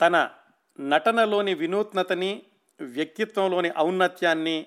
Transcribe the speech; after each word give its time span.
తన 0.00 0.16
నటనలోని 0.78 1.54
వినూత్నతని 1.54 2.32
వ్యక్తిత్వంలోని 2.80 3.70
ఔన్నత్యాన్ని 3.78 4.58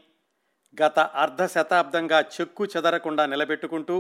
గత 0.78 1.00
అర్ధ 1.16 1.44
శతాబ్దంగా 1.46 2.20
చెక్కు 2.34 2.64
చెదరకుండా 2.66 3.24
నిలబెట్టుకుంటూ 3.26 3.98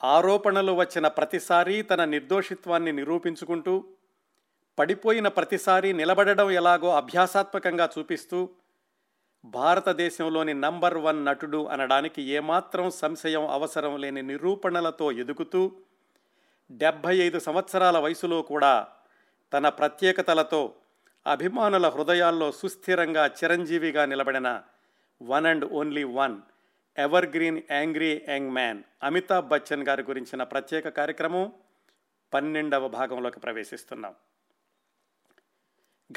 ఆరోపణలు 0.00 0.72
వచ్చిన 0.72 1.06
ప్రతిసారి 1.08 1.76
తన 1.82 2.02
నిర్దోషిత్వాన్ని 2.06 2.92
నిరూపించుకుంటూ 2.92 3.74
పడిపోయిన 4.78 5.28
ప్రతిసారి 5.28 5.88
నిలబడడం 5.92 6.48
ఎలాగో 6.50 6.90
అభ్యాసాత్మకంగా 6.96 7.86
చూపిస్తూ 7.96 8.40
భారతదేశంలోని 9.54 10.54
నంబర్ 10.56 10.98
వన్ 10.98 11.20
నటుడు 11.24 11.60
అనడానికి 11.70 12.20
ఏమాత్రం 12.32 12.86
సంశయం 12.98 13.44
అవసరం 13.48 13.94
లేని 14.00 14.22
నిరూపణలతో 14.22 15.06
ఎదుగుతూ 15.22 15.62
డెబ్భై 16.70 17.14
ఐదు 17.18 17.38
సంవత్సరాల 17.38 17.96
వయసులో 17.98 18.38
కూడా 18.42 18.72
తన 19.52 19.68
ప్రత్యేకతలతో 19.68 20.74
అభిమానుల 21.26 21.88
హృదయాల్లో 21.88 22.52
సుస్థిరంగా 22.52 23.26
చిరంజీవిగా 23.26 24.06
నిలబడిన 24.06 24.62
one 25.22 25.46
and 25.46 25.64
only 25.64 26.04
one 26.04 26.36
evergreen 27.26 27.62
angry 27.70 28.24
young 28.28 28.50
man 28.50 28.82
Amitabh 29.02 29.48
Bachchan 29.48 29.86
గారి 29.88 30.02
గురించిన 30.02 30.42
ప్రత్యేక 30.42 30.88
కార్యక్రమం 30.88 31.52
పన్నెండవ 32.34 32.88
భాగంలోకి 32.88 33.40
ప్రవేశిస్తున్నాం. 33.40 34.14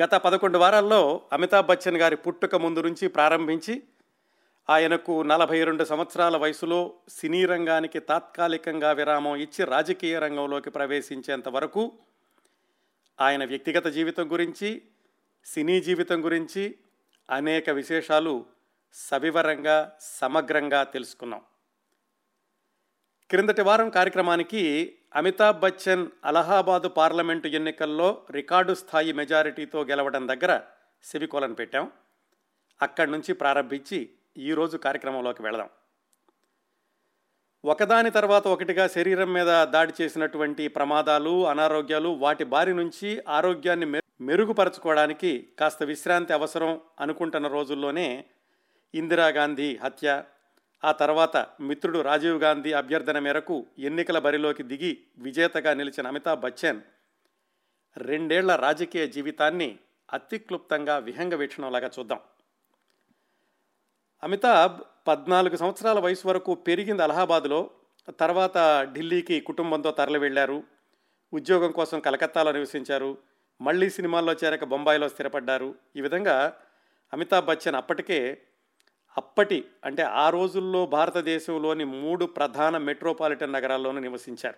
గత 0.02 0.16
పదకొండు 0.16 0.58
వారాల్లో 0.58 1.22
అమితాబ్ 1.34 1.68
బచ్చన్ 1.68 1.98
గారి 1.98 2.16
పుట్టుక 2.16 2.56
ముందు 2.56 2.80
నుంచి 2.80 3.08
ప్రారంభించి 3.08 3.84
ఆయనకు 4.70 5.24
నలభై 5.24 5.64
రెండు 5.64 5.84
సంవత్సరాల 5.84 6.38
వయసులో 6.38 6.94
సినీ 7.10 7.46
రంగానికి 7.46 8.00
తాత్కాలికంగా 8.00 8.92
విరామం 8.92 9.36
ఇచ్చి 9.36 9.66
రాజకీయ 9.66 10.20
రంగంలోకి 10.20 10.70
ప్రవేశించేంత 10.70 11.50
వరకు 11.50 11.98
ఆయన 13.22 13.46
వ్యక్తిగత 13.46 13.88
జీవితం 13.88 14.32
గురించి 14.32 14.82
సినీ 15.46 15.82
జీవితం 15.82 16.26
గురించి 16.26 16.76
అనేక 17.30 17.70
విశేషాలు 17.70 18.46
సవివరంగా 18.94 19.98
సమగ్రంగా 20.00 20.84
తెలుసుకున్నాం. 20.84 21.42
క్రిందటి 23.30 23.62
వారం 23.62 23.90
కార్యక్రమానికి 23.90 24.96
అమితాబ్ 25.16 25.60
బచ్చన్ 25.60 26.08
అలహాబాదు 26.26 26.88
పార్లమెంటు 26.88 27.48
ఎన్నికల్లో 27.48 28.26
రికార్డు 28.32 28.74
స్థాయి 28.74 29.14
మెజారిటీతో 29.14 29.84
గెలవడం 29.84 30.28
దగ్గర 30.28 30.62
సెవికోలను 31.04 31.56
పెట్టాం. 31.56 31.92
అక్కడి 32.82 33.12
నుంచి 33.12 33.34
ప్రారంభించి 33.34 34.10
ఈరోజు 34.38 34.78
కార్యక్రమంలోకి 34.78 35.44
వెళదాం. 35.44 35.70
ఒకదాని 37.64 38.10
తర్వాత 38.10 38.48
ఒకటిగా 38.48 38.88
శరీరం 38.88 39.34
మీద 39.34 39.66
దాడి 39.66 39.94
చేసినటువంటి 40.02 40.68
ప్రమాదాలు 40.68 41.48
అనారోగ్యాలు 41.48 42.10
వాటి 42.10 42.44
బారి 42.44 42.74
నుంచి 42.74 43.24
ఆరోగ్యాన్ని 43.28 43.86
మె 43.86 44.00
మెరుగుపరచుకోవడానికి 44.22 45.48
కాస్త 45.60 45.84
విశ్రాంతి 45.84 46.34
అవసరం 46.34 46.82
అనుకుంటున్న 47.00 47.48
రోజుల్లోనే 47.48 48.26
ఇందిరాగాంధీ 48.94 49.76
హత్య 49.84 50.24
ఆ 50.84 50.92
తర్వాత 50.92 51.48
మిత్రుడు 51.60 52.02
రాజీవ్ 52.02 52.42
గాంధీ 52.42 52.74
అభ్యర్థన 52.74 53.20
మేరకు 53.20 53.66
ఎన్నికల 53.80 54.20
బరిలోకి 54.20 54.64
దిగి 54.64 54.98
విజేతగా 55.18 55.74
నిలిచిన 55.74 56.08
అమితాబ్ 56.08 56.40
బచ్చన్ 56.40 56.82
రెండేళ్ళ 57.98 58.56
రాజకీయ 58.56 59.08
జీవితాన్ని 59.08 59.80
అతిక్లుప్తంగా 60.14 60.98
విహంగ 60.98 61.34
వీక్షణంలాగా 61.34 61.92
చూద్దాం. 62.00 62.20
అమితాబ్ 64.24 64.82
పద్నాలుగు 65.08 65.56
సంవత్సరాల 65.56 66.00
వయసు 66.00 66.28
వరకు 66.28 66.54
పెరిగింది 66.54 67.04
అలహాబాద్లో. 67.04 67.70
తర్వాత 68.20 68.88
ఢిల్లీకి 68.94 69.40
కుటుంబంతో 69.40 69.92
తరలి 69.92 70.20
వెళ్ళారు 70.20 70.64
ఉద్యోగం 71.34 71.72
కోసం 71.72 72.00
కలకత్తాలో 72.00 72.52
నివసించారు. 72.52 73.18
మళ్ళీ 73.62 73.90
సినిమాల్లో 73.90 74.34
చేరక 74.34 74.64
బొంబాయిలో 74.64 75.10
స్థిరపడ్డారు. 75.10 75.76
ఈ 75.96 76.02
విధంగా 76.02 76.58
అమితాబ్ 77.14 77.46
బచ్చన్ 77.46 77.76
అప్పటికే 77.76 78.42
అప్పటి 79.18 79.66
అంటే 79.86 80.04
ఆ 80.04 80.30
రోజుల్లో 80.30 80.86
భారతదేశంలోని 80.86 81.84
మూడు 81.84 82.26
ప్రధాన 82.26 82.78
మెట్రోపాలిటన్ 82.78 83.54
నగరాల్లోనూ 83.54 84.00
నివసించారు. 84.00 84.56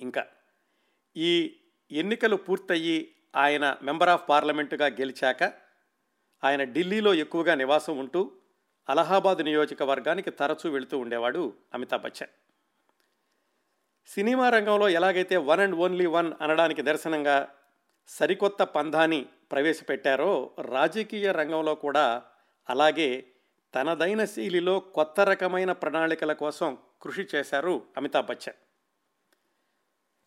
ఇంకా 0.00 0.26
ఈ 1.16 1.56
ఎన్నికలు 1.92 2.36
పూర్తయ్యి 2.36 3.14
ఆయన 3.36 3.76
మెంబర్ 3.82 4.08
ఆఫ్ 4.08 4.28
పార్లమెంటుగా 4.28 4.86
గెలిచాక 4.86 5.42
ఆయన 6.44 6.64
ఢిల్లీలో 6.64 7.14
ఎక్కువగా 7.14 7.54
నివాసం 7.54 7.98
ఉంటూ 7.98 8.32
అలహాబాద్ 8.88 9.44
నియోజకవర్గానికి 9.44 10.30
తరచూ 10.30 10.70
వెళుతూ 10.70 10.98
ఉండేవాడు 10.98 11.52
అమితాబ్ 11.74 12.02
బచ్చన్. 12.02 12.30
సినిమా 14.06 14.48
రంగంలో 14.48 14.88
ఎలాగైతే 14.88 15.36
వన్ 15.36 15.60
అండ్ 15.60 15.76
ఓన్లీ 15.76 16.06
వన్ 16.06 16.32
అనడానికి 16.40 16.82
దర్శనంగా 16.82 17.48
సరికొత్త 18.08 18.62
పంధాని 18.62 19.26
ప్రవేశపెట్టారో 19.52 20.50
రాజకీయ 20.62 21.32
రంగంలో 21.32 21.74
కూడా 21.74 22.22
అలాగే 22.68 23.26
తనదైన 23.74 24.24
శైలిలో 24.24 24.80
కొత్త 24.80 25.20
రకమైన 25.20 25.72
ప్రణాళికల 25.72 26.32
కోసం 26.32 26.78
కృషి 27.02 27.26
చేశారు 27.34 27.82
అమితాబ్ 27.96 28.26
బచ్చన్. 28.26 28.54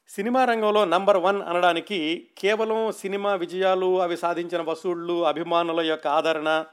సినిమా 0.09 0.45
రంగంలో 0.45 0.85
నంబర్ 0.85 1.17
వన్ 1.17 1.41
అనడానికి 1.41 2.29
కేవలం 2.37 2.91
సినిమా 2.91 3.35
విజయాలు 3.35 4.01
అవి 4.01 4.17
సాధించిన 4.17 4.61
వసూళ్ళు 4.61 5.25
అభిమానుల 5.25 5.79
యొక్క 5.79 6.07
ఆదరణ 6.07 6.65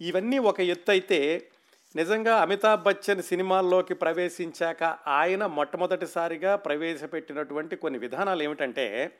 ఇవన్నీ 0.00 0.38
ఒక 0.38 0.60
ఎత్తు 0.60 0.90
అయితే 0.90 1.50
నిజంగా 1.96 2.36
అమితాబ్ 2.36 2.82
బచ్చన్ 2.82 3.22
సినిమాల్లోకి 3.22 3.94
ప్రవేశించాక 3.94 4.84
ఆయన 5.06 5.46
మొట్టమొదటిసారిగా 5.46 6.56
ప్రవేశపెట్టినటువంటి 6.56 7.76
కొన్ని 7.76 7.98
విధానాలు 7.98 8.42
ఏమిటంటే 8.42 9.12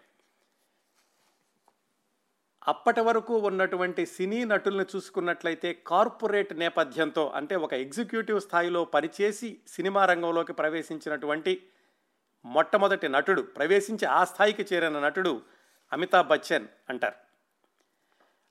అప్పటి 2.66 3.00
వరకు 3.00 3.38
ఉన్నటువంటి 3.38 4.06
సినీ 4.06 4.44
నటుల్ని 4.44 4.84
చూసుకున్నట్లయితే 4.97 5.75
కార్పొరేట్ 5.86 6.53
నేపథ్యంతో 6.59 7.32
అంటే 7.34 7.56
ఒక 7.56 7.72
ఎగ్జిక్యూటివ్ 7.72 8.41
స్థాయిలో 8.41 8.84
పనిచేసి 8.84 9.59
సినిమా 9.69 10.04
రంగంలోకి 10.04 10.53
ప్రవేశించినటువంటి 10.53 11.69
మొట్టమొదటి 12.44 13.09
నటుడు 13.09 13.42
ప్రవేశించి 13.42 14.06
ఆ 14.06 14.25
స్థాయికి 14.25 14.66
చేరిన 14.72 14.98
నటుడు 14.98 15.42
అమితాబ్ 15.92 16.28
బచ్చన్ 16.28 16.66
అంటారు. 16.88 17.15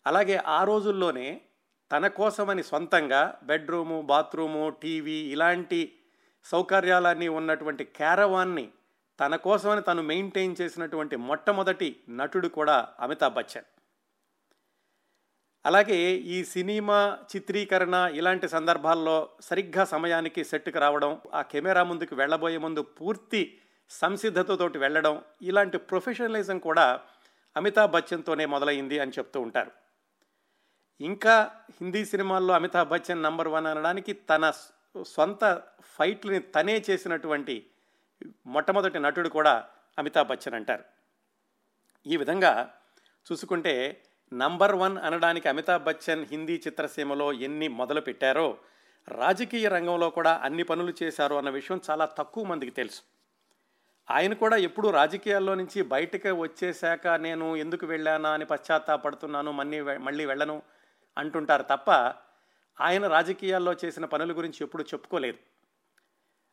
అలాగే 0.06 0.35
ఆ 0.35 0.64
రోజుల్లోనే 0.64 1.41
తన 1.91 2.07
కోసమని 2.07 2.63
సొంతంగా 2.63 3.40
బెడ్రూము 3.44 4.01
బాత్రూము 4.01 4.69
టీవీ 4.69 5.18
ఇలాంటి 5.18 5.94
సౌకర్యాలన్నీ 6.44 7.28
ఉన్నటువంటి 7.28 7.84
క్యారవాన్ని 7.84 8.69
తన 9.19 9.35
కోసమని 9.35 9.81
తను 9.81 10.01
మెయింటైన్ 10.01 10.56
చేసినటువంటి 10.62 11.16
మొట్టమొదటి 11.16 12.00
నటుడు 12.09 12.47
కూడా 12.47 12.88
అమితాబ్ 13.00 13.34
బచ్చన్. 13.34 13.66
అలాగే 15.66 16.16
ఈ 16.16 16.44
సినిమా 16.44 17.18
చిత్రీకరణ 17.35 18.12
ఇలాంటి 18.13 18.47
సందర్భాల్లో 18.47 19.29
సరిగ్గా 19.41 19.85
సమయానికి 19.85 20.44
సెట్కి 20.44 20.79
రావడం 20.79 21.22
ఆ 21.34 21.41
కెమెరా 21.41 21.84
ముందుకు 21.84 22.16
వెళ్ళబోయే 22.16 22.57
ముందు 22.57 22.81
పూర్తి 22.81 23.59
సంసిద్ధతతోటి 23.90 24.78
వెళ్ళడం 24.78 25.22
ఇలాంటి 25.41 25.78
ప్రొఫెషనలిజం 25.78 26.59
కూడా 26.59 27.00
అమితాబ్ 27.57 27.91
బచ్చన్తోనే 27.91 28.46
మొదలైంది 28.46 29.00
అని 29.00 29.12
చెప్తూ 29.12 29.41
ఉంటారు. 29.41 29.84
ఇంకా 31.00 31.52
హిందీ 31.72 32.06
సినిమాల్లో 32.06 32.54
అమితాబ్ 32.54 32.90
బచ్చన్ 32.90 33.24
నంబర్ 33.24 33.48
వన్ 33.48 33.68
అనడానికి 33.68 34.14
తన 34.14 34.52
సొంత 35.06 35.62
ఫైట్లని 35.82 36.40
తనే 36.40 36.84
చేసినటువంటి 36.90 37.70
మొట్టమొదటి 38.46 39.00
నటుడు 39.00 39.30
కూడా 39.30 39.68
అమితాబ్ 40.00 40.28
బచ్చన్ 40.28 40.54
అంటారు. 40.54 40.84
ఈ 42.06 42.18
విధంగా 42.18 42.72
చూసుకుంటే 43.32 44.04
నంబర్ 44.34 44.76
వన్ 44.76 44.98
అనడానికి 44.98 45.50
అమితాబ్ 45.50 45.84
బచ్చన్ 45.84 46.26
హిందీ 46.26 46.62
చిత్రసీమలో 46.68 47.34
ఎన్ని 47.34 47.68
మొదలు 47.68 48.02
పెట్టారో 48.02 48.58
రాజకీయ 49.08 49.68
రంగంలో 49.68 50.10
కూడా 50.10 50.42
అన్ని 50.44 50.64
పనులు 50.64 50.94
చేశారు 51.04 51.36
అన్న 51.36 51.50
విషయం 51.50 51.82
చాలా 51.90 52.06
తక్కువ 52.06 52.44
మందికి 52.44 52.72
తెలుసు. 52.72 53.02
ఆయన 54.10 54.34
కూడా 54.34 54.58
ఎప్పుడు 54.58 54.88
రాజకీయాల్లో 54.90 55.56
నుంచి 55.56 55.82
బయటకు 55.82 56.30
వచ్చేశాక 56.30 57.08
నేను 57.08 57.56
ఎందుకు 57.56 57.86
వెళ్ళానా 57.86 58.30
అని 58.32 58.46
పశ్చాత్తాపడుతున్నాను 58.46 59.52
మళ్ళీ 59.52 59.82
మళ్ళీ 59.82 60.26
వెళ్ళను 60.26 60.64
అంటుంటారు 61.17 61.64
తప్ప 61.64 61.91
ఆయన 62.82 63.08
రాజకీయాల్లో 63.08 63.76
చేసిన 63.85 64.06
పనుల 64.06 64.38
గురించి 64.38 64.58
ఎప్పుడు 64.62 64.84
చెప్పుకోలేదు. 64.84 65.38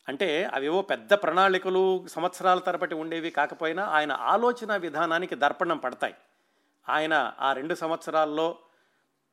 అంటే 0.09 0.44
అవేవో 0.44 0.82
పెద్ద 0.82 1.14
ప్రణాళికలు 1.14 2.06
సంవత్సరాల 2.06 2.59
తరబడి 2.59 2.94
ఉండేవి 2.94 3.31
కాకపోయినా 3.31 3.85
ఆయన 3.85 4.12
ఆలోచన 4.12 4.76
విధానానికి 4.76 5.35
దర్పణం 5.35 5.79
పడతాయి. 5.79 6.14
ఆయన 6.88 7.35
ఆ 7.41 7.53
రెండు 7.53 7.75
సంవత్సరాల్లో 7.75 8.59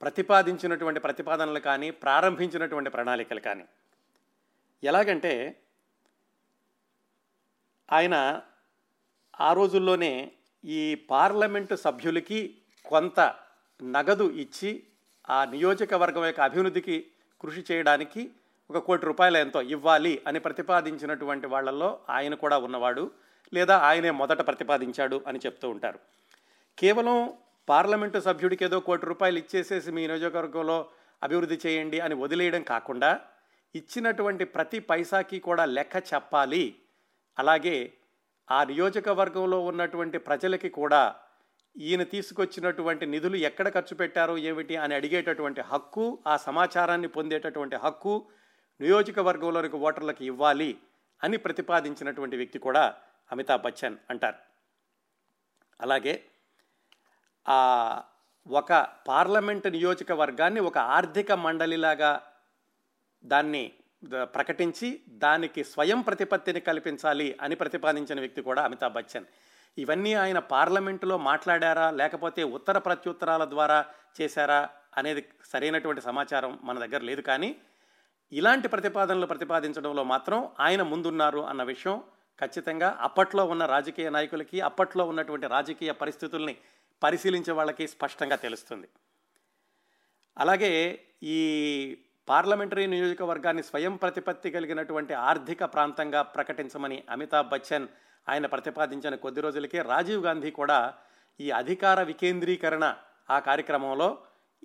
ప్రతిపాదించినటువంటి 0.02 1.00
ప్రతిపాదనలు 1.00 1.60
కానీ 1.60 1.92
ప్రారంభించినటువంటి 1.92 2.90
ప్రణాళికలు 2.90 3.40
కానీ. 3.40 3.66
ఎలాగంటే 4.84 5.62
ఆయన 7.92 8.42
ఆ 9.40 9.54
రోజుల్లోనే 9.54 10.31
ఈ 10.66 10.96
పార్లమెంటు 10.96 11.76
సభ్యులకి 11.76 12.62
కొంత 12.86 13.36
నగదు 13.84 14.24
ఇచ్చి 14.24 14.88
ఆ 15.30 15.46
నియోజకవర్గం 15.46 16.26
యొక్క 16.26 16.42
అభివృద్ధికి 16.42 17.06
కృషి 17.42 17.66
చేయడానికి 17.72 18.31
ఒక 18.70 18.78
కోటి 18.78 19.06
రూపాయలు 19.06 19.38
ఎంతో 19.38 19.62
ఇవ్వాలి 19.62 20.22
అని 20.28 20.40
ప్రతిపాదించినటువంటి 20.40 21.48
వాళ్ళల్లో 21.48 22.00
ఆయన 22.10 22.34
కూడా 22.34 22.58
ఉన్నవాడు 22.58 23.12
లేదా 23.54 23.78
ఆయనే 23.78 24.12
మొదట 24.12 24.42
ప్రతిపాదించాడు 24.48 25.22
అని 25.28 25.40
చెప్తూ 25.46 25.70
ఉంటారు. 25.70 26.00
కేవలం 26.78 27.34
పార్లమెంటు 27.70 28.20
సభ్యుడికి 28.20 28.66
ఏదో 28.66 28.80
కోటి 28.80 29.06
రూపాయలు 29.06 29.38
ఇచ్చేసేసి 29.38 29.92
మీ 29.92 30.08
నియోజకవర్గంలో 30.08 30.88
అభివృద్ధి 31.24 31.60
చేయండి 31.66 32.00
అని 32.00 32.16
వదిలేయడం 32.16 32.64
కాకుండా 32.64 33.20
ఇచ్చినటువంటి 33.76 34.46
ప్రతి 34.46 34.80
పైసాకి 34.80 35.40
కూడా 35.40 35.66
లెక్క 35.66 35.96
చెప్పాలి. 36.14 36.76
అలాగే 37.40 37.94
ఆ 38.52 38.64
నియోజకవర్గంలో 38.64 39.60
ఉన్నటువంటి 39.66 40.18
ప్రజలకి 40.18 40.70
కూడా 40.70 41.16
ఈయన 41.77 42.04
తీసుకొచ్చినటువంటి 42.04 43.06
నిధులు 43.06 43.38
ఎక్కడ 43.38 43.68
ఖర్చు 43.74 43.95
పెట్టారో 43.95 44.38
ఏమిటి 44.38 44.75
అని 44.75 44.95
అడిగేటటువంటి 44.95 45.62
హక్కు 45.62 46.19
ఆ 46.27 46.38
సమాచారాన్ని 46.38 47.07
పొందేటటువంటి 47.07 47.75
హక్కు 47.75 48.27
నియోజకవర్గంలోనికి 48.80 49.75
ఓటర్లకు 49.75 50.24
ఇవ్వాలి 50.24 50.80
అని 51.24 51.38
ప్రతిపాదించినటువంటి 51.38 52.36
వ్యక్తి 52.38 52.60
కూడా 52.60 52.83
అమితాబ్ 53.31 53.62
బచ్చన్ 53.62 53.98
అంటారు. 54.10 54.38
అలాగే 55.81 56.24
ఆ 57.45 57.60
ఒక 58.48 58.88
పార్లమెంట్ 59.07 59.68
నియోజకవర్గాన్ని 59.68 60.60
ఒక 60.60 60.77
ఆర్థిక 60.77 61.31
మండలిలాగా 61.31 62.21
దాన్ని 63.24 63.74
ప్రకటించి 64.36 65.01
దానికి 65.07 65.63
స్వయం 65.63 66.01
ప్రతిపత్తిని 66.01 66.60
కల్పించాలి 66.60 67.38
అని 67.42 67.56
ప్రతిపాదించిన 67.56 68.19
వ్యక్తి 68.19 68.42
కూడా 68.42 68.62
అమితాబ్ 68.63 68.94
బచ్చన్. 68.94 69.25
ఇవన్నీ 69.77 70.13
ఆయన 70.13 70.39
పార్లమెంటులో 70.39 71.18
మాట్లాడారా? 71.18 71.92
లేకపోతే 71.92 72.44
ఉత్తర 72.44 72.77
ప్రత్యుత్తరాల 72.77 73.45
ద్వారా 73.45 73.86
చేశారా? 74.21 74.69
అనేది 74.98 75.30
సరైనటువంటి 75.45 76.01
సమాచారం 76.01 76.60
మన 76.63 76.86
దగ్గర 76.86 77.01
లేదు. 77.01 77.21
కానీ 77.21 77.56
ఇలాంటి 78.31 78.68
ప్రతిపాదనలు 78.68 79.25
ప్రతిపాదించడంలో 79.25 80.04
మాత్రం 80.04 80.50
ఆయన 80.60 80.81
ముందున్నారు 80.81 81.39
అన్న 81.39 81.63
విషయం 81.63 82.04
ఖచ్చితంగా 82.42 82.98
అప్పట్లో 83.01 83.45
ఉన్న 83.45 83.66
రాజకీయ 83.66 84.10
నాయకులకి 84.10 84.62
అప్పట్లో 84.62 85.06
ఉన్నటువంటి 85.06 85.48
రాజకీయ 85.48 85.92
పరిస్థితుల్ని 85.92 86.57
పరిశీలించే 87.04 87.54
వాళ్ళకి 87.54 87.88
స్పష్టంగా 87.88 88.36
తెలుస్తుంది. 88.36 88.88
అలాగే 90.38 91.04
ఈ 91.24 91.39
పార్లమెంటరీ 92.30 92.86
నియోజకవర్గాన్ని 92.86 93.63
స్వయం 93.63 93.95
ప్రతిపత్తి 93.95 94.51
కలిగినటువంటి 94.51 95.13
ఆర్థిక 95.13 95.63
ప్రాంతంగా 95.63 96.21
ప్రకటించమని 96.21 97.04
అమితాబ్ 97.10 97.50
బచ్చన్ 97.50 97.88
ఆయన 98.27 98.45
ప్రతిపాదించిన 98.45 99.16
కొద్ది 99.16 99.42
రోజులకే 99.42 99.81
రాజీవ్ 99.81 100.24
గాంధీ 100.24 100.51
కూడా 100.51 100.94
ఈ 101.39 101.51
అధికార 101.51 102.04
వికేంద్రీకరణ 102.04 102.95
ఆ 103.30 103.39
కార్యక్రమంలో 103.39 104.18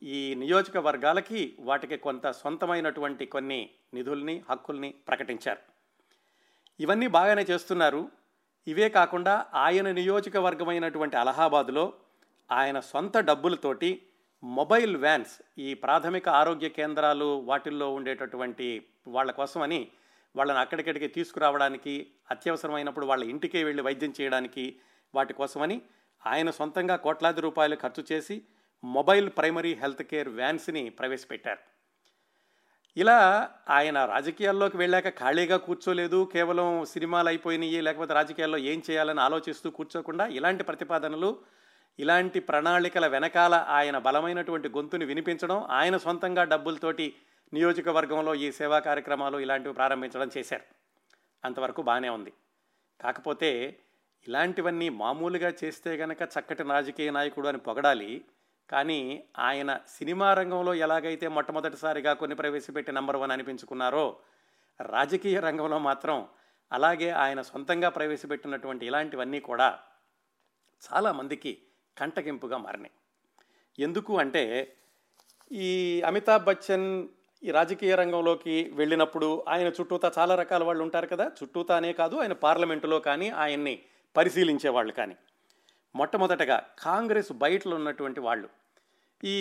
ఈ 0.03 0.35
నియోజకవర్గాలకి 0.35 1.57
వాటికి 1.61 1.97
కొంత 1.97 2.31
సొంతమైనటువంటి 2.31 3.27
కొన్ని 3.27 3.71
నిధుల్ని 3.95 4.43
హక్కుల్ని 4.51 4.95
ప్రకటించారు. 5.09 5.61
ఇవన్నీ 6.81 7.07
బాగానే 7.07 7.43
చేస్తున్నారు. 7.43 8.11
ఇవే 8.67 8.89
కాకుండా 8.89 9.47
ఆయన 9.55 9.93
నియోజకవర్గమైనటువంటి 9.93 11.17
అలహాబాదులో 11.17 11.93
ఆయన 12.51 12.81
సొంత 12.81 13.19
డబ్బులతోటి 13.19 14.03
మొబైల్ 14.43 14.97
వ్యాన్స్ 14.97 15.43
ఈ 15.59 15.75
ప్రాథమిక 15.75 16.29
ఆరోగ్య 16.29 16.69
కేంద్రాలు 16.69 17.41
వాటిల్లో 17.45 17.95
ఉండేటటువంటి 17.95 18.87
వాళ్ళ 19.09 19.31
కోసమని 19.31 19.91
వాళ్ళని 20.37 20.59
అక్కడిక్కడికి 20.59 21.09
తీసుకురావడానికి 21.09 22.07
అత్యవసరమైనప్పుడు 22.31 23.07
వాళ్ళ 23.07 23.25
ఇంటికే 23.25 23.65
వెళ్ళి 23.65 23.83
వైద్యం 23.83 24.15
చేయడానికి 24.21 24.77
వాటి 25.15 25.33
కోసమని 25.33 25.83
ఆయన 26.27 26.51
సొంతంగా 26.51 26.97
కోట్లాది 26.97 27.41
రూపాయలు 27.41 27.77
ఖర్చు 27.77 28.05
చేసి 28.13 28.43
మొబైల్ 28.85 29.31
ప్రైమరీ 29.31 29.75
హెల్త్ 29.75 30.03
కేర్ 30.03 30.29
వ్యాన్స్ని 30.29 30.91
ప్రవేశపెట్టారు. 30.91 31.59
ఇలా 32.97 33.51
ఆయన 33.71 34.05
రాజకీయాల్లోకి 34.05 34.77
వెళ్ళాక 34.77 35.09
ఖాళీగా 35.09 35.57
కూర్చోలేదు 35.57 36.31
కేవలం 36.33 36.85
సినిమాలు 36.85 37.29
అయిపోయినాయి 37.29 37.81
లేకపోతే 37.81 38.15
రాజకీయాల్లో 38.15 38.59
ఏం 38.59 38.83
చేయాలని 38.91 39.21
ఆలోచిస్తూ 39.21 39.71
కూర్చోకుండా 39.71 40.27
ఇలాంటి 40.27 40.65
ప్రతిపాదనలు 40.65 41.39
ఇలాంటి 41.99 42.41
ప్రణాళికల 42.41 43.07
వెనకాల 43.07 43.55
ఆయన 43.69 43.99
బలమైనటువంటి 43.99 44.69
గొంతుని 44.69 45.05
వినిపించడం 45.05 45.67
ఆయన 45.71 45.97
సొంతంగా 45.97 46.45
డబ్బులతోటి 46.45 47.15
నియోజకవర్గంలో 47.53 48.35
ఈ 48.35 48.53
సేవా 48.53 48.79
కార్యక్రమాలు 48.79 49.39
ఇలాంటివి 49.39 49.75
ప్రారంభించడం 49.75 50.31
చేశారు. 50.39 50.63
అంతవరకు 51.45 51.83
బాగానే 51.83 52.09
ఉంది. 52.09 52.33
కాకపోతే 53.01 53.79
ఇలాంటివన్నీ 54.29 54.89
మామూలుగా 54.89 55.53
చేస్తే 55.65 55.97
గనక 55.97 56.23
చక్కటి 56.23 56.63
రాజకీయ 56.63 57.11
నాయకుడు 57.11 57.49
అని 57.49 57.59
పొగడాలి. 57.59 58.25
కానీ 58.71 59.25
ఆయన 59.39 59.81
సినిమా 59.89 60.35
రంగంలో 60.35 60.75
ఎలాగైతే 60.75 61.29
మొట్టమొదటిసారిగా 61.29 62.13
కొన్ని 62.13 62.35
ప్రవేశపెట్టి 62.37 62.93
నెంబర్ 62.93 63.17
వన్ 63.17 63.31
అనిపించుకున్నారో 63.31 64.19
రాజకీయ 64.81 65.41
రంగంలో 65.41 65.79
మాత్రం 65.79 66.29
అలాగే 66.73 67.11
ఆయన 67.11 67.43
సొంతంగా 67.43 67.89
ప్రవేశపెట్టినటువంటి 67.89 68.87
ఇలాంటివన్నీ 68.87 69.41
కూడా 69.41 69.79
చాలామందికి 70.85 71.63
కంటగింపుగా 71.99 72.57
మారినాయి. 72.57 72.91
ఎందుకు 73.79 74.19
అంటే 74.19 74.77
ఈ 75.53 76.03
అమితాబ్ 76.07 76.45
బచ్చన్ 76.45 77.09
ఈ 77.45 77.51
రాజకీయ 77.51 77.95
రంగంలోకి 77.95 78.71
వెళ్ళినప్పుడు 78.73 79.45
ఆయన 79.49 79.67
చుట్టూతా 79.67 80.13
చాలా 80.19 80.35
రకాల 80.35 80.65
వాళ్ళు 80.65 80.83
ఉంటారు 80.83 81.07
కదా. 81.07 81.25
చుట్టూతానే 81.39 81.93
కాదు 81.93 82.17
ఆయన 82.17 82.33
పార్లమెంటులో 82.33 83.01
కానీ 83.01 83.29
ఆయన్ని 83.31 83.75
పరిశీలించే 84.17 84.69
వాళ్ళు 84.69 84.93
కానీ. 84.93 85.17
మొట్టమొదటగా 85.95 86.63
కాంగ్రెస్ 86.79 87.33
బయటలో 87.33 87.77
ఉన్నటువంటి 87.77 88.21
వాళ్ళు. 88.21 88.49
ఈ 89.25 89.37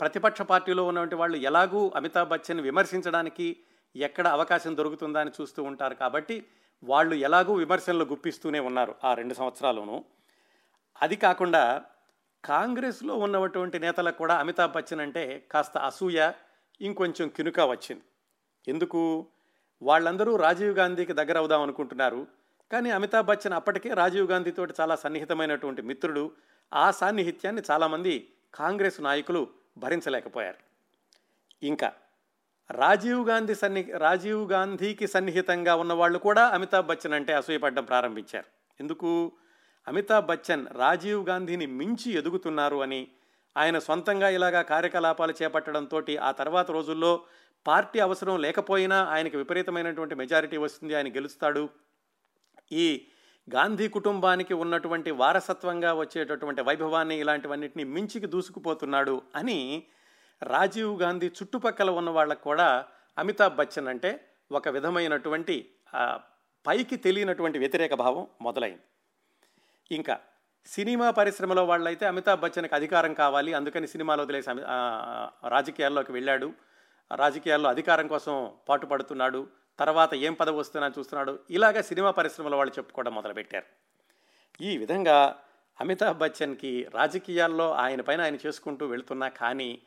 ప్రతిపక్ష 0.00 0.42
పార్టీలో 0.42 0.84
ఉన్నటువంటి 0.84 1.14
వాళ్ళు 1.14 1.36
ఎలాగూ 1.36 1.92
అమితాబ్ 1.94 2.28
బచ్చన్ 2.28 2.60
విమర్శించడానికి 2.60 3.56
ఎక్కడ 3.94 4.26
అవకాశం 4.28 4.76
దొరుకుతుందా 4.76 5.20
అని 5.20 5.30
చూస్తూ 5.40 5.62
ఉంటారు 5.62 5.94
కాబట్టి 5.94 6.46
వాళ్ళు 6.82 7.14
ఎలాగూ 7.14 7.54
విమర్శనలు 7.54 8.04
గుప్పిస్తూనే 8.04 8.58
ఉన్నారు 8.58 8.94
ఆ 9.04 9.14
రెండు 9.14 9.34
సంవత్సరాలును 9.34 10.04
అది 11.02 11.16
కాకుండా 11.16 11.84
కాంగ్రెస్లో 12.44 13.14
ఉన్నటువంటి 13.14 13.78
నేతలకు 13.78 14.18
కూడా 14.18 14.34
అమితాబ్ 14.34 14.72
బచ్చన్ 14.72 15.00
అంటే 15.00 15.46
కాస్త 15.52 15.78
అసూయ 15.78 16.30
ఇంకొంచెం 16.80 17.28
కినుక 17.28 17.60
వచ్చింది. 17.60 18.02
ఎందుకు? 18.68 19.26
వాళ్ళందరూ 19.82 20.36
రాజీవ్ 20.36 20.78
గాంధీకి 20.78 21.12
దగ్గర 21.12 21.38
అవుదాం 21.38 21.62
అనుకుంటున్నారు. 21.62 22.26
కానీ 22.72 22.90
అమితాబ్ 22.90 23.26
బచ్చన్ 23.26 23.52
అప్పటికే 23.52 23.94
రాజీవ్ 23.94 24.30
గాంధీతో 24.30 24.66
చాలా 24.80 24.96
సన్నిహితమైనటువంటి 24.96 25.82
మిత్రుడు. 25.82 26.32
ఆ 26.74 26.90
సాన్నిహిత్యాన్ని 26.90 27.62
చాలామంది 27.70 28.32
కాంగ్రెస్ 28.54 29.00
నాయకులు 29.00 29.48
భరించలేకపోయారు. 29.78 30.56
ఇంకా 31.66 31.92
రాజీవ్ 32.70 33.28
గాంధీ 33.28 33.54
సన్ని 33.54 33.82
రాజీవ్ 33.82 34.52
గాంధీకి 34.52 35.06
సన్నిహితంగా 35.06 35.74
ఉన్న 35.74 35.92
వాళ్ళు 35.92 36.18
కూడా 36.18 36.46
అమితాబ్ 36.46 36.86
బచ్చన్ 36.86 37.12
అంటే 37.12 37.32
అసూయపడడం 37.32 37.84
ప్రారంభించారు. 37.84 38.46
ఎందుకు? 38.80 39.32
అమితాబ్ 39.88 40.26
బచ్చన్ 40.26 40.66
రాజీవ్ 40.72 41.28
గాంధీని 41.28 41.66
మించి 41.66 42.12
ఎదుగుతున్నారు 42.12 42.82
అని 42.82 43.08
ఆయన 43.56 43.78
సొంతంగా 43.78 44.28
ఇలాగా 44.28 44.62
కార్యకలాపాలు 44.62 45.34
చేపట్టడంతో 45.42 46.02
ఆ 46.20 46.30
తర్వాత 46.30 46.70
రోజుల్లో 46.70 47.24
పార్టీ 47.66 47.98
అవసరం 47.98 48.36
లేకపోయినా 48.40 49.04
ఆయనకి 49.04 49.36
విపరీతమైనటువంటి 49.36 50.14
మెజారిటీ 50.14 50.56
వస్తుంది 50.56 50.94
ఆయన 50.94 51.08
గెలుస్తాడు. 51.08 51.68
ఈ 52.72 53.06
గాంధీ 53.54 53.88
కుటుంబానికి 53.88 54.54
ఉన్నటువంటి 54.54 55.10
వారసత్వంగా 55.10 55.92
వచ్చేటటువంటి 55.92 56.62
వైభవాన్ని 56.62 57.16
ఇలాంటివన్నిటిని 57.18 57.84
మించికి 57.84 58.26
దూసుకుపోతున్నాడు 58.26 59.22
అని 59.36 59.86
రాజీవ్ 60.42 61.02
గాంధీ 61.02 61.26
చుట్టుపక్కల 61.26 61.90
ఉన్న 61.90 62.10
వాళ్ళకు 62.10 62.42
కూడా 62.42 62.86
అమితాబ్ 63.18 63.56
బచ్చన్ 63.56 63.88
అంటే 63.88 64.10
ఒక 64.52 64.68
విధమైనటువంటి 64.68 65.70
పైకి 66.66 66.96
తెలియనటువంటి 66.96 67.58
వ్యతిరేక 67.58 67.94
భావం 67.94 68.26
మొదలైంది. 68.40 68.82
ఇంకా 69.90 70.20
సినిమా 70.68 71.10
పరిశ్రమలో 71.10 71.64
వాళ్ళైతే 71.64 72.06
అమితాబ్ 72.06 72.40
బచ్చన్కి 72.40 72.74
అధికారం 72.74 73.14
కావాలి. 73.14 73.52
అందుకని 73.52 73.88
సినిమాలు 73.88 74.22
వదిలేసి 74.22 74.50
అమి- 74.50 74.64
రాజకీయాల్లోకి 75.48 76.12
వెళ్ళాడు. 76.12 76.52
రాజకీయాల్లో 77.14 77.70
అధికారం 77.70 78.08
కోసం 78.08 78.50
పాటుపడుతున్నాడు. 78.68 79.48
తర్వాత 79.78 80.14
ఏం 80.14 80.32
పదవి 80.32 80.56
వస్తున్నా 80.56 80.92
చూస్తున్నాడు. 80.98 81.38
ఇలాగ 81.50 81.80
సినిమా 81.80 82.10
పరిశ్రమలో 82.10 82.56
వాళ్ళు 82.56 82.74
చెప్పుకోవడం 82.78 83.14
మొదలుపెట్టారు. 83.14 83.64
ఈ 84.62 84.78
విధంగా 84.78 85.36
అమితాబ్ 85.80 86.18
బచ్చన్కి 86.18 86.86
రాజకీయాల్లో 86.94 87.72
ఆయన 87.72 88.00
పైన 88.00 88.20
ఆయన 88.20 88.36
చేసుకుంటూ 88.46 88.86
వెళుతున్నా 88.86 89.28
కానీ 89.28 89.78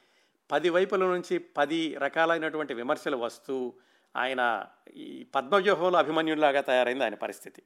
పది 0.52 0.70
వైపుల 0.70 1.06
నుంచి 1.06 1.38
పది 1.38 1.98
రకాలైనటువంటి 1.98 2.74
విమర్శలు 2.74 3.18
వస్తూ 3.18 3.74
ఆయన 4.16 4.66
ఈ 4.96 5.28
పద్మవ్యూహంలో 5.36 6.00
అభిమన్యులాగా 6.00 6.62
తయారైంది 6.62 7.04
ఆయన 7.04 7.16
పరిస్థితి. 7.16 7.64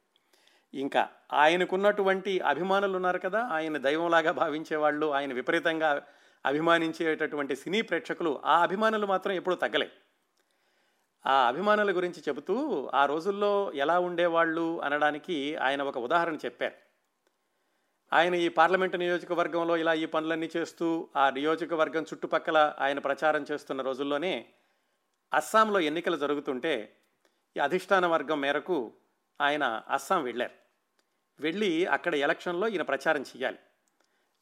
ఇంకా 0.76 1.10
ఆయనకున్నటువంటి 1.34 2.40
అభిమానులు 2.40 2.96
ఉన్నారు 2.96 3.20
కదా 3.20 3.42
ఆయన 3.42 3.78
దైవంలాగా 3.78 4.32
భావించే 4.32 4.76
వాళ్ళు 4.76 5.12
ఆయన 5.12 5.34
విపరీతంగా 5.34 6.08
అభిమానించేటటువంటి 6.46 7.56
సినీ 7.56 7.82
ప్రేక్షకులు 7.82 8.42
ఆ 8.46 8.62
అభిమానులు 8.62 9.06
మాత్రం 9.06 9.34
ఎప్పుడూ 9.34 9.56
తగ్గలే. 9.56 9.92
ఆ 11.26 11.48
అభిమానుల 11.48 11.98
గురించి 11.98 12.24
చెబుతూ 12.30 12.90
ఆ 12.94 13.06
రోజుల్లో 13.06 13.72
ఎలా 13.74 14.00
ఉండేవాళ్ళు 14.00 14.82
అనడానికి 14.82 15.56
ఆయన 15.56 15.82
ఒక 15.82 15.98
ఉదాహరణ 15.98 16.36
చెప్పారు. 16.36 16.74
ఆయన 18.14 18.36
ఈ 18.36 18.50
పార్లమెంటు 18.50 18.98
నియోజకవర్గంలో 18.98 19.78
ఇలా 19.78 19.94
ఈ 19.94 20.06
పనులన్నీ 20.06 20.50
చేస్తూ 20.58 21.10
ఆ 21.16 21.30
నియోజకవర్గం 21.30 22.04
చుట్టుపక్కల 22.04 22.74
ఆయన 22.80 23.00
ప్రచారం 23.00 23.46
చేస్తున్న 23.52 23.82
రోజుల్లోనే 23.82 24.46
అస్సాంలో 25.34 25.80
ఎన్నికలు 25.80 26.18
జరుగుతుంటే 26.18 26.98
ఈ 27.58 27.60
అధిష్టాన 27.60 28.06
వర్గం 28.06 28.42
మేరకు 28.42 28.94
ఆయన 29.42 29.82
అస్సాం 29.90 30.24
వెళ్ళారు. 30.24 30.65
వెళ్ళి 31.40 31.86
అక్కడ 31.86 32.16
ఎలక్షన్లో 32.16 32.68
ఈయన 32.68 32.82
ప్రచారం 32.82 33.22
చేయాలి 33.22 33.58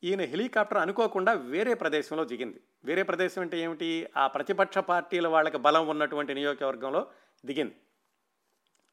ఈయన 0.03 0.21
హెలికాప్టర్ 0.21 0.77
అనుకోకుండా 0.77 1.33
వేరే 1.33 1.73
ప్రదేశంలో 1.73 2.25
దిగింది. 2.25 2.61
వేరే 2.85 3.03
ప్రదేశం 3.03 3.41
అంటే 3.41 3.57
ఏమిటి? 3.57 4.09
ఆ 4.17 4.27
ప్రతిపక్ష 4.27 4.77
పార్టీల 4.77 5.27
వాళ్ళకి 5.27 5.57
బలం 5.57 5.87
ఉన్నటువంటి 5.87 6.33
నియోజకవర్గంలో 6.33 7.07
దిగింది. 7.45 7.75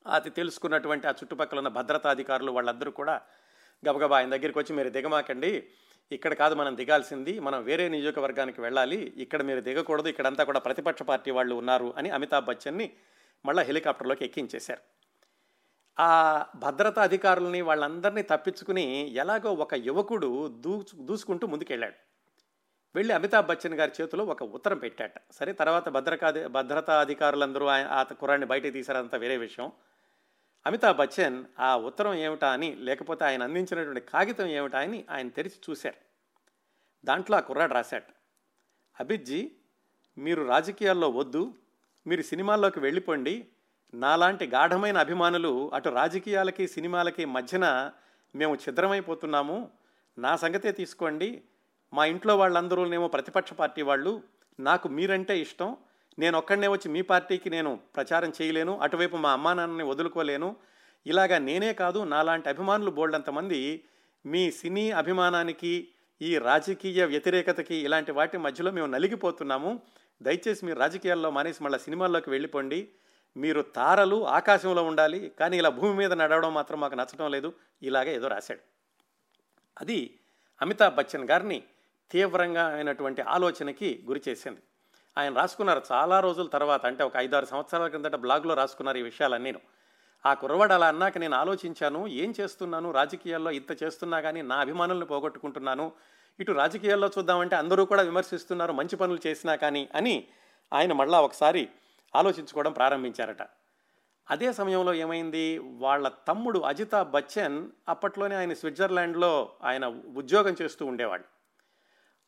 అది 0.07 0.30
తెలుసుకున్నటువంటి 0.30 1.07
ఆ 1.07 1.11
చుట్టుపక్కల 1.11 1.59
ఉన్న 1.59 1.69
భద్రతాధికారులు 1.69 2.52
వాళ్ళందరూ 2.52 2.90
కూడా 2.90 3.21
గబగబా 3.88 4.16
ఆయన 4.16 4.30
దగ్గరికి 4.30 4.59
వచ్చి 4.59 4.76
మీరు 4.76 4.88
దిగమాకండి. 4.88 5.69
ఇక్కడ 6.12 6.35
కాదు 6.35 6.54
మనం 6.54 6.76
దిగాల్సింది. 6.76 7.40
మనం 7.40 7.64
వేరే 7.64 7.88
నియోజకవర్గానికి 7.88 8.61
వెళ్ళాలి. 8.61 8.97
ఇక్కడ 8.97 9.42
మీరు 9.42 9.61
దిగకూడదు. 9.61 10.09
ఇక్కడంతా 10.09 10.45
కూడా 10.45 10.61
ప్రతిపక్ష 10.61 11.02
పార్టీ 11.02 11.30
వాళ్ళు 11.30 11.54
ఉన్నారు 11.54 11.95
అని 11.97 12.11
అమితాబ్ 12.11 12.45
బచ్చన్ని 12.45 12.92
మళ్ళీ 13.47 13.62
హెలికాప్టర్లోకి 13.62 14.25
ఎక్కించేశారు. 14.25 15.00
ఆ 16.00 16.11
భద్రతా 16.57 17.02
అధికారులని 17.02 17.61
వాళ్ళందరినీ 17.61 18.23
తప్పించుకుని 18.23 18.85
ఎలాగో 19.14 19.52
ఒక 19.54 19.75
యువకుడు 19.75 20.30
దూ 20.61 20.85
దూసుకుంటూ 20.95 21.47
ముందుకెళ్ళాడు. 21.47 21.95
వెళ్ళి 22.95 23.14
అమితాబ్ 23.14 23.47
బచ్చన్ 23.47 23.75
గారి 23.75 23.92
చేతిలో 24.00 24.25
ఒక 24.25 24.42
ఉత్తరం 24.42 24.78
పెట్టాట. 24.78 25.12
సరే 25.33 25.52
తర్వాత 25.52 25.88
భద్రతా 25.88 26.47
భద్రతా 26.47 27.00
అధికారులందరూ 27.00 27.66
ఆయన 27.66 27.87
ఆ 27.87 28.02
కుర్రాన్ని 28.02 28.47
బయటకు 28.47 28.71
తీశారంత 28.71 29.14
వేరే 29.14 29.37
విషయం. 29.37 29.73
అమితాబ్ 30.66 30.97
బచ్చన్ 30.97 31.45
ఆ 31.59 31.76
ఉత్తరం 31.76 32.14
ఏమిటా 32.14 32.52
అని 32.52 32.75
లేకపోతే 32.75 33.25
ఆయన 33.25 33.42
అందించినటువంటి 33.42 34.00
కాగితం 34.00 34.47
ఏమిటా 34.47 34.78
అని 34.78 35.04
ఆయన 35.11 35.28
తెరిచి 35.28 35.61
చూశారు. 35.71 36.11
దాంట్లో 37.07 37.37
ఆ 37.37 37.40
కుర్రాడు 37.40 37.75
రాశాట 37.75 38.04
అభిజ్జీ 39.00 39.50
మీరు 40.19 40.42
రాజకీయాల్లో 40.42 41.09
వద్దు 41.11 41.54
మీరు 42.07 42.23
సినిమాల్లోకి 42.23 42.80
వెళ్ళిపోండి 42.80 43.49
నాలాంటి 43.94 44.47
గాఢమైన 44.47 44.99
అభిమానులు 44.99 45.70
అటు 45.75 45.88
రాజకీయాలకి 45.88 46.68
సినిమాలకి 46.68 47.25
మధ్యన 47.25 47.90
మేము 48.37 48.54
ఛిద్రమైపోతున్నాము. 48.54 49.70
నా 50.18 50.37
సంగతే 50.37 50.73
తీసుకోండి. 50.73 51.42
మా 51.94 52.04
ఇంట్లో 52.04 52.37
వాళ్ళందరూనేమో 52.37 53.09
ప్రతిపక్ష 53.09 53.52
పార్టీ 53.52 53.82
వాళ్ళు. 53.82 54.23
నాకు 54.61 54.88
మీరంటే 54.88 55.38
ఇష్టం. 55.38 55.76
నేను 56.18 56.38
ఒక్కడనే 56.38 56.68
వచ్చి 56.68 56.90
మీ 56.90 57.02
పార్టీకి 57.02 57.50
నేను 57.50 57.80
ప్రచారం 57.97 58.32
చేయలేను. 58.42 58.78
అటువైపు 58.78 59.16
మా 59.16 59.32
అమ్మా 59.32 59.54
నాన్నని 59.54 59.85
వదులుకోలేను. 59.85 60.56
ఇలాగా 61.06 61.38
నేనే 61.38 61.73
కాదు 61.73 62.04
నాలాంటి 62.04 62.49
అభిమానులు 62.49 62.90
బోల్డంతమంది 62.90 63.85
మీ 64.26 64.50
సినీ 64.50 64.90
అభిమానానికి 64.90 65.88
ఈ 66.23 66.38
రాజకీయ 66.38 67.04
వ్యతిరేకతకి 67.04 67.75
ఇలాంటి 67.75 68.12
వాటి 68.12 68.38
మధ్యలో 68.38 68.70
మేము 68.70 68.87
నలిగిపోతున్నాము. 68.87 69.80
దయచేసి 70.23 70.66
మీరు 70.66 70.78
రాజకీయాల్లో 70.78 71.30
మానేసి 71.30 71.64
మళ్ళీ 71.64 71.78
సినిమాల్లోకి 71.78 72.30
వెళ్ళిపోండి. 72.30 72.88
మీరు 73.37 73.62
తారలు 73.62 74.26
ఆకాశంలో 74.26 74.82
ఉండాలి 74.82 75.32
కానీ 75.40 75.56
ఇలా 75.56 75.68
భూమి 75.68 75.94
మీద 75.94 76.12
నడవడం 76.12 76.54
మాత్రం 76.54 76.80
మాకు 76.80 76.94
నచ్చడం 76.94 77.30
లేదు. 77.30 77.52
ఇలాగే 77.82 78.14
ఏదో 78.14 78.28
రాశాడు. 78.28 78.60
అది 79.80 80.20
అమితాబ్ 80.62 80.94
బచ్చన్ 80.94 81.30
గారిని 81.30 81.62
తీవ్రంగా 82.10 82.66
అయినటువంటి 82.66 83.22
ఆలోచనకి 83.22 84.04
గురి 84.08 84.22
చేసింది. 84.28 84.62
ఆయన 85.18 85.34
రాసుకున్నారు 85.37 85.82
చాలా 85.92 86.20
రోజుల 86.20 86.46
తర్వాత 86.46 86.87
అంటే 86.87 87.04
ఒక 87.04 87.12
ఐదారు 87.16 87.46
సంవత్సరాల 87.46 87.88
క్రిందట 87.88 88.16
బ్లాగ్లో 88.16 88.54
రాసుకున్నారు 88.54 88.99
ఈ 88.99 89.02
విషయాలన్నీను. 89.02 89.60
ఆ 90.26 90.34
కుర్రవాడు 90.34 90.72
అలా 90.72 90.88
అన్నాక 90.88 91.18
నేను 91.18 91.37
ఆలోచించాను 91.37 92.06
ఏం 92.06 92.34
చేస్తున్నాను 92.40 92.90
రాజకీయాల్లో 92.90 93.50
ఇంత 93.50 93.82
చేస్తున్నా 93.82 94.20
కానీ 94.20 94.42
నా 94.42 94.56
అభిమానులను 94.56 95.06
పోగొట్టుకుంటున్నాను 95.06 95.92
ఇటు 96.40 96.52
రాజకీయాల్లో 96.52 97.10
చూద్దామంటే 97.18 97.56
అందరూ 97.56 97.84
కూడా 97.84 98.02
విమర్శిస్తున్నారు 98.02 98.72
మంచి 98.72 98.96
పనులు 98.96 99.18
చేసినా 99.26 99.56
కానీ 99.56 99.88
అని 99.94 100.28
ఆయన 100.72 100.92
మళ్ళా 100.92 101.20
ఒకసారి 101.20 101.68
ఆలోచించుకోవడం 102.14 102.73
ప్రారంభించారట. 102.73 103.43
అదే 104.31 104.52
సమయంలో 104.52 104.95
ఏమైంది? 104.95 105.59
వాళ్ళ 105.59 106.09
తమ్ముడు 106.09 106.59
అజితాబ్ 106.59 107.11
బచ్చన్ 107.11 107.69
అప్పట్లోనే 107.88 108.37
ఆయన 108.37 108.52
స్విట్జర్లాండ్లో 108.52 109.52
ఆయన 109.64 109.87
ఉద్యోగం 110.17 110.57
చేస్తూ 110.62 110.87
ఉండేవాడు. 110.87 111.25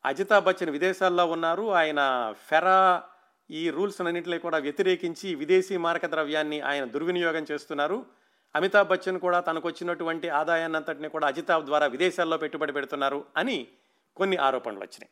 అజితాబ్ 0.05 0.45
బచ్చన్ 0.45 0.71
విదేశాల్లో 0.71 1.27
ఉన్నారు. 1.27 1.73
ఆయన 1.73 2.35
ఫెరా 2.49 3.03
ఈ 3.51 3.71
రూల్స్ 3.71 4.01
అన్నింటినీ 4.01 4.39
కూడా 4.39 4.59
వ్యతిరేకించి 4.59 5.35
విదేశీ 5.35 5.77
మారక 5.77 6.07
ద్రవ్యాన్ని 6.07 6.61
ఆయన 6.61 6.85
దుర్వినియోగం 6.85 7.47
చేస్తున్నారు. 7.53 8.07
అమితాబ్ 8.55 8.89
బచ్చన్ 8.89 9.21
కూడా 9.21 9.41
తనకు 9.41 9.69
వచ్చినటువంటి 9.69 10.29
ఆదాయాన్ని 10.29 10.77
అంతటిని 10.77 11.09
కూడా 11.09 11.27
అజితాబ్ 11.27 11.65
ద్వారా 11.65 11.87
విదేశాల్లో 11.87 12.37
పెట్టుబడి 12.37 12.73
పెడుతున్నారు 12.73 13.25
అని 13.37 13.69
కొన్ని 14.17 14.37
ఆరోపణలు 14.37 14.79
వచ్చినాయి 14.79 15.11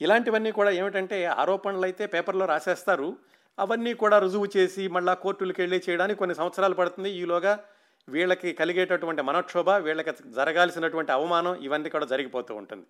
ఇలాంటివన్నీ 0.00 0.52
కూడా 0.52 0.70
ఏమిటంటే 0.70 1.24
ఆరోపణలు 1.24 1.82
అయితే 1.82 2.06
పేపర్లో 2.06 2.46
రాసేస్తారు. 2.46 3.16
అవన్నీ 3.58 3.94
కూడా 3.94 4.18
రుజువు 4.18 4.46
చేసి 4.56 4.88
మళ్ళా 4.88 5.14
కోర్టులకు 5.14 5.60
వెళ్ళి 5.60 5.82
చేయడానికి 5.90 6.18
కొన్ని 6.18 6.36
సంవత్సరాలు 6.36 6.74
పడుతుంది. 6.74 7.10
ఈలోగా 7.10 7.64
వీళ్ళకి 8.08 8.52
కలిగేటటువంటి 8.52 9.22
మనక్షోభ 9.22 9.70
వీళ్ళకి 9.70 10.10
జరగాల్సినటువంటి 10.26 11.12
అవమానం 11.12 11.54
ఇవన్నీ 11.54 11.90
కూడా 11.90 12.06
జరిగిపోతూ 12.06 12.54
ఉంటుంది. 12.54 12.86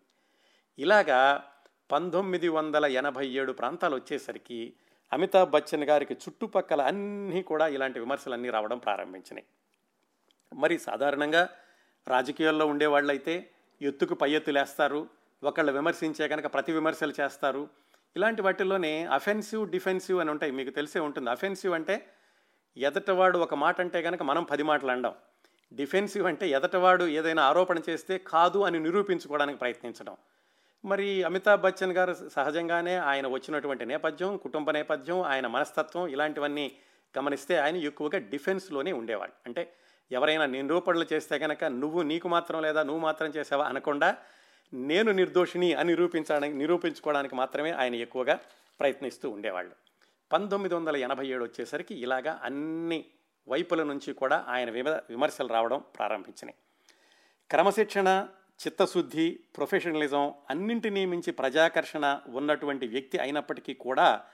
ఇలాగా 0.78 1.44
పంతొమ్మిది 1.92 2.48
వందల 2.48 2.84
ఎనభై 2.84 3.28
ఏడు 3.28 3.52
ప్రాంతాలు 3.52 3.94
వచ్చేసరికి 3.94 4.74
అమితాబ్ 5.12 5.50
బచ్చన్ 5.50 5.84
గారికి 5.84 6.14
చుట్టుపక్కల 6.14 6.80
అన్నీ 6.80 7.42
కూడా 7.42 7.66
ఇలాంటి 7.66 8.00
విమర్శలన్నీ 8.00 8.50
రావడం 8.50 8.78
ప్రారంభించినాయి. 8.78 9.46
మరి 10.54 10.78
సాధారణంగా 10.78 11.48
రాజకీయాల్లో 12.08 12.66
ఉండేవాళ్ళైతే 12.66 13.50
ఎత్తుకు 13.82 14.14
పై 14.14 14.30
ఎత్తులేస్తారు. 14.30 15.08
ఒకళ్ళు 15.42 15.72
విమర్శించే 15.72 16.28
కనుక 16.28 16.54
ప్రతి 16.54 16.72
విమర్శలు 16.72 17.12
చేస్తారు. 17.20 17.68
ఇలాంటి 18.16 18.42
వాటిల్లోనే 18.42 19.04
అఫెన్సివ్ 19.04 19.70
డిఫెన్సివ్ 19.70 20.20
అని 20.20 20.30
ఉంటాయి. 20.30 20.52
మీకు 20.52 20.70
తెలిసే 20.70 21.00
ఉంటుంది. 21.00 21.30
అఫెన్సివ్ 21.30 21.74
అంటే 21.74 22.06
ఎదటవాడు 22.76 23.38
ఒక 23.38 23.54
మాట 23.54 23.80
అంటే 23.80 24.02
కనుక 24.02 24.22
మనం 24.22 24.44
పది 24.44 24.62
మాటలు 24.62 24.90
అండం 24.90 25.14
డిఫెన్సివ్ 25.72 26.26
అంటే 26.26 26.48
ఎదటవాడు 26.48 27.04
ఏదైనా 27.04 27.42
ఆరోపణ 27.42 27.80
చేస్తే 27.90 28.18
కాదు 28.18 28.58
అని 28.58 28.80
నిరూపించుకోవడానికి 28.80 29.58
ప్రయత్నించడం. 29.58 30.16
మరి 30.84 31.22
అమితాబ్ 31.22 31.60
బచ్చన్ 31.60 31.92
గారు 31.92 32.16
సహజంగానే 32.32 32.96
ఆయన 32.96 33.26
వచ్చినటువంటి 33.26 33.86
నేపథ్యం 33.86 34.36
కుటుంబ 34.36 34.70
నేపథ్యం 34.70 35.20
ఆయన 35.20 35.46
మనస్తత్వం 35.46 36.06
ఇలాంటివన్నీ 36.06 36.76
గమనిస్తే 37.18 37.56
ఆయన 37.56 37.76
ఎక్కువగా 37.76 38.18
డిఫెన్స్లోనే 38.18 38.92
ఉండేవాడు. 38.92 39.32
అంటే 39.46 39.72
ఎవరైనా 40.12 40.46
నిరూపణలు 40.46 41.06
చేస్తే 41.12 41.38
కనుక 41.38 41.64
నువ్వు 41.64 42.02
నీకు 42.02 42.28
మాత్రం 42.28 42.62
లేదా 42.62 42.82
నువ్వు 42.82 43.02
మాత్రం 43.02 43.28
చేసావా 43.28 43.64
అనకుండా 43.64 44.16
నేను 44.74 45.12
నిర్దోషిని 45.12 45.74
అని 45.74 45.88
నిరూపించడానికి 45.88 46.56
నిరూపించుకోవడానికి 46.56 47.34
మాత్రమే 47.34 47.70
ఆయన 47.70 47.94
ఎక్కువగా 47.94 48.38
ప్రయత్నిస్తూ 48.80 49.30
ఉండేవాళ్ళు. 49.30 49.74
పంతొమ్మిది 50.32 50.74
వందల 50.74 50.96
ఎనభై 50.96 51.26
ఏడు 51.26 51.44
వచ్చేసరికి 51.44 51.94
ఇలాగా 51.94 52.40
అన్ని 52.42 53.04
వైపుల 53.48 53.82
నుంచి 53.82 54.12
కూడా 54.12 54.44
ఆయన 54.48 54.70
విమ 54.70 54.88
విమర్శలు 54.88 55.48
రావడం 55.48 55.84
ప్రారంభించినాయి. 55.96 56.56
క్రమశిక్షణ 57.50 58.28
చిత్తశుద్ధి 58.66 59.38
ప్రొఫెషనలిజం 59.56 60.34
అన్నింటినీ 60.50 61.06
మించి 61.06 61.32
ప్రజాకర్షణ 61.32 62.20
ఉన్నటువంటి 62.26 62.86
వ్యక్తి 62.86 63.18
అయినప్పటికీ 63.18 63.74
కూడా 63.74 64.24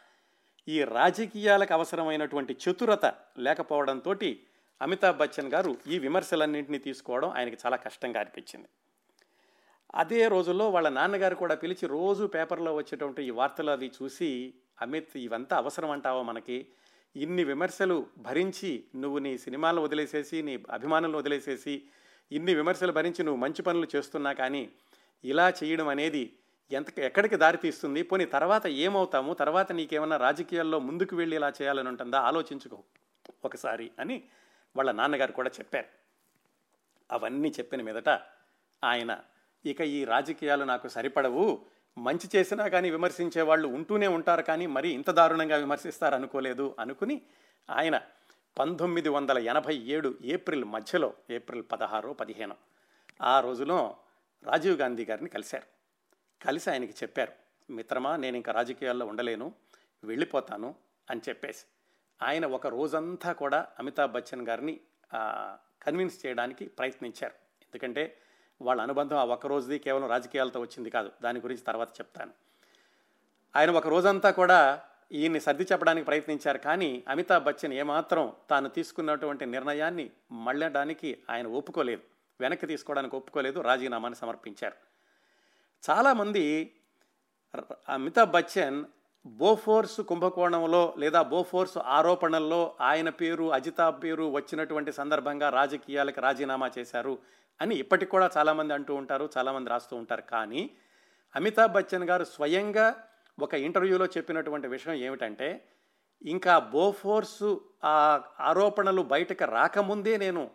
ఈ 0.68 0.84
రాజకీయాలకు 0.84 1.72
అవసరమైనటువంటి 1.72 2.52
చతురత 2.52 3.14
లేకపోవడంతో 3.38 4.14
అమితాబ్ 4.80 5.18
బచ్చన్ 5.18 5.52
గారు 5.52 5.76
ఈ 5.86 5.98
విమర్శలన్నింటినీ 5.98 6.78
తీసుకోవడం 6.78 7.30
ఆయనకి 7.30 7.58
చాలా 7.66 7.76
కష్టంగా 7.76 8.20
అనిపించింది. 8.20 8.68
అదే 9.94 10.28
రోజుల్లో 10.28 10.70
వాళ్ళ 10.70 10.88
నాన్నగారు 10.88 11.34
కూడా 11.34 11.54
పిలిచి 11.54 11.86
రోజు 11.86 12.24
పేపర్లో 12.24 12.74
వచ్చేటువంటి 12.74 13.22
ఈ 13.22 13.30
వార్తలు 13.30 13.70
అది 13.70 13.92
చూసి 14.02 14.54
అమిత్ 14.82 15.16
ఇవంతా 15.16 15.56
అవసరం 15.56 15.90
అంటావా 15.90 16.22
మనకి? 16.22 16.68
ఇన్ని 17.16 17.44
విమర్శలు 17.44 18.06
భరించి 18.18 18.84
నువ్వు 18.94 19.18
నీ 19.18 19.38
సినిమాలను 19.38 19.82
వదిలేసేసి 19.82 20.42
నీ 20.42 20.64
అభిమానులను 20.70 21.18
వదిలేసేసి 21.18 21.82
ఇన్ని 22.32 22.54
విమర్శలు 22.54 22.92
భరించి 22.92 23.24
నువ్వు 23.24 23.40
మంచి 23.40 23.62
పనులు 23.62 23.88
చేస్తున్నా 23.96 24.32
కానీ 24.32 24.72
ఇలా 25.24 25.52
చేయడం 25.64 25.88
అనేది 25.88 26.36
ఎంత 26.72 26.98
ఎక్కడికి 26.98 27.36
దారి 27.36 27.56
తీస్తుంది? 27.56 28.02
పోనీ 28.02 28.24
తర్వాత 28.24 28.66
ఏమవుతాము? 28.66 29.34
తర్వాత 29.34 29.72
నీకేమైనా 29.72 30.16
రాజకీయాల్లో 30.16 30.78
ముందుకు 30.78 31.16
వెళ్ళి 31.16 31.36
ఇలా 31.36 31.52
చేయాలని 31.62 31.88
ఉంటుందా? 31.88 32.20
ఆలోచించుకో 32.20 32.82
ఒకసారి 33.44 33.90
అని 33.98 34.22
వాళ్ళ 34.76 34.92
నాన్నగారు 34.92 35.32
కూడా 35.32 35.50
చెప్పారు. 35.58 35.86
అవన్నీ 37.10 37.48
చెప్పిన 37.48 37.82
మీదట 37.82 38.08
ఆయన 38.84 39.20
ఇక 39.66 39.80
ఈ 39.80 40.04
రాజకీయాలు 40.04 40.64
నాకు 40.64 40.88
సరిపడవు. 40.88 41.64
మంచి 41.98 42.28
చేసినా 42.36 42.68
కానీ 42.68 42.90
విమర్శించే 42.90 43.42
వాళ్ళు 43.42 43.68
ఉంటూనే 43.68 44.06
ఉంటారు 44.06 44.42
కానీ 44.42 44.66
మరి 44.66 44.88
ఇంత 44.88 45.10
దారుణంగా 45.10 45.56
విమర్శిస్తారు 45.56 46.14
అనుకోలేదు 46.14 46.76
అనుకుని 46.80 47.22
ఆయన 47.70 48.00
పంతొమ్మిది 48.58 49.08
వందల 49.08 49.38
ఎనభై 49.38 49.76
ఏడు 49.76 50.14
ఏప్రిల్ 50.24 50.64
మధ్యలో 50.64 51.14
ఏప్రిల్ 51.30 51.64
పదహారు 51.72 52.10
పదిహేను 52.10 52.56
ఆ 53.22 53.40
రోజులో 53.40 53.96
రాజీవ్ 54.44 54.78
గాంధీ 54.78 55.04
గారిని 55.04 55.28
కలిశారు. 55.28 55.66
కలిసి 56.44 56.70
ఆయనకి 56.70 56.94
చెప్పారు 57.02 57.32
మిత్రమా 57.72 58.16
నేను 58.16 58.36
ఇంకా 58.36 58.52
రాజకీయాల్లో 58.52 59.06
ఉండలేను 59.06 59.52
వెళ్ళిపోతాను 60.04 60.74
అని 61.10 61.20
చెప్పేసి. 61.28 61.64
ఆయన 62.22 62.46
ఒక 62.46 62.66
రోజంతా 62.66 63.32
కూడా 63.32 63.66
అమితాబ్ 63.78 64.12
బచ్చన్ 64.12 64.48
గారిని 64.48 64.80
కన్విన్స్ 65.82 66.26
చేయడానికి 66.26 66.64
ప్రయత్నించారు. 66.66 67.34
ఎందుకంటే 67.62 68.18
వాళ్ళ 68.62 68.82
అనుబంధం 68.82 69.16
ఆ 69.16 69.24
ఒక్కరోజుది 69.24 69.78
కేవలం 69.78 70.08
రాజకీయాలతో 70.08 70.60
వచ్చింది 70.60 70.90
కాదు. 70.90 71.10
దాని 71.22 71.40
గురించి 71.40 71.62
తర్వాత 71.62 71.90
చెప్తాను. 71.90 72.30
ఆయన 73.56 73.70
ఒక 73.70 73.88
రోజంతా 73.88 74.30
కూడా 74.30 74.80
ఈయన్ని 75.12 75.40
సర్ది 75.40 75.62
చెప్పడానికి 75.62 76.06
ప్రయత్నించారు 76.06 76.58
కానీ 76.58 77.04
అమితాబ్ 77.08 77.44
బచ్చన్ 77.44 77.72
ఏమాత్రం 77.72 78.32
తాను 78.50 78.68
తీసుకున్నటువంటి 78.68 79.46
నిర్ణయాన్ని 79.46 80.10
మళ్ళడానికి 80.32 81.18
ఆయన 81.30 81.46
ఒప్పుకోలేదు. 81.46 82.02
వెనక్కి 82.40 82.66
తీసుకోవడానికి 82.66 83.16
ఒప్పుకోలేదు 83.16 83.60
రాజీనామాని 83.60 84.14
సమర్పించారు. 84.14 84.74
చాలామంది 85.90 86.74
అమితాబ్ 87.88 88.30
బచ్చన్ 88.30 88.84
బోఫోర్స్ 89.26 90.00
కుంభకోణంలో 90.00 90.94
లేదా 90.98 91.22
బోఫోర్స్ 91.22 91.78
ఆరోపణల్లో 91.78 92.74
ఆయన 92.80 93.08
పేరు 93.08 93.52
అజితాబ్ 93.52 94.02
పేరు 94.04 94.30
వచ్చినటువంటి 94.30 94.92
సందర్భంగా 94.92 95.48
రాజకీయాలకు 95.48 96.20
రాజీనామా 96.20 96.70
చేశారు. 96.78 97.18
అని 97.60 97.74
ఇప్పటికి 97.74 98.10
కూడా 98.10 98.30
చాలామంది 98.36 98.74
అంటూ 98.74 98.94
ఉంటారు 98.94 99.30
చాలామంది 99.38 99.70
రాస్తూ 99.70 99.96
ఉంటారు. 99.96 100.22
కానీ 100.22 100.70
అమితాబ్ 101.36 101.72
బచ్చన్ 101.72 102.04
గారు 102.04 102.24
స్వయంగా 102.24 103.04
ఒక 103.40 103.54
ఇంటర్వ్యూలో 103.54 104.06
చెప్పినటువంటి 104.06 104.68
విషయం 104.68 104.94
ఏమిటంటే 104.94 105.68
ఇంకా 106.22 106.58
బోఫోర్సు 106.58 107.60
ఆ 107.84 108.22
ఆరోపణలు 108.40 109.02
బయటకు 109.02 109.44
రాకముందే 109.44 110.16
నేను 110.16 110.50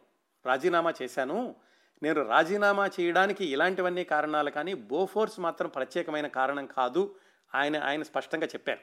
రాజీనామా 0.45 0.93
చేశాను. 1.01 1.55
నేను 2.03 2.21
రాజీనామా 2.27 2.89
చేయడానికి 2.99 3.45
ఇలాంటివన్నీ 3.45 4.03
కారణాలు 4.03 4.49
కానీ 4.49 4.73
బోఫోర్స్ 4.73 5.39
మాత్రం 5.39 5.69
ప్రత్యేకమైన 5.69 6.27
కారణం 6.27 6.65
కాదు 6.65 7.15
ఆయన 7.55 7.77
ఆయన 7.77 8.03
స్పష్టంగా 8.03 8.47
చెప్పారు. 8.47 8.79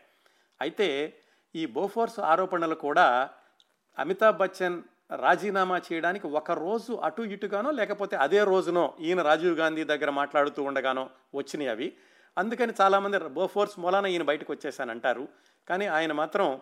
అయితే 0.61 1.19
ఈ 1.55 1.67
బోఫోర్స్ 1.67 2.21
ఆరోపణలు 2.21 2.75
కూడా 2.75 3.31
అమితాబ్ 3.99 4.39
బచ్చన్ 4.39 4.83
రాజీనామా 5.17 5.83
చేయడానికి 5.93 6.27
ఒక 6.27 6.51
రోజు 6.51 6.93
అటు 6.93 7.23
ఇటుగానో 7.23 7.71
లేకపోతే 7.71 8.17
అదే 8.17 8.45
రోజునో 8.45 8.95
ఈయన 9.01 9.23
రాజీవ్ 9.23 9.59
గాంధీ 9.59 9.85
దగ్గర 9.85 10.11
మాట్లాడుతూ 10.11 10.63
ఉండగానో 10.63 11.11
వచ్చినాయి 11.35 11.71
అవి. 11.71 11.97
అందుకని 12.39 12.73
చాలామంది 12.81 13.19
బోఫోర్స్ 13.19 13.79
మూలాన 13.79 14.07
ఈయన 14.07 14.23
బయటకు 14.23 14.53
వచ్చేసానంటారు 14.53 15.29
కానీ 15.69 15.87
ఆయన 15.87 16.13
మాత్రం 16.13 16.61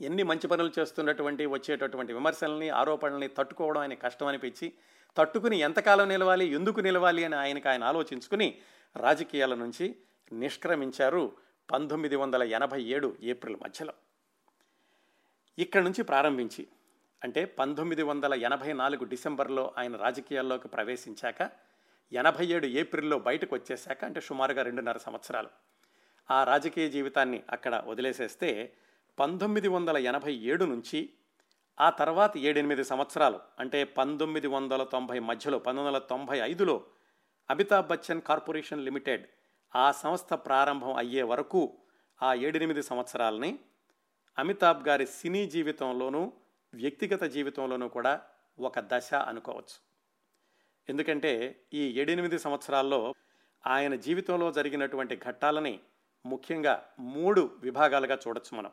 ఎన్ని 0.00 0.22
మంచి 0.22 0.48
పనులు 0.48 0.72
చేస్తున్నటువంటి 0.78 1.46
వచ్చేటటువంటి 1.46 2.12
విమర్శల్ని 2.12 2.68
ఆరోపణల్ని 2.68 3.28
తట్టుకోవడం 3.28 3.80
ఆయన 3.80 3.94
కష్టం 3.94 4.26
అనిపించి 4.26 4.72
తట్టుకుని 5.16 5.58
ఎంతకాలం 5.58 6.08
నిలవాలి 6.08 6.46
ఎందుకు 6.46 6.80
నిలవాలి 6.80 7.24
అని 7.24 7.34
ఆయనకు 7.34 7.68
ఆయన 7.68 7.84
ఆలోచించుకుని 7.84 8.58
రాజకీయాల 8.96 9.54
నుంచి 9.54 9.96
నిష్క్రమించారు 10.32 11.32
పంతొమ్మిది 11.72 12.16
వందల 12.16 12.42
ఎనభై 12.42 12.82
ఏడు 12.82 13.16
ఏప్రిల్ 13.22 13.56
మధ్యలో. 13.56 13.92
ఇక్కడ 15.58 15.82
నుంచి 15.82 16.02
ప్రారంభించి 16.02 16.68
అంటే 17.22 17.44
పంతొమ్మిది 17.58 18.02
వందల 18.02 18.34
ఎనభై 18.34 18.72
నాలుగు 18.72 19.04
డిసెంబర్లో 19.04 19.72
ఆయన 19.78 19.96
రాజకీయాల్లోకి 19.96 20.68
ప్రవేశించాక 20.68 21.50
ఎనభై 22.12 22.46
ఏడు 22.46 22.66
ఏప్రిల్లో 22.66 23.18
బయటకు 23.18 23.54
వచ్చేశాక 23.54 24.04
అంటే 24.04 24.20
సుమారుగా 24.20 24.62
రెండున్నర 24.62 24.98
సంవత్సరాలు. 24.98 25.50
ఆ 26.30 26.44
రాజకీయ 26.44 26.88
జీవితాన్ని 26.88 27.42
అక్కడ 27.50 27.82
వదిలేసేస్తే 27.86 28.50
పంతొమ్మిది 29.18 29.68
వందల 29.68 29.96
ఎనభై 29.96 30.34
ఏడు 30.34 30.64
నుంచి 30.64 31.00
ఆ 31.78 31.90
తర్వాత 31.90 32.32
ఏడెనిమిది 32.36 32.84
సంవత్సరాలు 32.84 33.38
అంటే 33.58 33.84
పంతొమ్మిది 33.84 34.46
వందల 34.46 34.84
తొంభై 34.84 35.18
మధ్యలో 35.18 35.58
పంతొమ్మిది 35.58 35.88
వందల 35.88 36.06
తొంభై 36.10 36.38
ఐదులో 36.38 36.76
అమితాబ్ 37.50 37.88
బచ్చన్ 37.88 38.22
కార్పొరేషన్ 38.22 38.84
లిమిటెడ్ 38.84 39.24
ఆ 39.74 39.92
సంస్థ 39.92 40.32
ప్రారంభం 40.32 40.94
అయ్యే 40.94 41.22
వరకు 41.22 41.62
ఆ 42.22 42.34
ఏడెనిమిది 42.34 42.82
సంవత్సరాలని 42.82 43.58
అమితాబ్ 44.38 44.88
గారి 44.88 45.06
సినీ 45.06 45.46
జీవితంలోనూ 45.46 46.32
వ్యక్తిగత 46.74 47.24
జీవితంలోనూ 47.24 47.88
కూడా 47.88 48.20
ఒక 48.60 48.80
దశ 48.80 49.14
అనుకోవచ్చు. 49.14 49.78
ఎందుకంటే 50.88 51.64
ఈ 51.74 52.00
ఏడెనిమిది 52.00 52.38
సంవత్సరాల్లో 52.38 53.14
ఆయన 53.66 53.94
జీవితంలో 53.94 54.52
జరిగినటువంటి 54.52 55.16
ఘట్టాలని 55.16 55.80
ముఖ్యంగా 56.26 56.90
మూడు 56.98 57.58
విభాగాలుగా 57.60 58.18
చూడొచ్చు 58.28 58.58
మనం. 58.58 58.72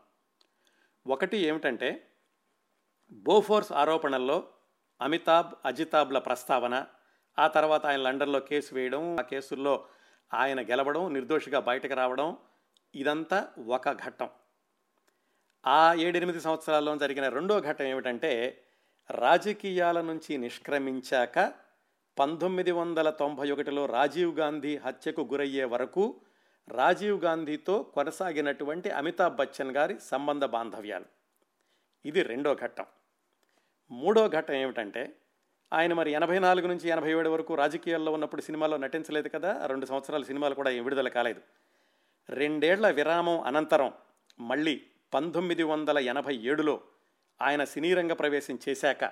ఒకటి 1.08 1.38
ఏమిటంటే 1.38 2.13
బోఫోర్స్ 3.12 3.72
ఆరోపణల్లో 3.72 4.50
అమితాబ్ 5.01 5.54
అజితాబ్ల 5.66 6.20
ప్రస్తావన 6.20 6.86
ఆ 7.39 7.48
తర్వాత 7.48 7.86
ఆయన 7.86 8.00
లండన్లో 8.00 8.39
కేసు 8.39 8.75
వేయడం 8.75 9.20
ఆ 9.20 9.22
కేసుల్లో 9.22 9.86
ఆయన 10.34 10.62
గెలవడం 10.62 11.13
నిర్దోషిగా 11.13 11.60
బయటకు 11.60 11.94
రావడం 11.94 12.38
ఇదంతా 12.95 13.54
ఒక 13.67 13.89
ఘట్టం. 13.89 14.30
ఆ 15.67 15.93
ఏడెనిమిది 15.93 16.41
సంవత్సరాల్లో 16.41 16.97
జరిగిన 16.97 17.30
రెండో 17.30 17.62
ఘట్టం 17.62 17.86
ఏమిటంటే 17.86 18.62
రాజకీయాల 19.12 20.01
నుంచి 20.01 20.38
నిష్క్రమించాక 20.38 21.53
పంతొమ్మిది 22.19 22.71
వందల 22.71 23.10
తొంభై 23.10 23.51
ఒకటిలో 23.51 23.86
రాజీవ్ 23.86 24.39
గాంధీ 24.39 24.77
హత్యకు 24.77 25.21
గురయ్యే 25.21 25.63
వరకు 25.63 26.21
రాజీవ్ 26.67 27.23
గాంధీతో 27.23 27.84
కొనసాగినటువంటి 27.84 28.89
అమితాబ్ 28.89 29.36
బచ్చన్ 29.36 29.71
గారి 29.71 29.99
సంబంధ 29.99 30.45
బాంధవ్యాలు. 30.45 31.06
ఇది 32.06 32.23
రెండో 32.23 32.56
ఘట్టం. 32.56 32.86
మూడో 33.91 34.30
ఘట్టం 34.30 34.53
ఏమిటంటే 34.53 35.15
ఆయన 35.73 35.93
మరి 35.93 36.12
ఎనభై 36.12 36.39
నాలుగు 36.39 36.67
నుంచి 36.67 36.89
ఎనభై 36.89 37.12
ఏడు 37.12 37.30
వరకు 37.30 37.56
రాజకీయాల్లో 37.56 38.12
ఉన్నప్పుడు 38.12 38.41
సినిమాలో 38.41 38.77
నటించలేదు 38.77 39.27
కదా 39.27 39.65
రెండు 39.65 39.86
సంవత్సరాల 39.86 40.23
సినిమాలు 40.23 40.56
కూడా 40.56 40.69
ఏం 40.69 40.84
విడుదల 40.84 41.08
కాలేదు. 41.08 41.41
రెండేళ్ళ 42.30 42.89
విరామం 42.89 43.41
అనంతరం 43.41 43.93
మళ్ళీ 44.39 44.82
పంతొమ్మిది 45.13 45.63
వందల 45.63 45.98
ఎనభై 45.98 46.36
ఏడులో 46.36 46.82
ఆయన 47.41 47.63
సినీ 47.63 47.93
రంగ 47.93 48.13
ప్రవేశం 48.13 48.60
చేశాక 48.70 49.04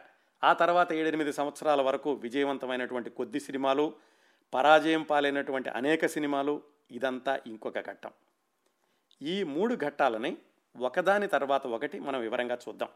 ఆ 0.43 0.53
తర్వాత 0.53 0.93
ఏడెనిమిది 0.93 1.33
సంవత్సరాల 1.33 1.81
వరకు 1.81 2.13
విజయవంతమైనటువంటి 2.13 3.09
కొద్ది 3.09 3.39
సినిమాలు 3.39 3.93
పరాజయం 4.53 5.03
పాలైనటువంటి 5.03 5.69
అనేక 5.69 6.05
సినిమాలు 6.05 6.61
ఇదంతా 6.91 7.39
ఇంకొక 7.47 7.79
ఘట్టం. 7.79 8.11
ఈ 9.21 9.43
మూడు 9.43 9.75
ఘట్టాలని 9.75 10.37
ఒకదాని 10.79 11.27
తర్వాత 11.27 11.67
ఒకటి 11.67 11.99
మనం 11.99 12.19
వివరంగా 12.19 12.57
చూద్దాం. 12.67 12.89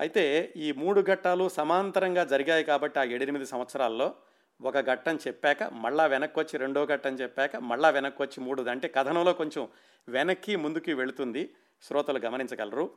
అయితే 0.00 0.52
ఈ 0.56 0.72
మూడు 0.72 1.00
ఘట్టాలు 1.00 1.48
సమాంతరంగా 1.48 2.24
జరిగాయి 2.24 2.64
కాబట్టి 2.64 2.98
ఆ 2.98 3.04
ఏడెనిమిది 3.04 3.46
సంవత్సరాల్లో 3.46 4.14
ఒక 4.62 4.78
ఘట్టం 4.80 5.16
చెప్పాక 5.16 5.62
మళ్ళా 5.62 6.06
వెనక్కి 6.06 6.40
వచ్చి 6.40 6.58
రెండో 6.58 6.86
ఘట్టం 6.86 7.14
చెప్పాక 7.14 7.56
మళ్ళా 7.56 7.90
వెనక్కి 7.90 8.22
వచ్చి 8.22 8.44
మూడు 8.44 8.62
అంటే 8.62 8.88
కథనంలో 8.88 9.32
కొంచెం 9.32 9.68
వెనక్కి 10.08 10.56
ముందుకి 10.56 10.94
వెళుతుంది. 10.94 11.54
శ్రోతలు 11.84 12.18
గమనించగలరు. 12.18 12.90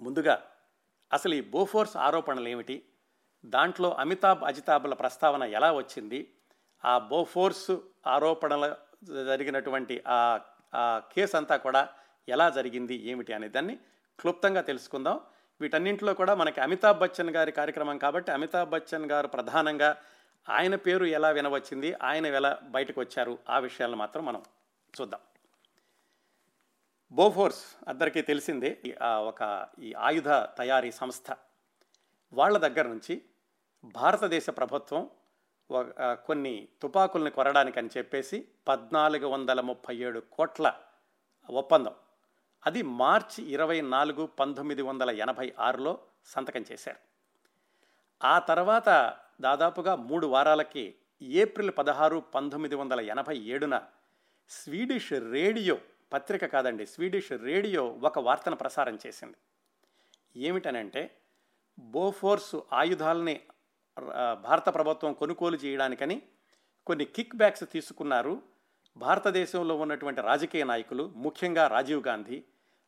ముందుగా 0.00 0.42
అసలు 1.12 1.34
ఈ 1.34 1.40
బోఫోర్స్ 1.40 1.96
ఆరోపణలు 1.96 2.48
ఏమిటి? 2.48 2.84
దాంట్లో 3.44 3.94
అమితాబ్ 3.94 4.44
అజితాబ్ల 4.44 4.94
ప్రస్తావన 4.94 5.42
ఎలా 5.42 5.72
వచ్చింది? 5.72 6.34
ఆ 6.84 6.98
బోఫోర్స్ 6.98 7.76
ఆరోపణల 8.06 8.76
జరిగినటువంటి 9.04 10.02
ఆ 10.08 10.40
కేసు 11.12 11.36
అంతా 11.36 11.56
కూడా 11.56 11.88
ఎలా 12.28 12.50
జరిగింది? 12.50 12.94
ఏమిటి 12.94 13.32
అనే 13.32 13.48
దాన్ని 13.48 13.76
క్లుప్తంగా 14.20 14.60
తెలుసుకుందాం. 14.60 15.20
వీటన్నింటిలో 15.60 16.14
కూడా 16.14 16.34
మనకి 16.34 16.60
అమితాబ్ 16.60 16.98
బచ్చన్ 16.98 17.30
గారి 17.30 17.52
కార్యక్రమం 17.52 17.98
కాబట్టి 17.98 18.32
అమితాబ్ 18.32 18.70
బచ్చన్ 18.70 19.10
గారు 19.10 19.26
ప్రధానంగా 19.26 19.96
ఆయన 20.48 20.74
పేరు 20.74 21.04
ఎలా 21.04 21.30
వినవచ్చింది? 21.30 21.94
ఆయన 22.02 22.26
ఎలా 22.26 22.58
బయటకు 22.62 23.00
వచ్చారు? 23.00 23.38
ఆ 23.50 23.58
విషయాలను 23.58 23.96
మాత్రం 23.96 24.24
మనం 24.24 24.42
చూద్దాం. 25.00 25.20
బోఫోర్స్ 27.12 27.62
అందరికీ 27.88 28.20
తెలిసిందే 28.22 28.70
ఒక 29.02 29.68
ఈ 29.78 29.94
ఆయుధ 29.94 30.28
తయారీ 30.28 30.92
సంస్థ. 30.92 31.36
వాళ్ళ 32.32 32.58
దగ్గర 32.58 32.86
నుంచి 32.86 33.22
భారతదేశ 33.84 34.50
ప్రభుత్వం 34.50 35.10
కొన్ని 36.26 36.68
తుపాకుల్ని 36.82 37.30
కొనడానికి 37.30 37.78
అని 37.78 37.88
చెప్పేసి 37.96 38.48
పద్నాలుగు 38.68 39.26
వందల 39.26 39.60
ముప్పై 39.60 39.96
ఏడు 39.96 40.20
కోట్ల 40.20 40.80
ఒప్పందం. 41.50 41.94
అది 42.66 42.82
మార్చి 42.82 43.50
ఇరవై 43.50 43.80
నాలుగు 43.80 44.26
పంతొమ్మిది 44.26 44.82
వందల 44.82 45.10
ఎనభై 45.10 45.52
ఆరులో 45.58 45.98
సంతకం 46.24 46.64
చేశారు. 46.72 47.00
ఆ 48.26 48.38
తర్వాత 48.38 49.16
దాదాపుగా 49.40 49.94
మూడు 49.94 50.26
వారాలకి 50.26 50.94
ఏప్రిల్ 51.22 51.70
పదహారు 51.78 52.18
పంతొమ్మిది 52.34 52.74
వందల 52.74 53.00
ఎనభై 53.00 53.38
ఏడున 53.38 53.82
స్వీడిష్ 54.48 55.12
రేడియో 55.12 55.78
పత్రిక 56.12 56.44
కాదండి 56.44 56.86
స్వీడిష్ 56.86 57.32
రేడియో 57.32 57.82
ఒక 58.02 58.18
వార్తను 58.18 58.56
ప్రసారం 58.56 58.98
చేసింది. 59.06 59.36
ఏమిటనంటే 60.36 61.10
బోఫోర్స్ 61.78 62.56
ఆయుధాలని 62.72 63.40
భారత 64.42 64.74
ప్రభుత్వం 64.74 65.12
కొనుగోలు 65.12 65.56
చేయడానికని 65.56 66.22
కొన్ని 66.86 67.04
కిక్ 67.04 67.36
బ్యాక్స్ 67.36 67.64
తీసుకున్నారు. 67.72 68.42
భారతదేశంలో 68.96 69.76
ఉన్నటువంటి 69.76 70.20
రాజకీయ 70.20 70.64
నాయకులు 70.64 71.04
ముఖ్యంగా 71.16 71.66
రాజీవ్ 71.66 72.02
గాంధీ 72.08 72.44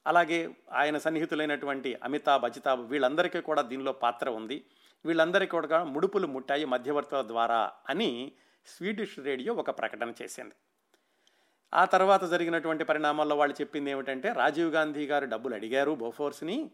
అలాగే 0.06 0.54
ఆయన 0.72 0.98
సన్నిహితులైనటువంటి 0.98 1.98
అమితాబ్ 2.02 2.44
అజితాబ్ 2.44 2.90
వీళ్ళందరికీ 2.90 3.40
కూడా 3.40 3.62
దీనిలో 3.62 3.92
పాత్ర 3.92 4.28
ఉంది. 4.30 4.64
వీళ్ళందరికీ 5.04 5.50
కూడా 5.50 5.85
ముడుపులు 5.85 6.26
ముట్టాయి 6.26 6.64
మధ్యవర్తుల 6.64 7.22
ద్వారా 7.28 7.72
అని 7.88 8.33
స్వీడిష్ 8.66 9.18
రేడియో 9.18 9.54
ఒక 9.54 9.78
ప్రకటన 9.78 10.12
చేసింది. 10.22 10.54
ఆ 11.74 11.85
తర్వాత 11.85 12.24
జరిగినటువంటి 12.24 12.85
పరిణామాల్లో 12.85 13.37
వాళ్ళు 13.37 13.56
చెప్పింది 13.61 13.90
ఏమిటంటే 13.90 14.33
రాజీవ్ 14.33 14.74
గాంధీ 14.74 15.06
గారు 15.06 15.26
డబ్బులు 15.26 15.54
అడిగారు 15.54 15.92
బోఫోర్స్ని. 15.92 16.70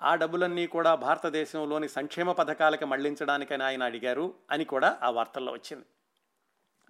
ఆ 0.00 0.14
డబ్బులన్నీ 0.14 0.66
కూడా 0.66 0.94
భారతదేశంలోని 0.94 1.88
సంక్షేమ 1.88 2.32
పథకాలకి 2.32 2.84
మళ్ళించడానికని 2.84 3.64
ఆయన 3.64 3.82
అడిగారు 3.82 4.34
అని 4.50 4.64
కూడా 4.64 4.98
ఆ 5.02 5.10
వార్తల్లో 5.10 5.52
వచ్చింది. 5.52 5.84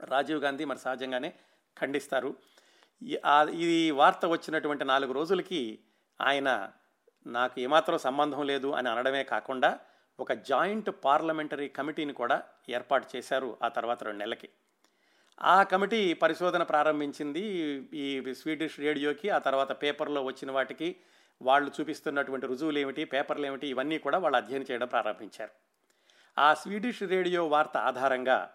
రాజీవ్ 0.00 0.42
గాంధీ 0.42 0.64
మరి 0.64 0.78
సహజంగానే 0.78 1.32
ఖండిస్తారు. 1.78 2.36
ఈ- 3.02 3.18
ఈ 3.52 3.90
వార్త 3.90 4.26
వచ్చినటువంటి 4.26 4.84
నాలుగు 4.84 5.12
రోజులకి 5.12 5.78
ఆయన 6.20 6.70
నాకు 7.26 7.60
ఏమాత్రం 7.60 7.98
సంబంధం 7.98 8.46
లేదు 8.46 8.68
అని 8.68 8.88
అనడమే 8.88 9.24
కాకుండా 9.24 9.78
ఒక 10.20 10.32
జాయింట్ 10.32 10.90
పార్లమెంటరీ 11.04 11.68
కమిటీని 11.68 12.12
కూడా 12.12 12.42
ఏర్పాటు 12.70 13.16
చేశారు 13.16 13.56
ఆ 13.62 13.68
తర్వాత 13.68 14.04
రెండు 14.04 14.18
నెలలకి. 14.18 14.48
ఆ 15.42 15.62
కమిటీ 15.62 16.14
పరిశోధన 16.14 16.62
ప్రారంభించింది 16.62 17.42
ఈ 17.94 18.35
స్వీడిష్ 18.35 18.81
రేడియోకి 18.81 19.31
ఆ 19.31 19.38
తర్వాత 19.38 19.83
పేపర్లో 19.83 20.22
వచ్చిన 20.24 20.50
వాటికి. 20.50 20.96
వాళ్ళు 21.42 21.70
చూపిస్తున్నటువంటి 21.81 22.46
రుజువులు 22.46 22.79
ఏమిటి 22.79 23.05
పేపర్లు 23.05 23.46
ఏమిటి 23.46 23.68
ఇవన్నీ 23.68 23.98
కూడా 23.98 24.18
వాళ్ళు 24.18 24.38
అధ్యయనం 24.38 24.66
చేయడం 24.70 24.88
ప్రారంభించారు. 24.88 25.50
ఆ 26.38 26.55
స్వీడిష్ 26.55 27.03
రేడియో 27.03 27.48
వార్త 27.48 27.76
ఆధారంగా 27.76 28.50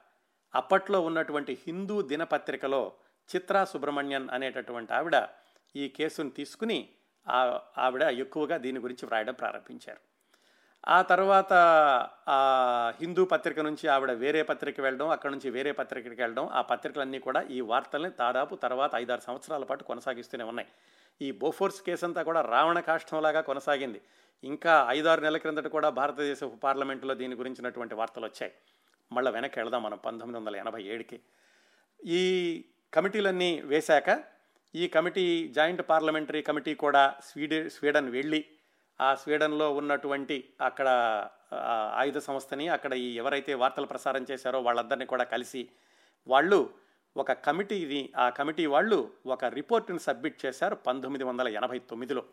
అప్పట్లో 0.55 1.01
ఉన్నటువంటి 1.01 1.57
హిందూ 1.67 2.01
దినపత్రికలో 2.01 2.93
చిత్రా 3.35 3.65
సుబ్రహ్మణ్యన్ 3.65 4.29
అనేటటువంటి 4.29 4.93
ఆవిడ 4.93 5.27
ఈ 5.75 5.89
కేసును 5.89 6.29
తీసుకుని 6.29 6.89
ఆవిడ 7.77 8.01
ఎక్కువగా 8.01 8.57
దీని 8.57 8.79
గురించి 8.79 9.05
వ్రాయడం 9.05 9.33
ప్రారంభించారు. 9.33 10.14
ఆ 10.87 11.01
తర్వాత 11.01 11.53
ఆ 12.27 12.39
హిందూ 13.01 13.25
పత్రిక 13.25 13.59
నుంచి 13.59 13.87
ఆవిడ 13.87 14.11
వేరే 14.11 14.43
పత్రిక 14.43 14.81
వెళ్ళడం 14.81 15.09
అక్కడ 15.09 15.31
నుంచి 15.31 15.49
వేరే 15.49 15.71
పత్రికకి 15.71 16.21
వెళ్ళడం 16.21 16.47
ఆ 16.47 16.61
పత్రికలన్నీ 16.61 17.19
కూడా 17.19 17.41
ఈ 17.41 17.61
వార్తల్ని 17.61 18.09
దాదాపు 18.09 18.55
తర్వాత 18.55 18.91
ఐదారు 18.95 19.21
సంవత్సరాల 19.21 19.63
పాటు 19.63 19.83
కొనసాగిస్తూనే 19.83 20.43
ఉన్నాయి. 20.43 20.67
ఈ 21.21 21.31
బోఫోర్స్ 21.31 21.81
కేసు 21.81 22.05
అంతా 22.05 22.23
కూడా 22.23 22.41
రావణ 22.41 22.79
కాష్టంలాగా 22.79 23.41
కొనసాగింది. 23.41 24.01
ఇంకా 24.43 24.85
ఐదారు 24.89 25.21
నెలల 25.21 25.37
క్రిందట 25.37 25.67
కూడా 25.67 25.89
భారతదేశ 25.89 26.43
పార్లమెంటులో 26.43 27.13
దీని 27.13 27.35
గురించినటువంటి 27.35 27.95
వార్తలు 27.95 28.25
వచ్చాయి. 28.25 28.51
మళ్ళీ 29.11 29.31
వెనక్కి 29.31 29.59
వెళదాం 29.59 29.83
మనం 29.83 29.97
పంతొమ్మిది 30.05 30.39
వందల 30.39 30.55
ఎనభై 30.55 30.83
ఏడుకి. 30.83 31.19
ఈ 32.05 32.65
కమిటీలన్నీ 32.93 33.61
వేశాక 33.61 34.23
ఈ 34.75 34.87
కమిటీ 34.87 35.47
జాయింట్ 35.47 35.81
పార్లమెంటరీ 35.89 36.41
కమిటీ 36.41 36.75
కూడా 36.75 37.13
స్వీడే 37.23 37.69
స్వీడన్ 37.69 38.09
వెళ్ళి 38.09 38.45
ఆ 38.99 39.15
స్వీడన్లో 39.15 39.73
ఉన్నటువంటి 39.73 40.53
అక్కడ 40.61 40.87
ఆయుధ 41.95 42.17
సంస్థని 42.17 42.67
అక్కడ 42.67 42.93
ఈ 42.93 43.15
ఎవరైతే 43.15 43.53
వార్తలు 43.53 43.85
ప్రసారం 43.85 44.25
చేశారో 44.31 44.61
వాళ్ళందరినీ 44.61 45.05
కూడా 45.05 45.23
కలిసి 45.23 45.69
వాళ్ళు 46.27 46.73
ఒక 47.17 47.31
కమిటీని 47.31 48.09
ఆ 48.17 48.29
కమిటీ 48.29 48.65
వాళ్ళు 48.65 49.11
ఒక 49.25 49.45
రిపోర్టుని 49.45 49.99
సబ్మిట్ 49.99 50.45
చేశారు 50.45 50.75
పంతొమ్మిది 50.75 51.23
వందల 51.23 51.47
ఎనభై 51.47 51.79
తొమ్మిదిలో. 51.79 52.23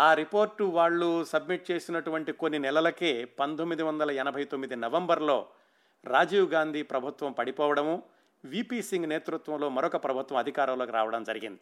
ఆ 0.00 0.14
రిపోర్టు 0.14 0.64
వాళ్ళు 0.64 1.24
సబ్మిట్ 1.24 1.70
చేసినటువంటి 1.70 2.32
కొన్ని 2.32 2.58
నెలలకే 2.58 3.24
పంతొమ్మిది 3.24 3.82
వందల 3.82 4.10
ఎనభై 4.10 4.44
తొమ్మిది 4.44 4.76
నవంబర్లో 4.76 5.48
రాజీవ్ 6.04 6.52
గాంధీ 6.52 6.82
ప్రభుత్వం 6.82 7.32
పడిపోవడము 7.32 8.02
విపి 8.44 8.82
సింగ్ 8.82 9.08
నేతృత్వంలో 9.08 9.68
మరొక 9.68 10.04
ప్రభుత్వం 10.04 10.38
అధికారంలోకి 10.38 10.92
రావడం 10.92 11.24
జరిగింది. 11.24 11.60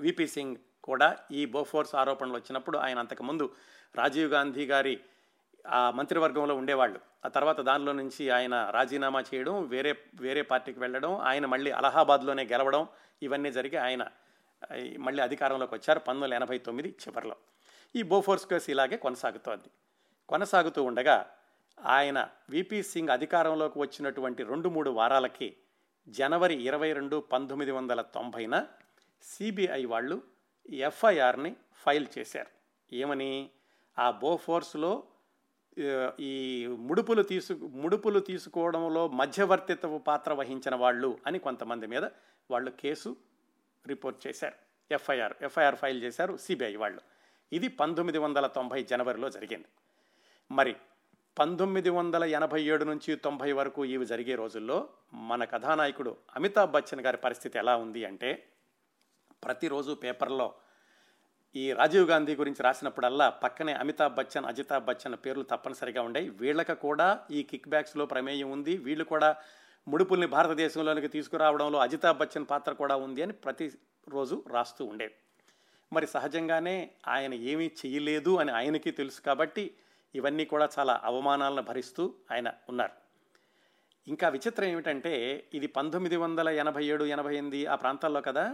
విపి 0.00 0.26
సింగ్ 0.26 0.56
కూడా 0.86 1.08
ఈ 1.30 1.42
బోఫోర్స్ 1.54 1.94
ఆరోపణలు 1.94 2.34
వచ్చినప్పుడు 2.34 2.78
ఆయన 2.78 2.98
అంతకుముందు 2.98 3.46
రాజీవ్ 3.94 4.30
గాంధీ 4.30 4.66
గారి 4.66 4.94
ఆ 5.66 5.80
మంత్రివర్గంలో 5.90 6.54
ఉండేవాళ్ళు. 6.54 6.98
ఆ 7.24 7.28
తర్వాత 7.28 7.60
దానిలో 7.60 7.92
నుంచి 7.92 8.24
ఆయన 8.30 8.54
రాజీనామా 8.70 9.20
చేయడం 9.20 9.54
వేరే 9.68 9.92
వేరే 10.20 10.42
పార్టీకి 10.42 10.80
వెళ్ళడం 10.80 11.12
ఆయన 11.20 11.46
మళ్ళీ 11.46 11.70
అలహాబాద్లోనే 11.70 12.44
గెలవడం 12.44 12.86
ఇవన్నీ 13.22 13.52
జరిగి 13.52 13.76
ఆయన 13.76 14.02
మళ్ళీ 14.98 15.22
అధికారంలోకి 15.22 15.74
వచ్చారు 15.74 15.98
పంతొమ్మిది 15.98 16.24
వందల 16.24 16.34
ఎనభై 16.34 16.58
తొమ్మిది 16.58 16.88
చివరిలో. 17.02 17.36
ఈ 17.94 18.02
బోఫోర్స్ 18.02 18.46
కేసు 18.46 18.70
ఇలాగే 18.70 18.96
కొనసాగుతోంది. 18.96 19.68
కొనసాగుతూ 20.28 20.80
ఉండగా 20.84 21.16
ఆయన 21.84 22.28
విపి 22.50 22.82
సింగ్ 22.82 23.08
అధికారంలోకి 23.08 23.78
వచ్చినటువంటి 23.78 24.42
రెండు 24.42 24.68
మూడు 24.68 24.90
వారాలకి 24.90 25.48
జనవరి 26.08 26.54
ఇరవై 26.62 26.92
రెండు 26.92 27.16
పంతొమ్మిది 27.32 27.70
వందల 27.70 28.00
తొంభైన 28.00 28.66
సిబిఐ 29.22 29.84
వాళ్ళు 29.84 30.22
ఎఫ్ఐఆర్ని 30.70 31.56
ఫైల్ 31.72 32.06
చేశారు. 32.18 32.46
ఏమని? 32.94 33.50
ఆ 33.98 34.10
బోఫోర్స్లో 34.10 35.02
ఈ 36.20 36.66
ముడుపులు 36.66 37.22
తీసు 37.22 37.52
ముడుపులు 37.52 38.20
తీసుకోవడంలో 38.20 39.08
మధ్యవర్తిత్వ 39.08 39.98
పాత్ర 39.98 40.32
వహించిన 40.32 40.74
వాళ్ళు 40.74 41.18
అని 41.26 41.38
కొంతమంది 41.38 41.86
మీద 41.86 42.04
వాళ్ళు 42.50 42.70
కేసు 42.70 43.16
రిపోర్ట్ 43.86 44.26
చేశారు. 44.26 44.54
ఎఫ్ఐఆర్ 44.90 45.32
ఎఫ్ఐఆర్ 45.42 45.76
ఫైల్ 45.76 46.02
చేశారు 46.02 46.36
సిబిఐ 46.36 46.76
వాళ్ళు. 46.76 47.00
ఇది 47.52 47.68
పంతొమ్మిది 47.68 48.18
వందల 48.18 48.46
తొంభై 48.46 48.82
జనవరిలో 48.82 49.30
జరిగింది. 49.30 49.66
మరి 50.50 50.76
పంతొమ్మిది 51.38 51.90
వందల 51.90 52.24
ఎనభై 52.24 52.62
ఏడు 52.62 52.84
నుంచి 52.84 53.16
తొంభై 53.16 53.52
వరకు 53.52 53.84
ఇవి 53.84 54.06
జరిగే 54.06 54.34
రోజుల్లో 54.34 54.88
మన 55.14 55.44
కథానాయకుడు 55.44 56.16
అమితాబ్ 56.36 56.70
బచ్చన్ 56.70 57.00
గారి 57.00 57.16
పరిస్థితి 57.16 57.58
ఎలా 57.58 57.76
ఉంది 57.76 58.04
అంటే 58.04 58.48
ప్రతిరోజు 59.46 59.92
పేపర్లో 60.04 60.48
ఈ 61.54 61.66
రాజీవ్ 61.72 62.06
గాంధీ 62.10 62.32
గురించి 62.36 62.62
రాసినప్పుడల్లా 62.62 63.26
పక్కనే 63.42 63.72
అమితాబ్ 63.72 64.16
బచ్చన్ 64.16 64.44
అజితాబ్ 64.44 64.84
బచ్చన్ 64.84 65.14
పేర్లు 65.24 65.44
తప్పనిసరిగా 65.52 66.02
ఉండేవి. 66.02 66.30
వీళ్ళకి 66.40 66.74
కూడా 66.74 67.06
ఈ 67.30 67.42
కిక్ 67.42 67.68
బ్యాక్స్లో 67.68 68.06
ప్రమేయం 68.06 68.48
ఉంది. 68.50 68.74
వీళ్ళు 68.76 69.04
కూడా 69.04 69.30
ముడుపుల్ని 69.88 70.26
భారతదేశంలోనికి 70.26 71.08
తీసుకురావడంలో 71.08 71.78
అజితాబ్ 71.78 72.18
బచ్చన్ 72.18 72.46
పాత్ర 72.46 72.72
కూడా 72.72 72.96
ఉంది 72.96 73.22
అని 73.22 73.32
ప్రతిరోజు 73.44 74.36
రాస్తూ 74.54 74.84
ఉండేది 74.84 75.14
మరి 75.92 76.06
సహజంగానే 76.06 76.76
ఆయన 77.08 77.34
ఏమీ 77.34 77.70
చేయలేదు 77.80 78.32
అని 78.36 78.52
ఆయనకి 78.52 78.90
తెలుసు 78.90 79.20
కాబట్టి 79.22 79.64
ఇవన్నీ 80.14 80.44
కూడా 80.44 80.68
చాలా 80.78 81.00
అవమానాలను 81.04 81.62
భరిస్తూ 81.62 82.14
ఆయన 82.30 82.48
ఉన్నారు. 82.68 82.94
ఇంకా 84.06 84.28
విచిత్రం 84.28 84.68
ఏమిటంటే 84.68 85.12
ఇది 85.54 85.66
పంతొమ్మిది 85.66 86.16
వందల 86.16 86.48
ఎనభై 86.48 86.84
ఏడు 86.84 87.04
ఎనభై 87.04 87.34
ఎనిమిది 87.36 87.60
ఆ 87.66 87.74
ప్రాంతాల్లో 87.74 88.20
కదా 88.20 88.44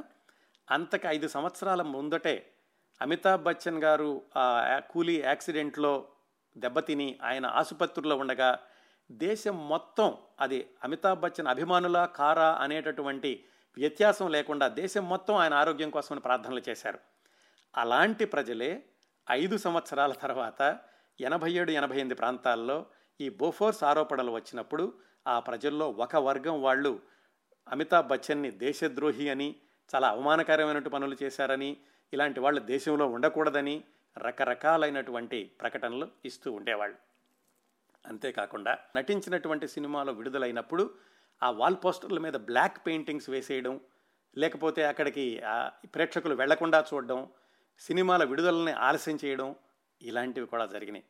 అంతకు 0.71 1.09
ఐదు 1.09 1.29
సంవత్సరాల 1.29 1.83
ముందటే 1.83 2.53
అమితాబ్ 3.01 3.43
బచ్చన్ 3.43 3.83
గారు 3.83 4.23
ఆ 4.37 4.79
కూలీ 4.79 5.21
యాక్సిడెంట్లో 5.21 6.09
దెబ్బతిని 6.57 7.19
ఆయన 7.23 7.47
ఆసుపత్రిలో 7.47 8.17
ఉండగా 8.17 8.59
దేశం 9.11 9.69
మొత్తం 9.69 10.17
అది 10.41 10.71
అమితాబ్ 10.85 11.21
బచ్చన్ 11.21 11.47
అభిమానుల 11.47 12.05
కారా 12.05 12.53
అనేటటువంటి 12.53 13.45
వ్యత్యాసం 13.77 14.29
లేకుండా 14.29 14.69
దేశం 14.69 15.09
మొత్తం 15.09 15.35
ఆయన 15.35 15.55
ఆరోగ్యం 15.55 15.91
కోసం 15.91 16.19
ప్రార్థనలు 16.19 16.63
చేశారు. 16.69 16.99
అలాంటి 17.77 18.25
ప్రజలే 18.25 18.85
ఐదు 19.31 19.57
సంవత్సరాల 19.57 20.13
తర్వాత 20.13 20.79
ఎనభై 21.21 21.53
ఏడు 21.53 21.71
ఎనభై 21.71 21.97
ఎనిమిది 21.97 22.15
ప్రాంతాల్లో 22.15 22.87
ఈ 23.21 23.29
బోఫోర్స్ 23.29 23.85
ఆరోపణలు 23.85 24.33
వచ్చినప్పుడు 24.33 24.95
ఆ 25.27 25.41
ప్రజల్లో 25.41 25.91
ఒక 25.91 26.17
వర్గం 26.17 26.63
వాళ్ళు 26.63 27.01
అమితాబ్ 27.69 28.09
బచ్చన్ని 28.09 28.51
దేశద్రోహి 28.51 29.29
అని 29.29 29.57
చాలా 29.95 30.09
అవమానకరమైనటువంటి 30.09 30.91
పనులు 30.91 31.17
చేశారని 31.23 31.77
ఇలాంటి 32.13 32.41
వాళ్ళు 32.41 32.61
దేశంలో 32.61 33.07
ఉండకూడదని 33.07 33.85
రకరకాలైనటువంటి 34.19 35.45
ప్రకటనలు 35.61 36.09
ఇస్తూ 36.25 36.53
ఉండేవాళ్ళు. 36.53 36.97
అంతేకాకుండా 38.09 38.79
నటించినటువంటి 38.97 39.69
సినిమాలో 39.69 40.13
విడుదలైనప్పుడు 40.13 40.95
ఆ 41.43 41.51
వాల్ 41.51 41.77
పోస్టర్ల 41.85 42.19
మీద 42.19 42.33
బ్లాక్ 42.33 42.87
పెయింటింగ్స్ 42.87 43.31
వేసేయడం 43.31 43.81
లేకపోతే 44.39 44.85
అక్కడికి 44.85 45.43
ప్రేక్షకులు 45.85 46.35
వెళ్ళకుండా 46.35 46.85
చూడడం 46.95 47.29
సినిమాల 47.79 48.25
విడుదలని 48.25 48.73
ఆలస్యం 48.73 49.19
చేయడం 49.25 49.55
ఇలాంటివి 50.03 50.47
కూడా 50.47 50.67
జరిగినాయి. 50.67 51.05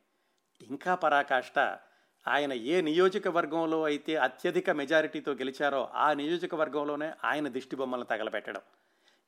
ఇంకా 0.62 0.94
పరాకాష్ట 0.94 1.78
ఆయన 2.26 2.52
ఏ 2.52 2.80
నియోజకవర్గంలో 2.80 3.82
అయితే 3.82 4.16
అత్యధిక 4.16 4.70
మెజారిటీతో 4.70 5.32
గెలిచారో 5.32 5.88
ఆ 5.94 6.12
నియోజకవర్గంలోనే 6.12 7.12
ఆయన 7.24 7.48
దిష్టి 7.48 7.76
బొమ్మలను 7.76 8.04
తగలబెట్టడం. 8.04 8.60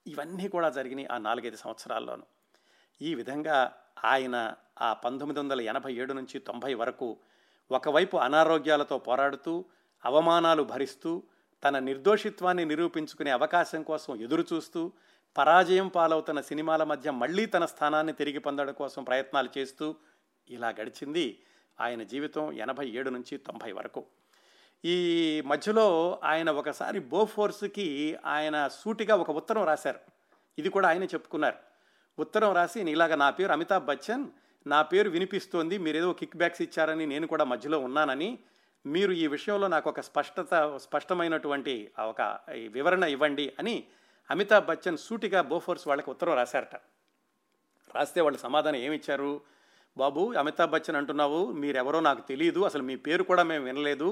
ఇవన్నీ 0.07 0.48
కూడా 0.48 0.70
జరిగినాయి 0.70 1.09
ఆ 1.09 1.18
నాలుగైదు 1.18 1.57
సంవత్సరాల్లోనూ. 1.57 2.22
ఈ 3.02 3.14
విధంగా 3.14 3.72
ఆయన 4.04 4.54
ఆ 4.80 4.92
పంతొమ్మిది 4.92 5.40
వందల 5.40 5.61
ఎనభై 5.61 5.92
ఏడు 5.92 6.12
నుంచి 6.12 6.38
తొంభై 6.38 6.74
వరకు 6.74 7.16
ఒకవైపు 7.70 8.16
అనారోగ్యాలతో 8.16 8.98
పోరాడుతూ 8.98 9.64
అవమానాలు 10.04 10.62
భరిస్తూ 10.62 11.22
తన 11.64 11.78
నిర్దోషిత్వాన్ని 11.78 12.64
నిరూపించుకునే 12.64 13.30
అవకాశం 13.30 13.83
కోసం 13.83 14.20
ఎదురు 14.20 14.46
చూస్తూ 14.52 14.92
పరాజయం 15.37 15.88
పాలవుతున్న 15.88 16.40
సినిమాల 16.40 16.85
మధ్య 16.85 17.11
మళ్ళీ 17.11 17.46
తన 17.46 17.64
స్థానాన్ని 17.64 18.12
తిరిగి 18.12 18.38
పొందడం 18.38 18.72
కోసం 18.72 19.04
ప్రయత్నాలు 19.04 19.59
చేస్తూ 19.59 19.96
ఇలా 20.50 20.68
గడిచింది. 20.68 21.38
ఆయన 21.81 22.03
జీవితం 22.03 22.53
ఎనభై 22.53 22.89
ఏడు 22.89 23.11
నుంచి 23.11 23.39
తొంభై 23.39 23.73
వరకు. 23.73 24.05
ఈ 24.85 25.43
మధ్యలో 25.47 26.21
ఆయన 26.25 26.51
ఒకసారి 26.51 26.99
బోఫోర్స్కి 26.99 28.17
ఆయన 28.27 28.69
సూటిగా 28.69 29.17
ఒక 29.17 29.31
ఉత్తరం 29.31 29.65
రాశారు. 29.65 29.99
ఇది 30.59 30.69
కూడా 30.69 30.89
ఆయన 30.89 31.05
చెప్పుకున్నారు. 31.05 31.57
ఉత్తరం 32.19 32.55
రాసి 32.55 32.81
ఇలాగ 32.81 33.15
నా 33.15 33.31
పేరు 33.31 33.53
అమితాబ్ 33.53 33.87
బచ్చన్ 33.87 34.27
నా 34.67 34.83
పేరు 34.83 35.11
వినిపిస్తోంది 35.11 35.79
మీరేదో 35.79 36.13
కిక్ 36.13 36.37
బ్యాక్స్ 36.37 36.63
ఇచ్చారని 36.63 37.07
నేను 37.07 37.27
కూడా 37.27 37.45
మధ్యలో 37.45 37.79
ఉన్నానని. 37.79 38.39
మీరు 38.87 39.13
ఈ 39.13 39.27
విషయంలో 39.27 39.69
నాకు 39.69 39.91
ఒక 39.91 40.01
స్పష్టత 40.01 40.77
స్పష్టమైనటువంటి 40.77 41.91
ఒక 41.99 42.39
వివరణ 42.69 43.05
ఇవ్వండి 43.05 43.53
అని 43.59 43.85
అమితాబ్ 44.31 44.67
బచ్చన్ 44.67 44.99
సూటిగా 44.99 45.43
బోఫోర్స్ 45.43 45.89
వాళ్ళకి 45.89 46.11
ఉత్తరం 46.11 46.35
రాశారట. 46.35 46.77
రాస్తే 47.95 48.21
వాళ్ళు 48.21 48.39
సమాధానం 48.39 48.77
ఏమిచ్చారు? 48.77 49.41
బాబు 49.96 50.33
అమితాబ్ 50.33 50.70
బచ్చన్ 50.70 50.96
అంటున్నావు 50.96 51.40
మీరెవరో 51.52 52.00
నాకు 52.00 52.22
తెలియదు 52.28 52.61
అసలు 52.64 52.83
మీ 52.83 52.96
పేరు 52.96 53.22
కూడా 53.22 53.42
మేము 53.42 53.64
వినలేదు 53.64 54.09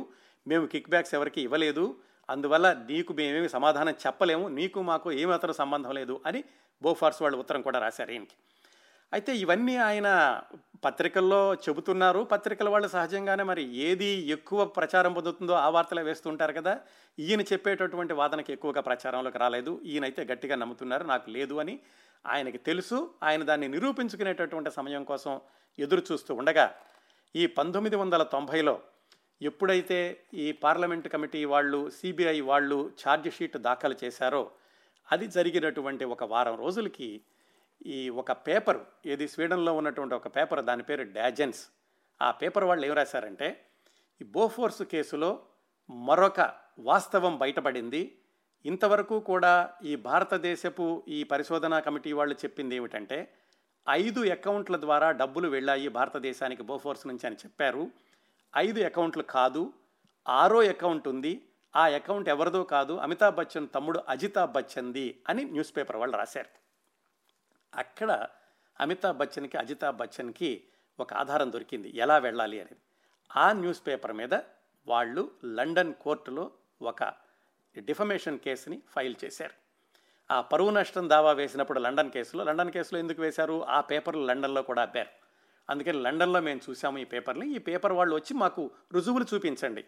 మేము 0.46 0.66
కిక్ 0.66 0.90
బ్యాక్స్ 0.90 1.14
ఎవరికి 1.14 1.40
ఇవ్వలేదు 1.42 1.84
అందువల్ల 2.28 2.72
నీకు 2.72 3.12
మేమేమి 3.12 3.48
సమాధానం 3.48 3.94
చెప్పలేము 4.06 4.48
నీకు 4.48 4.82
మాకు 4.82 5.12
ఏమాత్రం 5.12 5.52
సంబంధం 5.52 5.92
లేదు 5.92 6.20
అని 6.26 6.44
బోఫార్స్ 6.82 7.22
వాళ్ళు 7.22 7.38
ఉత్తరం 7.38 7.62
కూడా 7.62 7.78
రాశారు 7.78 8.10
ఈయనకి. 8.10 8.36
అయితే 9.12 9.36
ఇవన్నీ 9.36 9.76
ఆయన 9.76 10.08
పత్రికల్లో 10.84 11.54
చెబుతున్నారు. 11.54 12.20
పత్రికల 12.20 12.68
వాళ్ళు 12.68 12.88
సహజంగానే 12.88 13.42
మరి 13.42 13.76
ఏది 13.76 14.04
ఎక్కువ 14.04 14.64
ప్రచారం 14.64 15.12
పొందుతుందో 15.12 15.52
ఆ 15.52 15.68
వార్తలే 15.68 16.02
వేస్తుంటారు 16.02 16.52
కదా. 16.52 16.80
ఈయన 17.18 17.40
చెప్పేటటువంటి 17.40 18.12
వాదనకి 18.12 18.52
ఎక్కువగా 18.52 18.80
ప్రచారంలోకి 18.80 19.38
రాలేదు. 19.38 19.80
ఈయనైతే 19.84 20.24
గట్టిగా 20.24 20.56
నమ్ముతున్నారు. 20.56 21.04
నాకు 21.04 21.30
లేదు 21.30 21.54
అని 21.54 21.78
ఆయనకి 22.26 22.58
తెలుసు. 22.58 23.10
ఆయన 23.22 23.42
దాన్ని 23.42 23.68
నిరూపించుకునేటటువంటి 23.68 24.70
సమయం 24.70 25.04
కోసం 25.04 25.40
ఎదురు 25.78 26.02
చూస్తూ 26.12 26.34
ఉండగా 26.34 26.74
ఈ 27.36 27.46
పంతొమ్మిది 27.46 27.96
వందల 27.96 28.22
తొంభైలో 28.22 28.80
ఎప్పుడైతే 29.42 30.20
ఈ 30.34 30.52
పార్లమెంట్ 30.52 31.08
కమిటీ 31.08 31.44
వాళ్ళు 31.44 31.90
సిబిఐ 31.90 32.40
వాళ్ళు 32.40 32.90
ఛార్జ్ 33.02 33.34
షీట్ 33.34 33.56
దాఖలు 33.56 33.94
చేశారో 34.04 34.50
అది 35.12 35.26
జరిగినటువంటి 35.26 36.04
ఒక 36.04 36.24
వారం 36.24 36.58
రోజులకి 36.58 37.20
ఈ 37.86 38.08
ఒక 38.08 38.32
పేపర్ 38.32 38.78
ఏది 39.06 39.28
స్వీడన్లో 39.28 39.74
ఉన్నటువంటి 39.74 40.14
ఒక 40.14 40.36
పేపర్ 40.36 40.64
దాని 40.64 40.82
పేరు 40.82 41.02
డాజెన్స్. 41.02 41.66
ఆ 42.22 42.30
పేపర్ 42.30 42.64
వాళ్ళు 42.64 42.86
ఏం 42.86 42.92
రాశారంటే 42.92 43.66
ఈ 44.22 44.24
బోఫోర్స్ 44.24 44.82
కేసులో 44.82 45.42
మరొక 45.90 46.54
వాస్తవం 46.78 47.38
బయటపడింది. 47.38 48.18
ఇంతవరకు 48.66 49.20
కూడా 49.20 49.70
ఈ 49.84 49.96
భారతదేశపు 49.96 51.04
ఈ 51.08 51.24
పరిశోధనా 51.24 51.80
కమిటీ 51.80 52.12
వాళ్ళు 52.12 52.34
చెప్పింది 52.34 52.76
ఏమిటంటే 52.76 53.34
ఐదు 53.90 54.30
అకౌంట్ల 54.30 54.76
ద్వారా 54.76 55.10
డబ్బులు 55.10 55.48
వెళ్ళాయి 55.48 55.88
భారతదేశానికి 55.88 56.62
బోఫోర్స్ 56.62 57.06
నుంచి 57.06 57.26
అని 57.26 57.36
చెప్పారు. 57.36 57.90
ఐదు 58.56 58.80
అకౌంట్లు 58.80 59.22
కాదు 59.22 59.72
ఆరో 60.28 60.62
అకౌంట్ 60.62 61.08
ఉంది. 61.08 61.48
ఆ 61.76 61.86
అకౌంట్ 61.88 62.28
ఎవరిదో 62.28 62.64
కాదు 62.64 62.92
అమితాబ్ 62.92 63.36
బచ్చన్ 63.36 63.68
తమ్ముడు 63.74 64.00
అజితాబ్ 64.08 64.52
బచ్చన్ది 64.52 65.22
అని 65.28 65.44
న్యూస్ 65.44 65.76
పేపర్ 65.76 65.96
వాళ్ళు 65.96 66.16
రాశారు. 66.16 66.61
అక్కడ 67.74 68.26
అమితాబ్ 68.80 69.18
బచ్చన్కి 69.18 69.56
అజితాబ్ 69.56 69.96
బచ్చన్కి 69.96 70.64
ఒక 71.00 71.14
ఆధారం 71.14 71.52
దొరికింది. 71.52 71.92
ఎలా 71.96 72.18
వెళ్ళాలి 72.18 72.60
అనేది. 72.60 72.80
ఆ 73.36 73.52
న్యూస్ 73.52 73.86
పేపర్ 73.86 74.12
మీద 74.12 74.34
వాళ్ళు 74.86 75.30
లండన్ 75.44 75.94
కోర్టులో 75.94 76.50
ఒక 76.82 77.04
డిఫమేషన్ 77.78 78.38
కేసుని 78.38 78.82
ఫైల్ 78.88 79.14
చేశారు. 79.24 79.62
ఆ 80.32 80.40
పరువు 80.40 80.70
నష్టం 80.70 81.10
దావా 81.10 81.32
వేసినప్పుడు 81.32 81.80
లండన్ 81.80 82.10
కేసులో 82.10 82.44
లండన్ 82.44 82.72
కేసులో 82.72 82.98
ఎందుకు 82.98 83.22
వేశారు? 83.22 83.66
ఆ 83.66 83.80
పేపర్లు 83.80 84.24
లండన్లో 84.24 84.62
కూడా 84.62 84.82
అబ్బారు. 84.82 85.08
అందుకని 85.70 86.02
లండన్లో 86.02 86.40
మేము 86.40 86.60
చూసాము 86.70 86.98
ఈ 86.98 87.04
పేపర్ని. 87.04 87.54
ఈ 87.54 87.58
పేపర్ 87.58 87.92
వాళ్ళు 87.92 88.14
వచ్చి 88.14 88.34
మాకు 88.34 88.70
రుజువులు 88.92 89.26
చూపించండి. 89.34 89.84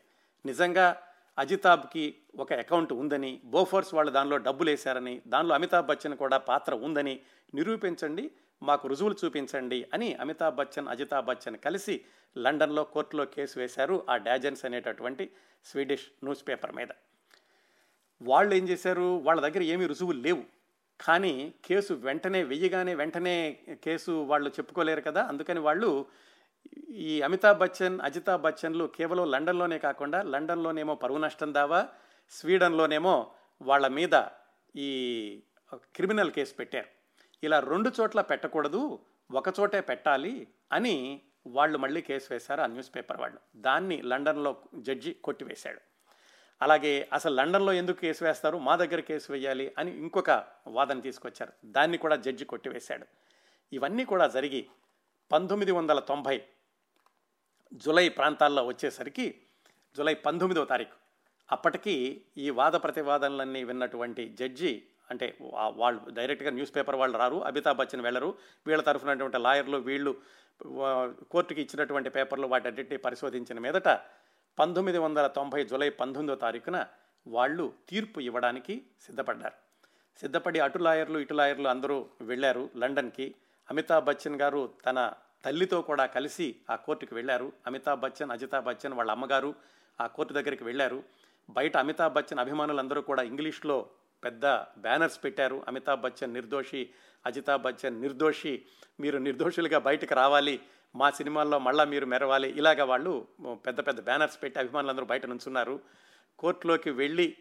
నిజంగా 0.47 1.03
అజితాబ్కి 1.39 2.17
ఒక 2.37 2.53
అకౌంట్ 2.53 2.93
ఉందని 2.93 3.41
బోఫోర్స్ 3.45 3.95
వాళ్ళు 3.95 4.13
దానిలో 4.13 4.37
డబ్బులు 4.37 4.71
వేశారని 4.71 5.23
దానిలో 5.27 5.55
అమితాబ్ 5.55 5.87
బచ్చన్ 5.87 6.17
కూడా 6.17 6.39
పాత్ర 6.39 6.75
ఉందని 6.75 7.21
నిరూపించండి 7.55 8.31
మాకు 8.63 8.89
రుజువులు 8.89 9.17
చూపించండి 9.25 9.87
అని 9.95 10.15
అమితాబ్ 10.15 10.57
బచ్చన్ 10.57 10.89
అజితాబ్ 10.89 11.27
బచ్చన్ 11.27 11.59
కలిసి 11.59 12.01
లండన్లో 12.39 12.85
కోర్టులో 12.85 13.25
కేసు 13.25 13.59
వేశారు 13.59 14.07
ఆ 14.11 14.17
డాజెన్స్ 14.17 14.65
అనేటటువంటి 14.65 15.31
స్వీడిష్ 15.65 16.07
న్యూస్ 16.25 16.49
పేపర్ 16.49 16.73
మీద. 16.75 16.89
వాళ్ళు 18.23 18.55
ఏం 18.55 18.69
చేశారు? 18.69 19.19
వాళ్ళ 19.19 19.41
దగ్గర 19.41 19.63
ఏమీ 19.63 19.87
రుజువులు 19.87 20.21
లేవు. 20.21 20.43
కానీ 21.01 21.55
కేసు 21.65 21.93
వెంటనే 21.93 22.43
వెయ్యగానే 22.43 22.95
వెంటనే 22.95 23.59
కేసు 23.85 24.11
వాళ్ళు 24.11 24.51
చెప్పుకోలేరు 24.51 25.01
కదా? 25.01 25.25
అందుకని 25.25 25.61
వాళ్ళు 25.61 26.07
ఈ 26.89 27.23
అమితాబ్ 27.23 27.59
బచ్చన్ 27.59 28.01
అజితాబ్ 28.01 28.43
బచ్చన్లు 28.43 28.85
కేవలం 28.85 29.31
లండన్లోనే 29.31 29.79
కాకుండా 29.79 30.23
లండన్లోనేమో 30.23 30.95
పరువు 30.95 31.19
నష్టం 31.19 31.55
దావా 31.55 31.89
స్వీడన్లోనేమో 32.31 33.33
వాళ్ళ 33.63 33.87
మీద 33.89 34.23
ఈ 34.77 35.43
క్రిమినల్ 35.75 36.31
కేసు 36.31 36.55
పెట్టారు. 36.55 36.87
ఇలా 37.43 37.61
రెండు 37.61 37.93
చోట్ల 38.01 38.21
పెట్టకూడదు 38.21 38.99
ఒక 39.31 39.49
చోటే 39.61 39.81
పెట్టాలి 39.81 40.49
అని 40.73 41.21
వాళ్ళు 41.47 41.79
మళ్ళీ 41.79 42.01
కేసు 42.01 42.29
వేశారు 42.31 42.61
ఆ 42.61 42.67
న్యూస్ 42.67 42.97
పేపర్ 42.97 43.21
వాళ్ళు. 43.21 43.39
దాన్ని 43.57 44.03
లండన్లో 44.03 44.57
జడ్జి 44.75 45.13
కొట్టివేశాడు. 45.13 45.81
అలాగే 46.63 47.09
అసలు 47.13 47.35
లండన్లో 47.35 47.73
ఎందుకు 47.73 47.97
కేసు 47.97 48.25
వేస్తారు 48.25 48.59
మా 48.59 48.77
దగ్గర 48.77 49.01
కేసు 49.01 49.33
వేయాలి 49.33 49.75
అని 49.79 49.99
ఇంకొక 49.99 50.45
వాదన 50.67 51.01
తీసుకొచ్చారు. 51.01 51.53
దాన్ని 51.65 51.99
కూడా 51.99 52.17
జడ్జి 52.17 52.45
కొట్టివేశాడు. 52.45 53.07
ఇవన్నీ 53.73 54.05
కూడా 54.05 54.27
జరిగి 54.27 54.67
పంతొమ్మిది 55.35 55.73
వందల 55.73 55.99
తొంభై 55.99 56.43
జులై 57.73 58.09
ప్రాంతాల్లో 58.09 58.67
వచ్చేసరికి 58.67 59.41
జులై 59.97 60.15
పంతొమ్మిదవ 60.15 60.65
తారీఖు 60.65 60.97
అప్పటికి 61.53 62.25
ఈ 62.37 62.51
వాద 62.51 62.73
ప్రతివాదనలన్నీ 62.73 63.65
విన్నటువంటి 63.65 64.29
జడ్జి 64.29 64.83
అంటే 65.11 65.39
వాళ్ళు 65.71 66.11
డైరెక్ట్గా 66.11 66.51
న్యూస్ 66.51 66.77
పేపర్ 66.77 66.97
వాళ్ళు 66.97 67.19
రారు 67.19 67.45
అమితాబ్ 67.45 67.79
బచ్చన్ 67.79 68.03
వెళ్ళరు. 68.03 68.39
వీళ్ళ 68.67 68.83
తరఫునటువంటి 68.83 69.39
లాయర్లు 69.39 69.77
వీళ్ళు 69.77 70.23
కోర్టుకి 71.31 71.63
ఇచ్చినటువంటి 71.63 72.11
పేపర్లు 72.11 72.47
వాటన్నిటిని 72.47 72.97
పరిశోధించిన 72.97 73.59
మీదట 73.59 73.89
పంతొమ్మిది 74.59 74.99
వందల 74.99 75.27
తొంభై 75.27 75.65
జులై 75.65 75.91
పంతొమ్మిదో 75.91 76.35
తారీఖున 76.35 76.87
వాళ్ళు 77.27 77.73
తీర్పు 77.89 78.21
ఇవ్వడానికి 78.21 78.87
సిద్ధపడ్డారు. 79.01 79.55
సిద్ధపడి 80.21 80.61
అటు 80.61 80.79
లాయర్లు 80.79 81.19
ఇటు 81.19 81.35
లాయర్లు 81.35 81.69
అందరూ 81.69 82.09
వెళ్ళారు 82.21 82.71
లండన్కి. 82.77 83.35
అమితాబ్ 83.71 84.05
బచ్చన్ 84.05 84.41
గారు 84.41 84.75
తన 84.87 85.13
తల్లితో 85.45 85.83
కూడా 85.83 86.07
కలిసి 86.07 86.57
ఆ 86.71 86.77
కోర్టుకి 86.77 87.15
వెళ్ళారు. 87.15 87.53
అమితాబ్ 87.67 88.01
బచ్చన్ 88.01 88.31
అజితాబ్ 88.31 88.65
బచ్చన్ 88.65 88.95
వాళ్ళ 88.95 89.11
అమ్మగారు 89.11 89.55
ఆ 90.01 90.07
కోర్టు 90.07 90.33
దగ్గరికి 90.33 90.65
వెళ్ళారు. 90.65 91.03
బయట 91.51 91.77
అమితాబ్ 91.77 92.15
బచ్చన్ 92.15 92.39
అభిమానులందరూ 92.39 93.01
కూడా 93.01 93.23
ఇంగ్లీష్లో 93.23 93.91
పెద్ద 94.25 94.47
బ్యానర్స్ 94.79 95.25
పెట్టారు. 95.25 95.65
అమితాబ్ 95.69 96.01
బచ్చన్ 96.01 96.33
నిర్దోషి 96.33 96.91
అజితాబ్ 97.27 97.63
బచ్చన్ 97.63 98.01
నిర్దోషి 98.01 98.65
మీరు 99.01 99.19
నిర్దోషులుగా 99.19 99.79
బయటకు 99.79 100.15
రావాలి 100.15 100.61
మా 100.95 101.11
సినిమాల్లో 101.11 101.59
మళ్ళీ 101.59 101.85
మీరు 101.85 102.07
మెరవాలి 102.07 102.51
ఇలాగ 102.51 102.83
వాళ్ళు 102.83 103.29
పెద్ద 103.67 103.81
పెద్ద 103.81 104.01
బ్యానర్స్ 104.01 104.43
పెట్టి 104.43 104.59
అభిమానులందరూ 104.59 105.07
బయట 105.07 105.27
నుంచున్నారు. 105.27 105.81
కోర్టులోకి 106.39 106.91
వెళ్ళి 106.91 107.37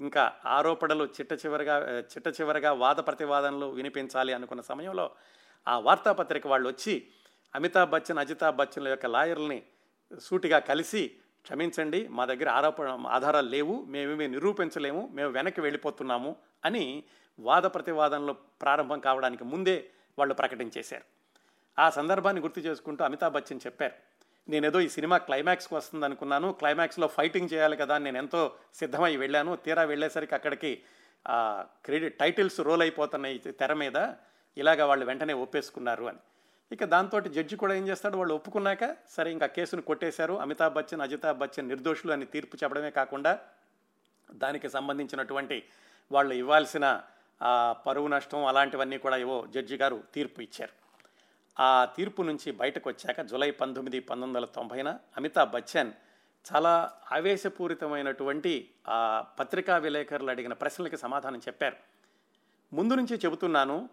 ఇంకా 0.00 0.32
ఆరోపణలు 0.46 1.04
చిట్ట 1.04 1.32
చివరిగా 1.32 1.98
చిట్ట 2.00 2.28
చివరిగా 2.40 2.72
వాద 2.72 2.96
ప్రతివాదనలు 2.96 3.66
వినిపించాలి 3.66 4.32
అనుకున్న 4.32 4.62
సమయంలో 4.62 5.10
ఆ 5.66 5.78
వార్తాపత్రిక 5.78 6.46
వాళ్ళు 6.46 6.68
వచ్చి 6.68 7.06
అమితాబ్ 7.54 7.90
బచ్చన్ 7.90 8.18
అజితాబ్ 8.18 8.56
బచ్చన్ల 8.56 8.88
యొక్క 8.88 9.06
లాయర్ని 9.06 9.62
సూటిగా 10.20 10.58
కలిసి 10.58 11.02
క్షమించండి 11.44 12.08
మా 12.08 12.24
దగ్గర 12.24 12.48
ఆరోపణ 12.48 12.88
ఆధారాలు 13.06 13.48
లేవు 13.48 13.84
మేమేమీ 13.84 14.26
నిరూపించలేము 14.26 15.08
మేము 15.12 15.30
వెనక్కి 15.30 15.60
వెళ్ళిపోతున్నాము 15.60 16.36
అని 16.64 17.04
వాద 17.38 17.62
ప్రతివాదనలు 17.62 18.32
ప్రారంభం 18.32 19.00
కావడానికి 19.00 19.44
ముందే 19.44 19.90
వాళ్ళు 20.18 20.34
ప్రకటించేశారు. 20.34 21.04
ఆ 21.78 21.90
సందర్భాన్ని 21.90 22.40
గుర్తు 22.42 22.60
చేసుకుంటూ 22.60 23.04
అమితాబ్ 23.04 23.34
బచ్చన్ 23.34 23.60
చెప్పారు 23.66 23.94
నేనేదో 24.48 24.80
ఈ 24.80 24.88
సినిమా 24.88 25.18
క్లైమాక్స్కి 25.18 25.74
వస్తుంది 25.74 26.04
అనుకున్నాను 26.06 26.52
క్లైమాక్స్లో 26.52 27.06
ఫైటింగ్ 27.06 27.52
చేయాలి 27.52 27.76
కదా 27.76 27.98
నేను 27.98 28.18
ఎంతో 28.18 28.54
సిద్ధమై 28.74 29.16
వెళ్ళాను 29.16 29.56
తీరా 29.56 29.82
వెళ్ళేసరికి 29.82 30.34
అక్కడికి 30.34 30.82
క్రెడిట్ 31.84 32.18
టైటిల్స్ 32.18 32.60
రోల్ 32.60 32.82
అయిపోతున్నాయి 32.82 33.38
తెర 33.38 33.72
మీద 33.72 33.98
ఇలాగ 34.56 34.82
వాళ్ళు 34.84 35.04
వెంటనే 35.04 35.32
ఒప్పేసుకున్నారు 35.32 36.04
అని. 36.04 36.18
ఇక 36.72 36.84
దాంతో 36.84 37.20
జడ్జి 37.20 37.56
కూడా 37.56 37.74
ఏం 37.74 37.88
చేస్తాడు? 37.88 38.16
వాళ్ళు 38.16 38.34
ఒప్పుకున్నాక 38.34 38.96
సరే 39.08 39.32
ఇంకా 39.32 39.46
కేసును 39.46 39.82
కొట్టేశారు. 39.82 40.34
అమితాబ్ 40.34 40.74
బచ్చన్ 40.74 41.00
అజితాబ్ 41.00 41.38
బచ్చన్ 41.38 41.68
నిర్దోషులు 41.68 42.12
అని 42.12 42.24
తీర్పు 42.24 42.56
చెప్పడమే 42.64 42.90
కాకుండా 42.90 43.38
దానికి 44.34 44.68
సంబంధించినటువంటి 44.68 45.62
వాళ్ళు 46.12 46.34
ఇవ్వాల్సిన 46.34 47.00
పరువు 47.86 48.08
నష్టం 48.08 48.44
అలాంటివన్నీ 48.46 48.98
కూడా 48.98 49.16
ఏవో 49.16 49.46
జడ్జి 49.46 49.76
గారు 49.76 50.02
తీర్పు 50.14 50.40
ఇచ్చారు. 50.40 50.72
ఆ 51.60 51.84
తీర్పు 51.84 52.22
నుంచి 52.22 52.52
బయటకు 52.52 52.88
వచ్చాక 52.88 53.20
జూలై 53.20 53.50
పంతొమ్మిది 53.50 54.00
పంతొమ్మిది 54.00 54.38
వందల 54.38 54.44
తొంభైన 54.44 54.98
అమితాబ్ 55.16 55.50
బచ్చన్ 55.50 55.92
చాలా 56.52 56.92
ఆవేశపూరితమైనటువంటి 57.12 58.70
ఆ 58.88 59.24
పత్రికా 59.38 59.78
విలేకరులు 59.78 60.30
అడిగిన 60.30 60.52
ప్రశ్నలకి 60.52 60.96
సమాధానం 60.96 61.38
చెప్పారు. 61.38 61.76
ముందు 62.72 62.94
నుంచి 62.94 63.16
చెబుతున్నాను 63.16 63.88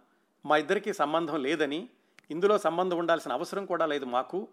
మా 0.46 0.58
ఇద్దరికీ 0.58 0.94
సంబంధం 0.94 1.44
లేదని 1.44 1.90
ఇందులో 2.32 2.58
సంబంధం 2.58 2.98
ఉండాల్సిన 2.98 3.32
అవసరం 3.32 3.66
కూడా 3.66 3.86
లేదు 3.86 4.06
మాకు. 4.06 4.48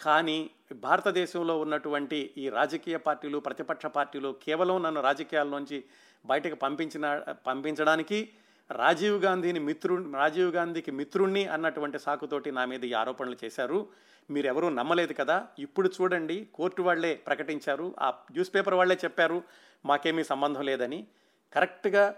కానీ 0.00 0.50
భారతదేశంలో 0.72 1.60
ఉన్నటువంటి 1.60 2.34
ఈ 2.36 2.48
రాజకీయ 2.48 2.96
పార్టీలు 2.96 3.38
ప్రతిపక్ష 3.38 3.86
పార్టీలు 3.86 4.36
కేవలం 4.42 4.82
నన్ను 4.82 5.00
రాజకీయాల్లోంచి 5.00 5.84
బయటకు 6.26 6.54
పంపించిన 6.54 7.24
పంపించడానికి 7.46 8.28
రాజీవ్ 8.70 9.24
గాంధీని 9.24 9.60
మిత్రు 9.60 10.12
రాజీవ్ 10.12 10.54
గాంధీకి 10.54 10.90
మిత్రుణ్ణి 10.90 11.46
అన్నటువంటి 11.46 11.98
సాకుతోటి 11.98 12.52
నా 12.52 12.64
మీద 12.64 12.84
ఈ 12.84 12.92
ఆరోపణలు 12.92 13.36
చేశారు. 13.44 13.88
మీరెవరూ 14.30 14.68
నమ్మలేదు 14.68 15.12
కదా? 15.12 15.46
ఇప్పుడు 15.58 15.90
చూడండి 16.00 16.48
కోర్టు 16.54 16.82
వాళ్ళే 16.82 17.14
ప్రకటించారు. 17.14 17.94
ఆ 18.00 18.10
న్యూస్ 18.10 18.54
పేపర్ 18.54 18.74
వాళ్ళే 18.74 18.98
చెప్పారు 19.04 19.42
మాకేమీ 19.86 20.24
సంబంధం 20.24 20.62
లేదని. 20.62 21.06
కరెక్ట్గా 21.52 22.16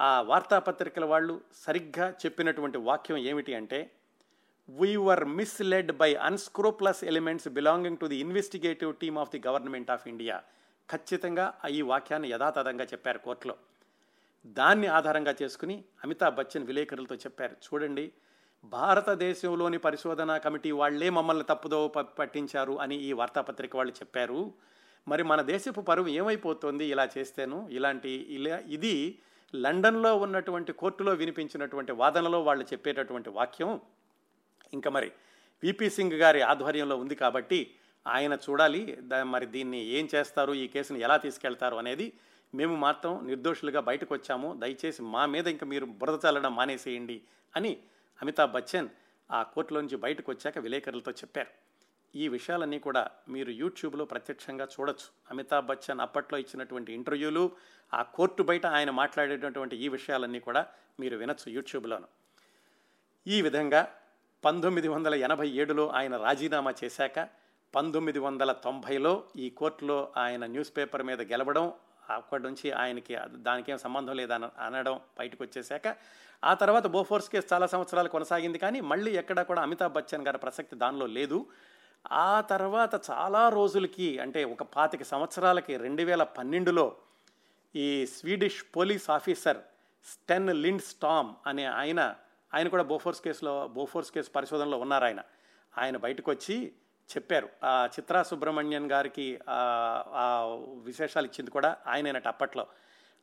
ఆ 0.00 0.20
వార్తాపత్రికల 0.20 1.04
వాళ్ళు 1.04 1.40
సరిగ్గా 1.54 2.10
చెప్పినటువంటి 2.10 2.78
వాక్యం 2.78 3.16
ఏమిటి 3.16 3.54
అంటే 3.54 3.90
we 4.68 4.96
were 4.96 5.24
misled 5.24 5.92
by 5.92 6.14
unscrupulous 6.14 7.04
elements 7.04 7.48
belonging 7.48 7.98
to 7.98 8.06
the 8.06 8.16
investigative 8.16 8.94
team 8.94 9.18
of 9.18 9.30
the 9.30 9.42
government 9.46 9.90
of 9.90 10.08
India 10.08 10.42
ఖచ్చితంగా 10.90 11.54
ఈ 11.70 11.82
వాక్యాన్ని 11.82 12.28
యథాతథంగా 12.30 12.84
చెప్పారు 12.84 13.18
కోర్టులో. 13.18 13.56
దాన్ని 14.46 14.86
ఆధారంగా 14.86 15.34
చేసుకుని 15.42 15.84
అమితాబ్ 16.04 16.34
బచ్చన్ 16.34 16.66
విలేకరులతో 16.66 17.14
చెప్పారు. 17.14 17.52
చూడండి 17.52 18.12
భారతదేశంలోని 18.64 19.78
పరిశోధనా 19.78 20.38
కమిటీ 20.38 20.70
వాళ్ళే 20.70 21.10
మమ్మల్ని 21.10 21.44
తప్పుదో 21.44 21.88
పట్టించారు 21.88 22.80
అని 22.80 22.96
ఈ 22.96 23.12
వార్తాపత్రిక 23.12 23.76
వాళ్ళు 23.76 23.92
చెప్పారు. 23.92 24.52
మరి 25.08 25.22
మన 25.22 25.42
దేశపు 25.42 25.80
పరువు 25.80 26.08
ఏమైపోతుంది 26.08 26.84
ఇలా 26.84 27.08
చేస్తేను? 27.18 27.68
ఇలాంటి 27.72 28.10
ఇలా 28.10 28.58
ఇది 28.58 29.18
లండన్లో 29.54 30.16
ఉన్నటువంటి 30.16 30.72
కోర్టులో 30.72 31.12
వినిపించినటువంటి 31.12 31.92
వాదనలో 31.92 32.42
వాళ్ళు 32.42 32.64
చెప్పేటటువంటి 32.64 33.30
వాక్యం. 33.30 33.80
ఇంకా 34.74 34.90
మరి 34.90 35.10
విపి 35.62 35.88
సింగ్ 35.96 36.16
గారి 36.22 36.40
ఆధ్వర్యంలో 36.50 36.96
ఉంది 37.02 37.16
కాబట్టి 37.22 37.60
ఆయన 38.06 38.34
చూడాలి 38.44 38.80
మరి 39.32 39.46
దీన్ని 39.46 39.80
ఏం 39.98 40.04
చేస్తారు 40.14 40.52
ఈ 40.62 40.66
కేసుని 40.74 41.00
ఎలా 41.06 41.16
తీసుకెళ్తారు 41.16 41.76
అనేది 41.82 42.06
మేము 42.54 42.74
మాత్రం 42.76 43.12
నిర్దోషులుగా 43.26 43.80
బయటకు 43.80 44.12
వచ్చాము. 44.14 44.48
దయచేసి 44.62 45.02
మా 45.14 45.22
మీద 45.34 45.46
ఇంకా 45.54 45.66
మీరు 45.66 45.86
బురద 46.00 46.16
చల్లడం 46.24 46.52
మానేసేయండి 46.56 47.18
అని 47.54 47.72
అమితాబ్ 48.20 48.52
బచ్చన్ 48.56 48.88
ఆ 49.30 49.40
కోర్టులోంచి 49.52 49.96
బయటకు 50.04 50.28
వచ్చాక 50.32 50.58
విలేకరులతో 50.64 51.12
చెప్పారు. 51.20 51.52
ఈ 52.14 52.24
విషయాలన్నీ 52.34 52.78
కూడా 52.78 53.02
మీరు 53.34 53.50
యూట్యూబ్లో 53.60 54.04
ప్రత్యక్షంగా 54.12 54.66
చూడొచ్చు. 54.74 55.06
అమితాబ్ 55.30 55.66
బచ్చన్ 55.70 56.02
అప్పట్లో 56.06 56.36
ఇచ్చినటువంటి 56.38 56.90
ఇంటర్వ్యూలు 56.98 57.44
ఆ 57.92 58.02
కోర్టు 58.16 58.42
బయట 58.50 58.66
ఆయన 58.76 58.90
మాట్లాడేటటువంటి 59.00 59.76
ఈ 59.84 59.88
విషయాలన్నీ 59.96 60.40
కూడా 60.48 60.62
మీరు 61.00 61.16
వినొచ్చు 61.22 61.46
యూట్యూబ్లోను. 61.56 62.08
ఈ 63.26 63.38
విధంగా 63.46 63.82
పంతొమ్మిది 64.44 64.88
వందల 64.88 65.14
ఎనభై 65.14 65.48
ఏడులో 65.48 65.88
ఆయన 65.88 66.16
రాజీనామా 66.16 66.74
చేశాక 66.84 67.18
పంతొమ్మిది 67.74 68.18
వందల 68.18 68.52
తొంభైలో 68.52 69.24
ఈ 69.36 69.50
కోర్టులో 69.50 70.12
ఆయన 70.16 70.46
న్యూస్ 70.46 70.76
పేపర్ 70.76 71.02
మీద 71.02 71.22
గెలవడం 71.22 71.72
అక్కడి 72.10 72.42
నుంచి 72.42 72.70
ఆయనకి 72.72 73.14
దానికేం 73.36 73.78
సంబంధం 73.78 74.16
లేదని 74.16 74.48
అనడం 74.64 75.00
బయటకు 75.18 75.44
వచ్చేశాక 75.44 75.86
ఆ 76.44 76.54
తర్వాత 76.54 76.86
బోఫోర్స్ 76.86 77.28
కేసు 77.28 77.46
చాలా 77.52 77.66
సంవత్సరాలు 77.66 78.08
కొనసాగింది 78.08 78.58
కానీ 78.58 78.80
మళ్ళీ 78.80 79.10
ఎక్కడా 79.14 79.42
కూడా 79.42 79.62
అమితాబ్ 79.62 79.92
బచ్చన్ 79.92 80.26
గారి 80.26 80.38
ప్రసక్తి 80.38 80.76
దానిలో 80.76 81.06
లేదు. 81.06 81.46
ఆ 82.12 82.40
తర్వాత 82.40 83.00
చాలా 83.10 83.48
రోజులకి 83.48 84.18
అంటే 84.18 84.44
ఒక 84.44 84.62
పాతిక 84.62 85.02
సంవత్సరాలకి 85.02 85.76
రెండు 85.76 86.02
వేల 86.02 86.22
పన్నెండులో 86.22 86.96
ఈ 87.74 88.06
Swedish 88.06 88.64
police 88.76 89.10
officer 89.10 89.58
Sten 90.12 90.50
Lindstrom 90.82 91.34
అనే 91.46 91.64
ఆయన 91.64 92.14
ఆయన 92.54 92.68
కూడా 92.68 92.82
బోఫోర్స్ 92.82 93.20
కేసులో 93.20 93.68
బోఫోర్స్ 93.68 94.12
కేసు 94.12 94.30
పరిశోధనలో 94.30 94.78
ఉన్నారు 94.78 95.04
ఆయన. 95.04 95.20
ఆయన 95.78 95.96
బయటకు 95.96 96.30
వచ్చి 96.30 96.72
చెప్పారు. 97.16 97.48
ఆ 97.64 97.88
చిత్రా 97.92 98.22
సుబ్రహ్మణ్యన్ 98.22 98.90
గారికి 98.90 99.38
ఆ 99.48 100.56
విశేషాలు 100.84 101.26
ఇచ్చింది 101.26 101.50
కూడా 101.50 101.76
ఆయనేనట 101.86 102.28
అప్పట్లో. 102.28 102.66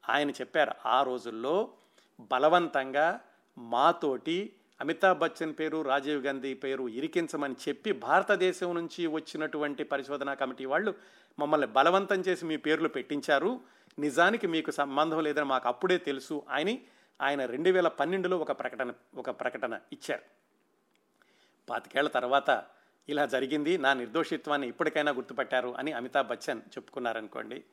ఆయన 0.10 0.30
చెప్పారు 0.30 0.72
ఆ 0.86 1.04
రోజుల్లో 1.04 1.74
బలవంతంగా 2.20 3.20
మాతోటి 3.58 4.56
అమితాబ్ 4.82 5.20
బచ్చన్ 5.20 5.54
పేరు 5.60 5.82
రాజీవ్ 5.82 6.26
గాంధీ 6.26 6.54
పేరు 6.54 6.88
ఇరికించమని 6.88 7.56
చెప్పి 7.68 7.92
భారతదేశం 7.92 8.76
నుంచి 8.76 9.08
వచ్చినటువంటి 9.08 9.84
పరిశోధనా 9.84 10.34
కమిటీ 10.34 10.66
వాళ్ళు 10.66 10.94
మమ్మల్ని 11.40 11.68
బలవంతం 11.68 12.22
చేసి 12.22 12.46
మీ 12.46 12.58
పేర్లు 12.58 12.88
పెట్టించారు. 12.88 13.60
నిజానికి 14.00 14.48
మీకు 14.48 14.72
సంబంధం 14.72 15.24
లేదని 15.24 15.46
మాకు 15.46 15.68
అప్పుడే 15.68 15.98
తెలుసు 15.98 16.44
అని 16.50 16.82
ఆయన 17.22 17.46
రెండు 17.46 17.70
వేల 17.70 17.88
పన్నెండులో 17.88 18.38
ఒక 18.38 18.52
ప్రకటన 18.52 18.94
ఒక 19.16 19.30
ప్రకటన 19.30 19.80
ఇచ్చారు. 19.94 20.22
పాతికేళ్ళ 21.70 22.10
తర్వాత 22.10 22.64
ఇలా 23.10 23.26
జరిగింది 23.26 23.78
నా 23.78 23.94
నిర్దోషిత్వాన్ని 23.94 24.68
ఇప్పటికైనా 24.68 25.12
గుర్తుపట్టారు 25.12 25.76
అని 25.78 25.92
అమితాబ్ 25.92 26.28
బచ్చన్ 26.28 26.60
చెప్పుకున్నారనుకోండి. 26.60 27.64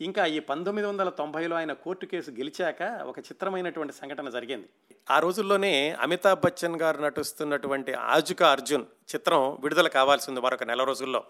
ఇంకా 0.00 0.26
ఈ 0.26 0.38
పంతొమ్మిది 0.38 0.88
వందల 0.88 1.08
తొంభైలో 1.08 1.56
ఆయన 1.56 1.72
కోర్టు 1.72 2.06
కేసు 2.06 2.30
గెలిచాక 2.30 2.82
ఒక 2.82 3.18
చిత్రమైనటువంటి 3.18 3.92
సంఘటన 3.92 4.30
జరిగింది. 4.30 4.68
ఆ 5.10 5.18
రోజుల్లోనే 5.18 5.90
అమితాబ్ 5.90 6.40
బచ్చన్ 6.40 6.80
గారు 6.80 7.02
నటిస్తున్నటువంటి 7.02 7.92
ఆజుకా 7.92 8.50
అర్జున్ 8.50 8.84
చిత్రం 8.84 9.58
విడుదల 9.60 9.88
కావాల్సింది 9.88 10.40
మరొక 10.40 10.64
నెల 10.64 10.84
రోజుల్లో. 10.84 11.24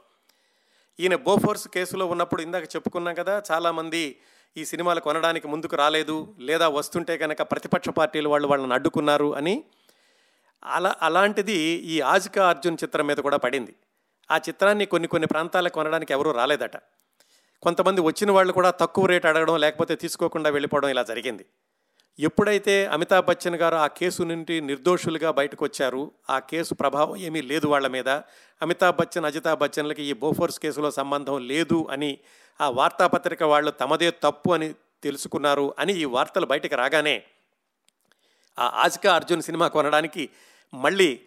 ఈయన 1.00 1.16
బోఫోర్స్ 1.16 1.68
కేసులో 1.68 2.06
ఉన్నప్పుడు 2.06 2.42
ఇందాక 2.42 2.64
చెప్పుకున్నాం 2.64 3.14
కదా 3.14 3.42
చాలామంది 3.50 4.20
ఈ 4.58 4.64
సినిమాలు 4.64 5.00
కొనడానికి 5.00 5.48
ముందుకు 5.48 5.76
రాలేదు 5.76 6.34
లేదా 6.38 6.68
వస్తుంటే 6.68 7.18
కనుక 7.18 7.42
ప్రతిపక్ష 7.42 7.88
పార్టీలు 7.88 8.28
వాళ్ళు 8.28 8.48
వాళ్ళని 8.48 8.72
అడ్డుకున్నారు 8.72 9.34
అని 9.34 9.64
అలా 10.64 10.94
అలాంటిది 11.02 11.58
ఈ 11.94 12.00
ఆజికా 12.00 12.48
అర్జున్ 12.48 12.76
చిత్రం 12.84 13.06
మీద 13.06 13.16
కూడా 13.16 13.36
పడింది. 13.36 13.74
ఆ 14.30 14.36
చిత్రాన్ని 14.36 14.86
కొన్ని 14.86 15.08
కొన్ని 15.08 15.26
ప్రాంతాలకు 15.26 15.74
కొనడానికి 15.74 16.12
ఎవరూ 16.12 16.30
రాలేదట. 16.32 16.76
కొంతమంది 17.62 18.00
వచ్చిన 18.00 18.30
వాళ్ళు 18.30 18.52
కూడా 18.52 18.70
తక్కువ 18.70 19.06
రేట్ 19.06 19.26
అడగడం 19.26 19.56
లేకపోతే 19.56 19.96
తీసుకోకుండా 19.96 20.50
వెళ్ళిపోవడం 20.50 20.88
ఇలా 20.88 21.02
జరిగింది. 21.02 21.46
ఎప్పుడైతే 22.18 22.86
అమితాబ్ 22.86 23.26
బచ్చన్ 23.26 23.56
గారు 23.56 23.74
ఆ 23.74 23.86
కేసు 23.86 24.22
నుండి 24.22 24.60
నిర్దోషులుగా 24.60 25.30
బయటకు 25.30 25.64
వచ్చారు 25.64 26.12
ఆ 26.30 26.38
కేసు 26.38 26.74
ప్రభావం 26.74 27.16
ఏమీ 27.16 27.42
లేదు 27.42 27.66
వాళ్ళ 27.66 27.86
మీద. 27.86 28.08
అమితాబ్ 28.62 28.96
బచ్చన్ 28.96 29.24
అజితాబ్ 29.24 29.60
బచ్చన్లకి 29.60 30.02
ఈ 30.02 30.12
బోఫోర్స్ 30.12 30.60
కేసులో 30.60 30.90
సంబంధం 30.90 31.46
లేదు 31.46 31.86
అని 31.90 32.18
ఆ 32.60 32.70
వార్తాపత్రిక 32.70 33.42
వాళ్ళు 33.42 33.70
తమదే 33.70 34.10
తప్పు 34.10 34.52
అని 34.52 34.74
తెలుసుకున్నారు 35.02 35.74
అని 35.78 35.92
ఈ 35.92 36.04
వార్తలు 36.04 36.46
బయటకు 36.46 36.74
రాగానే 36.74 37.22
ఆ 38.58 38.66
ఆజికా 38.84 39.14
అర్జున్ 39.14 39.42
సినిమా 39.42 39.68
కొనడానికి 39.68 40.30
మళ్ళీ 40.74 41.20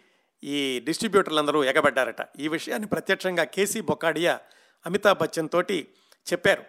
ఈ 0.44 0.82
డిస్ట్రిబ్యూటర్లందరూ 0.84 1.64
ఎగబడ్డారట. 1.64 2.28
ఈ 2.38 2.48
విషయాన్ని 2.48 2.88
ప్రత్యక్షంగా 2.88 3.44
కేసీ 3.44 3.80
బొక్కాడియా 3.80 4.40
అమితాబ్ 4.86 5.18
బచ్చన్ 5.18 5.48
తోటి 5.48 5.88
చెప్పారు. 6.32 6.62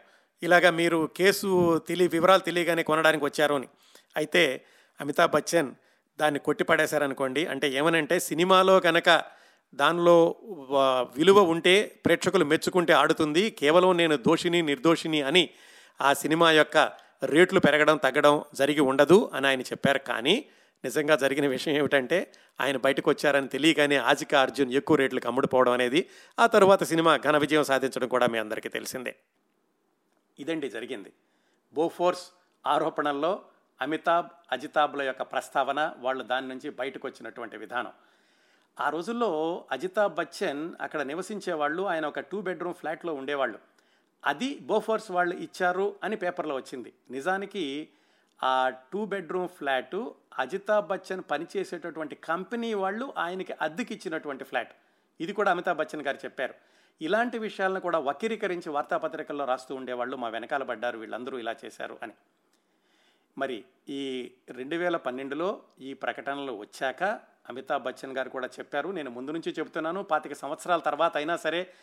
ఇలాగా 0.43 0.71
మీరు 0.71 1.09
కేసు 1.17 1.77
తెలియ 1.87 2.07
వివరాలు 2.07 2.41
తెలియగానే 2.41 2.83
కొనడానికి 2.83 3.25
వచ్చారు 3.25 3.55
అని. 3.55 3.67
అయితే 4.17 4.65
అమితాబ్ 5.01 5.31
బచ్చన్ 5.31 5.71
దాన్ని 6.19 6.39
కొట్టిపడేశారనుకోండి 6.39 7.45
అంటే 7.45 7.69
ఏమనంటే 7.71 8.19
సినిమాలో 8.19 8.79
కనుక 8.79 9.23
దానిలో 9.73 10.35
విలువ 11.17 11.41
ఉంటే 11.43 12.01
ప్రేక్షకులు 12.05 12.45
మెచ్చుకుంటే 12.45 12.93
ఆడుతుంది 12.93 13.49
కేవలం 13.49 13.97
నేను 13.97 14.17
దోషిని 14.17 14.61
నిర్దోషిని 14.61 15.21
అని 15.21 15.49
ఆ 16.01 16.13
సినిమా 16.13 16.51
యొక్క 16.51 16.77
రేట్లు 17.23 17.59
పెరగడం 17.59 17.97
తగ్గడం 17.97 18.43
జరిగి 18.53 18.79
ఉండదు 18.79 19.31
అని 19.33 19.47
ఆయన 19.47 19.61
చెప్పారు. 19.61 19.99
కానీ 19.99 20.45
నిజంగా 20.83 21.15
జరిగిన 21.15 21.47
విషయం 21.47 21.75
ఏమిటంటే 21.75 22.33
ఆయన 22.61 22.77
బయటకు 22.77 23.09
వచ్చారని 23.09 23.47
తెలియగానే 23.47 23.95
ఆజికా 23.95 24.41
అర్జున్ 24.41 24.73
ఎక్కువ 24.73 24.97
రేట్లకు 24.97 25.27
అమ్ముడుపోవడం 25.27 25.71
అనేది 25.71 26.09
ఆ 26.39 26.47
తర్వాత 26.47 26.83
సినిమా 26.83 27.17
ఘన 27.17 27.37
విజయం 27.37 27.63
సాధించడం 27.63 28.07
కూడా 28.07 28.27
మీ 28.27 28.37
అందరికీ 28.37 28.69
తెలిసిందే. 28.69 29.15
ఇదండి 30.39 30.69
జరిగింది. 30.69 31.11
బోఫోర్స్ 31.73 32.25
ఆరోపణల్లో 32.67 33.41
అమితాబ్ 33.81 34.27
అజితాబ్ల 34.51 35.01
యొక్క 35.01 35.21
ప్రస్తావన 35.21 35.93
వాళ్ళు 35.97 36.23
దాని 36.23 36.47
నుంచి 36.47 36.69
బయటకు 36.69 37.07
వచ్చినటువంటి 37.07 37.57
విధానం. 37.57 37.93
ఆ 38.79 38.89
రోజుల్లో 38.89 39.65
అజితాబ్ 39.71 40.15
బచ్చన్ 40.15 40.73
అక్కడ 40.81 41.01
నివసించే 41.01 41.53
వాళ్ళు 41.53 41.83
ఆయన 41.83 42.05
ఒక 42.05 42.19
టూ 42.19 42.41
బెడ్రూమ్ 42.41 42.73
ఫ్లాట్లో 42.73 43.13
ఉండేవాళ్ళు. 43.13 43.59
అది 44.25 44.59
బోఫోర్స్ 44.59 45.11
వాళ్ళు 45.11 45.35
ఇచ్చారు 45.35 45.95
అని 46.03 46.15
పేపర్లో 46.15 46.55
వచ్చింది. 46.55 46.93
నిజానికి 47.11 47.89
ఆ 48.43 48.69
two 48.69 49.05
bedroom 49.05 49.47
flat 49.47 50.15
Ajitabh 50.39 50.87
Bachchan 50.87 51.23
పనిచేసేటటువంటి 51.31 52.15
కంపెనీ 52.15 52.73
వాళ్ళు 52.73 53.13
ఆయనకి 53.17 53.53
అద్దెకి 53.61 53.93
ఇచ్చినటువంటి 53.93 54.43
ఫ్లాట్. 54.43 54.71
ఇది 55.21 55.33
కూడా 55.33 55.51
అమితాబ్ 55.51 55.77
బచ్చన్ 55.77 56.01
గారు 56.01 56.17
చెప్పారు. 56.17 56.53
ఇలాంటి 57.01 57.37
విషయాలను 57.37 57.79
కూడా 57.79 57.99
వక్రీకరించి 57.99 58.69
వార్తాపత్రికల్లో 58.69 59.45
రాస్తూ 59.45 59.75
ఉండేవాళ్ళు 59.75 60.17
మా 60.17 60.29
వెనకాల 60.29 60.63
పడ్డారు 60.63 60.97
వీళ్ళందరూ 60.97 61.37
ఇలా 61.37 61.55
చేశారు 61.65 61.99
అని. 62.03 62.13
మరి 63.37 63.65
ఈ 63.89 64.31
రెండు 64.49 64.75
వేల 64.75 64.97
పన్నెండులో 64.97 65.61
ఈ 65.79 65.93
ప్రకటనలు 65.93 66.51
వచ్చాక 66.51 67.03
అమితాబ్ 67.49 67.83
బచ్చన్ 67.83 68.17
గారు 68.17 68.29
కూడా 68.29 68.47
చెప్పారు. 68.47 68.89
నేను 68.91 69.09
ముందు 69.09 69.31
నుంచి 69.31 69.55
చెబుతున్నాను 69.59 70.03
పాతిక 70.03 70.33
సంవత్సరాల 70.33 70.79
తర్వాత 70.79 71.17
అయినా 71.17 71.37
సరే 71.37 71.73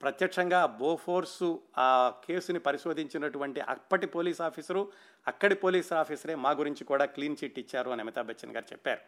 ప్రత్యక్షంగా 0.00 0.66
బోఫోర్సు 0.66 1.62
ఆ 1.78 2.14
కేసుని 2.24 2.58
పరిశోధించినటువంటి 2.58 3.60
అప్పటి 3.60 4.06
పోలీస్ 4.06 4.40
ఆఫీసరు 4.40 4.92
అక్కడి 5.26 5.54
పోలీస్ 5.54 5.92
ఆఫీసరే 5.92 6.34
మా 6.34 6.50
గురించి 6.50 6.84
కూడా 6.84 7.04
క్లీన్ 7.04 7.36
చిట్ 7.44 7.58
ఇచ్చారు 7.58 7.90
అని 7.90 8.00
అమితాబ్ 8.00 8.26
బచ్చన్ 8.26 8.52
గారు 8.52 8.64
చెప్పారు. 8.72 9.00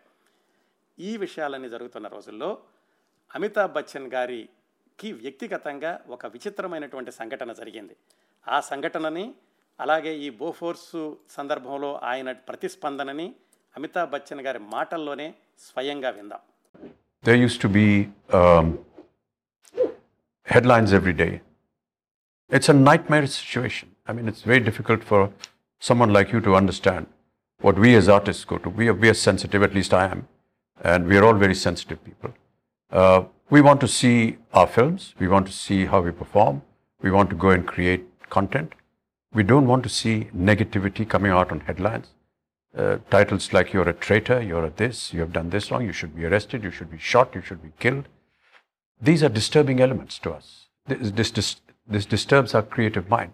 ఈ 0.98 1.16
విషయాలన్నీ 1.16 1.68
జరుగుతున్న 1.68 2.08
రోజుల్లో 2.08 2.58
అమితాబ్ 3.34 3.72
బచ్చన్ 3.72 4.12
గారికి 4.12 5.12
వ్యక్తిగతంగా 5.12 6.04
ఒక 6.08 6.26
విచిత్రమైనటువంటి 6.26 7.12
సంఘటన 7.12 7.52
జరిగింది. 7.52 7.96
ఆ 8.48 8.60
సంఘటనని 8.60 9.34
అలాగే 9.83 10.11
ఈ 10.25 10.29
బోఫోర్స్ 10.41 10.89
సందర్భంలో 11.37 11.91
ఆయన 12.11 12.29
ప్రతిస్పందనని 12.49 13.27
అమితాబ్ 13.77 14.11
బచ్చన్ 14.15 14.43
గారి 14.47 14.61
మాటల్లోనే 14.75 15.29
స్వయంగా 15.69 16.11
విందాం 16.19 16.43
There 17.27 17.39
used 17.45 17.59
to 17.63 17.69
be 17.77 17.87
um, 18.37 18.67
headlines 20.47 20.91
every 20.99 21.13
day. 21.13 21.33
It's 22.49 22.69
a 22.69 22.77
nightmare 22.89 23.27
situation. 23.27 23.87
I 24.07 24.13
mean, 24.13 24.27
it's 24.31 24.43
very 24.51 24.59
difficult 24.59 25.03
for 25.03 25.19
someone 25.81 26.11
like 26.17 26.31
you 26.33 26.39
to 26.47 26.55
understand 26.55 27.03
what 27.61 27.77
we 27.83 27.89
as 27.95 28.07
artists 28.09 28.45
go 28.45 28.57
to. 28.57 28.69
We 28.69 28.87
are, 28.87 28.93
we 28.93 29.09
are 29.09 29.13
sensitive, 29.13 29.63
at 29.63 29.73
least 29.73 29.93
I 29.93 30.05
am, 30.07 30.21
and 30.81 31.05
we 31.07 31.17
are 31.17 31.25
all 31.25 31.33
very 31.33 31.55
sensitive 31.55 32.03
people. 32.03 32.31
Uh, 32.91 33.19
we 33.49 33.61
want 33.61 33.81
to 33.81 33.87
see 33.87 34.17
our 34.53 34.67
films, 34.67 35.13
we 35.19 35.27
want 35.27 35.45
to 35.47 35.53
see 35.53 35.85
how 35.85 36.01
we 36.01 36.11
perform, 36.11 36.61
we 37.01 37.11
want 37.11 37.29
to 37.29 37.35
go 37.35 37.49
and 37.49 37.65
create 37.67 38.05
content. 38.29 38.73
We 39.34 39.42
don't 39.42 39.66
want 39.66 39.82
to 39.82 39.88
see 39.88 40.28
negativity 40.34 41.08
coming 41.08 41.32
out 41.32 41.50
on 41.50 41.60
headlines. 41.60 42.06
uh, 42.76 42.98
titles 43.10 43.52
like 43.52 43.72
you're 43.72 43.88
a 43.88 43.92
traitor, 43.92 44.42
you're 44.42 44.64
a 44.64 44.70
this, 44.70 45.12
you 45.12 45.20
have 45.20 45.32
done 45.32 45.50
this 45.50 45.70
wrong, 45.70 45.84
you 45.84 45.92
should 45.92 46.16
be 46.16 46.24
arrested, 46.24 46.64
you 46.64 46.70
should 46.70 46.90
be 46.90 46.98
shot, 46.98 47.34
you 47.34 47.40
should 47.40 47.62
be 47.62 47.72
killed. 47.78 48.08
These 49.00 49.22
are 49.22 49.28
disturbing 49.28 49.80
elements 49.80 50.18
to 50.20 50.32
us. 50.32 50.66
This, 50.86 51.10
this, 51.10 51.30
this, 51.30 51.56
this 51.86 52.06
disturbs 52.06 52.54
our 52.54 52.62
creative 52.62 53.08
mind. 53.08 53.32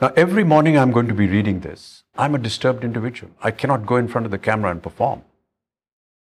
Now, 0.00 0.12
every 0.16 0.44
morning 0.44 0.78
I'm 0.78 0.92
going 0.92 1.08
to 1.08 1.14
be 1.14 1.26
reading 1.26 1.60
this. 1.60 2.04
I'm 2.16 2.34
a 2.34 2.38
disturbed 2.38 2.84
individual. 2.84 3.32
I 3.42 3.50
cannot 3.50 3.86
go 3.86 3.96
in 3.96 4.08
front 4.08 4.26
of 4.26 4.30
the 4.30 4.38
camera 4.38 4.70
and 4.70 4.82
perform. 4.82 5.22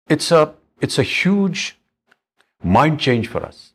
It's 0.08 0.32
a, 0.32 0.54
it's 0.82 1.00
a 1.00 1.04
huge 1.04 1.78
mind 2.64 3.00
change 3.00 3.28
for 3.28 3.44
us. 3.44 3.74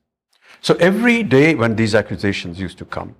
So 0.60 0.74
every 0.74 1.22
day 1.22 1.54
when 1.54 1.76
these 1.76 1.94
accusations 1.94 2.60
used 2.60 2.78
to 2.78 2.84
come, 2.84 3.16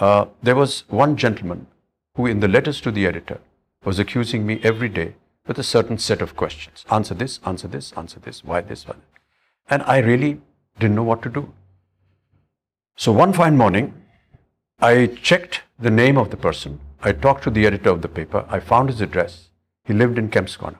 uh, 0.00 0.26
there 0.42 0.56
was 0.56 0.84
one 0.88 1.16
gentleman 1.16 1.66
who, 2.14 2.26
in 2.26 2.40
the 2.40 2.48
letters 2.48 2.80
to 2.80 2.90
the 2.90 3.06
editor, 3.06 3.38
was 3.84 3.98
accusing 3.98 4.46
me 4.46 4.58
every 4.62 4.88
day 4.88 5.14
with 5.46 5.58
a 5.58 5.62
certain 5.62 5.98
set 5.98 6.22
of 6.22 6.36
questions. 6.36 6.84
Answer 6.90 7.14
this, 7.14 7.38
answer 7.44 7.68
this, 7.68 7.92
answer 7.96 8.18
this, 8.18 8.42
why 8.42 8.62
this, 8.62 8.86
why 8.86 8.94
that. 8.94 9.20
And 9.68 9.82
I 9.82 9.98
really 9.98 10.40
didn't 10.78 10.96
know 10.96 11.02
what 11.02 11.22
to 11.22 11.28
do. 11.28 11.52
So 12.96 13.12
one 13.12 13.32
fine 13.32 13.56
morning, 13.56 13.94
I 14.80 15.06
checked 15.06 15.62
the 15.78 15.90
name 15.90 16.16
of 16.16 16.30
the 16.30 16.36
person. 16.36 16.80
I 17.02 17.12
talked 17.12 17.44
to 17.44 17.50
the 17.50 17.66
editor 17.66 17.90
of 17.90 18.02
the 18.02 18.08
paper. 18.08 18.46
I 18.48 18.60
found 18.60 18.88
his 18.88 19.00
address. 19.00 19.50
He 19.84 19.92
lived 19.92 20.18
in 20.18 20.30
Kemp's 20.30 20.56
Corner. 20.56 20.78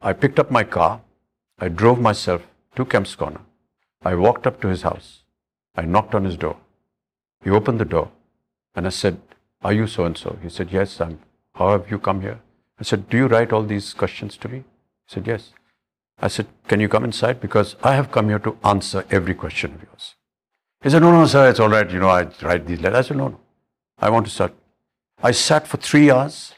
I 0.00 0.12
picked 0.12 0.38
up 0.38 0.50
my 0.50 0.64
car. 0.64 1.00
I 1.58 1.68
drove 1.68 2.00
myself 2.00 2.42
to 2.74 2.84
Kemp's 2.84 3.14
Corner. 3.14 3.40
I 4.02 4.14
walked 4.14 4.46
up 4.46 4.60
to 4.60 4.68
his 4.68 4.82
house. 4.82 5.22
I 5.76 5.82
knocked 5.82 6.14
on 6.14 6.24
his 6.24 6.36
door. 6.36 6.56
He 7.42 7.50
opened 7.50 7.80
the 7.80 7.84
door 7.84 8.10
and 8.76 8.86
I 8.86 8.90
said, 8.90 9.18
Are 9.62 9.72
you 9.72 9.86
so 9.86 10.04
and 10.04 10.16
so? 10.16 10.38
He 10.42 10.50
said, 10.50 10.70
Yes, 10.70 11.00
I'm. 11.00 11.18
How 11.54 11.70
have 11.70 11.90
you 11.90 11.98
come 11.98 12.20
here? 12.20 12.38
I 12.78 12.84
said, 12.84 13.08
Do 13.08 13.16
you 13.16 13.26
write 13.26 13.52
all 13.52 13.62
these 13.62 13.94
questions 13.94 14.36
to 14.36 14.48
me? 14.48 14.58
He 14.58 15.14
said, 15.14 15.26
Yes. 15.26 15.52
I 16.20 16.28
said, 16.28 16.46
Can 16.68 16.80
you 16.80 16.88
come 16.88 17.04
inside? 17.04 17.40
Because 17.40 17.74
I 17.82 17.94
have 17.94 18.12
come 18.12 18.28
here 18.28 18.38
to 18.40 18.56
answer 18.62 19.04
every 19.10 19.34
question 19.34 19.74
of 19.74 19.82
yours. 19.82 20.14
He 20.82 20.90
said, 20.90 21.00
No, 21.00 21.10
no, 21.10 21.26
sir, 21.26 21.48
it's 21.48 21.58
all 21.58 21.70
right. 21.70 21.90
You 21.90 21.98
know, 22.00 22.10
I 22.10 22.28
write 22.42 22.66
these 22.66 22.80
letters. 22.80 23.06
I 23.06 23.08
said, 23.08 23.16
No, 23.16 23.28
no. 23.28 23.40
I 23.98 24.10
want 24.10 24.26
to 24.26 24.32
start. 24.32 24.52
I 25.22 25.30
sat 25.30 25.66
for 25.66 25.78
three 25.78 26.10
hours. 26.10 26.54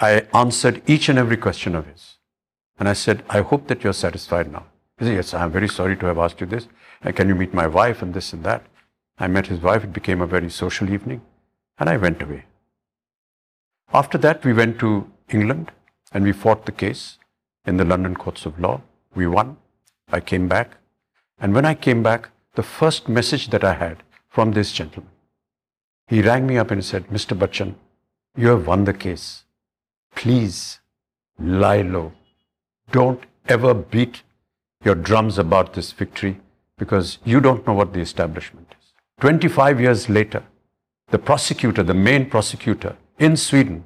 I 0.00 0.26
answered 0.34 0.82
each 0.86 1.08
and 1.08 1.18
every 1.18 1.36
question 1.36 1.74
of 1.76 1.86
his. 1.86 2.16
And 2.78 2.88
I 2.88 2.92
said, 2.92 3.22
I 3.30 3.40
hope 3.40 3.68
that 3.68 3.82
you're 3.82 3.94
satisfied 3.94 4.52
now. 4.52 4.66
He 4.98 5.04
said, 5.04 5.14
Yes, 5.14 5.32
I'm 5.34 5.52
very 5.52 5.68
sorry 5.68 5.96
to 5.96 6.06
have 6.06 6.18
asked 6.18 6.40
you 6.40 6.46
this. 6.46 6.66
Can 7.14 7.28
you 7.28 7.36
meet 7.36 7.54
my 7.54 7.68
wife 7.68 8.02
and 8.02 8.12
this 8.12 8.32
and 8.32 8.42
that? 8.42 8.64
I 9.18 9.28
met 9.28 9.46
his 9.46 9.60
wife. 9.60 9.84
It 9.84 9.92
became 9.92 10.20
a 10.20 10.26
very 10.26 10.50
social 10.50 10.90
evening. 10.90 11.22
And 11.78 11.88
I 11.88 11.96
went 11.96 12.22
away. 12.22 12.44
After 13.92 14.18
that, 14.18 14.44
we 14.44 14.52
went 14.52 14.78
to 14.80 15.10
England 15.28 15.72
and 16.12 16.24
we 16.24 16.32
fought 16.32 16.66
the 16.66 16.72
case 16.72 17.18
in 17.66 17.76
the 17.76 17.84
London 17.84 18.14
courts 18.14 18.46
of 18.46 18.58
law. 18.58 18.82
We 19.14 19.26
won. 19.26 19.56
I 20.12 20.20
came 20.20 20.48
back. 20.48 20.76
And 21.38 21.54
when 21.54 21.64
I 21.64 21.74
came 21.74 22.02
back, 22.02 22.30
the 22.54 22.62
first 22.62 23.08
message 23.08 23.48
that 23.48 23.64
I 23.64 23.74
had 23.74 24.02
from 24.28 24.52
this 24.52 24.72
gentleman, 24.72 25.10
he 26.08 26.22
rang 26.22 26.46
me 26.46 26.56
up 26.58 26.70
and 26.70 26.84
said, 26.84 27.08
Mr. 27.08 27.36
Bachchan, 27.36 27.74
you 28.36 28.48
have 28.48 28.66
won 28.66 28.84
the 28.84 28.94
case. 28.94 29.44
Please 30.14 30.80
lie 31.38 31.82
low. 31.82 32.12
Don't 32.90 33.24
ever 33.48 33.74
beat 33.74 34.22
your 34.84 34.94
drums 34.94 35.38
about 35.38 35.74
this 35.74 35.92
victory 35.92 36.40
because 36.78 37.18
you 37.24 37.40
don't 37.40 37.66
know 37.66 37.72
what 37.72 37.92
the 37.92 38.00
establishment 38.00 38.68
is. 38.70 38.75
25 39.20 39.80
years 39.80 40.08
later, 40.08 40.42
the 41.10 41.18
prosecutor, 41.18 41.82
the 41.82 41.94
main 41.94 42.28
prosecutor 42.28 42.96
in 43.18 43.36
Sweden, 43.36 43.84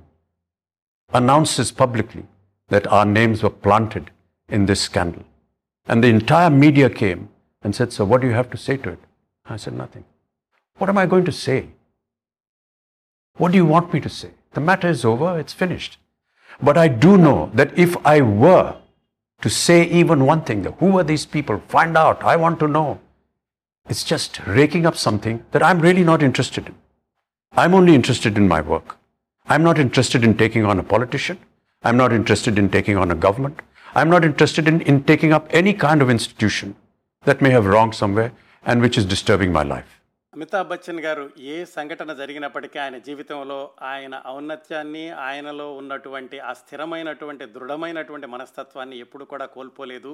announces 1.13 1.71
publicly 1.71 2.25
that 2.69 2.87
our 2.87 3.05
names 3.05 3.43
were 3.43 3.51
planted 3.51 4.11
in 4.49 4.67
this 4.67 4.81
scandal. 4.81 5.25
And 5.87 6.03
the 6.03 6.09
entire 6.09 6.51
media 6.51 6.89
came 6.91 7.29
and 7.63 7.75
said, 7.75 7.93
So, 7.93 8.05
what 8.05 8.21
do 8.21 8.27
you 8.27 8.33
have 8.33 8.51
to 8.51 8.57
say 8.57 8.77
to 8.79 8.91
it? 8.91 8.99
I 9.45 9.57
said, 9.57 9.75
Nothing. 9.75 10.05
What 10.79 10.89
am 10.89 10.99
I 10.99 11.07
going 11.07 11.25
to 11.25 11.33
say? 11.33 11.69
What 13.37 13.53
do 13.53 13.59
you 13.59 13.67
want 13.67 13.93
me 13.93 14.01
to 14.01 14.09
say? 14.09 14.31
The 14.53 14.61
matter 14.61 14.89
is 14.89 15.05
over, 15.05 15.39
it's 15.39 15.53
finished. 15.53 15.99
But 16.63 16.77
I 16.77 16.89
do 16.89 17.17
know 17.17 17.51
that 17.55 17.77
if 17.79 17.97
I 18.05 18.21
were 18.21 18.77
to 19.43 19.51
say 19.51 19.85
even 19.85 20.27
one 20.27 20.43
thing, 20.43 20.65
who 20.65 20.99
are 20.99 21.05
these 21.05 21.25
people? 21.27 21.63
Find 21.69 21.97
out, 21.97 22.23
I 22.23 22.37
want 22.37 22.59
to 22.61 22.69
know. 22.69 23.01
It's 23.91 24.05
just 24.05 24.33
raking 24.59 24.87
up 24.87 24.97
something 24.97 25.37
that 25.53 25.63
I'm 25.63 25.81
really 25.81 26.05
not 26.05 26.23
interested 26.23 26.65
in. 26.69 26.75
I'm 27.53 27.75
only 27.75 27.95
interested 27.95 28.37
in 28.37 28.47
my 28.47 28.61
work. 28.63 28.89
I'm 29.47 29.65
not 29.65 29.79
interested 29.79 30.23
in 30.23 30.37
taking 30.37 30.65
on 30.65 30.79
a 30.79 30.83
politician. 30.85 31.39
I'm 31.85 31.97
not 31.97 32.13
interested 32.13 32.59
in 32.59 32.69
taking 32.69 32.97
on 32.97 33.11
a 33.11 33.15
government. 33.17 33.57
I'm 33.95 34.11
not 34.11 34.25
interested 34.25 34.69
in, 34.69 34.81
in 34.83 35.03
taking 35.03 35.33
up 35.33 35.49
any 35.51 35.73
kind 35.77 36.03
of 36.03 36.11
institution 36.11 36.69
that 37.27 37.43
may 37.43 37.51
have 37.51 37.67
wrong 37.67 37.93
somewhere 37.93 38.31
and 38.65 38.81
which 38.81 38.97
is 38.97 39.07
disturbing 39.07 39.53
my 39.53 39.65
life. 39.75 39.91
Amitabh 40.33 40.69
Bachchan 40.73 41.01
గారు 41.05 41.23
ఏ 41.53 41.55
సంఘటన 41.77 42.13
జరిగినప్పటికీ 42.19 42.77
ఆయన 42.83 42.97
జీవితంలో 43.07 43.57
ఆయన 43.89 44.15
ఔన్నత్యాన్ని 44.33 45.03
ఆయనలో 45.25 45.67
ఉన్నటువంటి 45.81 46.37
ఆ 46.49 46.53
స్థిరమైనటువంటి 46.61 47.45
దృఢమైనటువంటి 47.55 48.29
మనస్తత్వాన్ని 48.35 48.99
ఎప్పుడు 49.05 49.25
కూడా 49.33 49.47
కోల్పోలేదు 49.55 50.13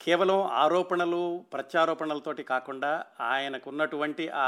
కేవలం 0.00 0.42
ఆరోపణలు 0.64 1.44
ప్రత్యారోపణలతోటి 1.52 2.42
కాకుండా 2.42 3.04
ఆయనకున్నటువంటి 3.20 4.28
ఆ 4.28 4.46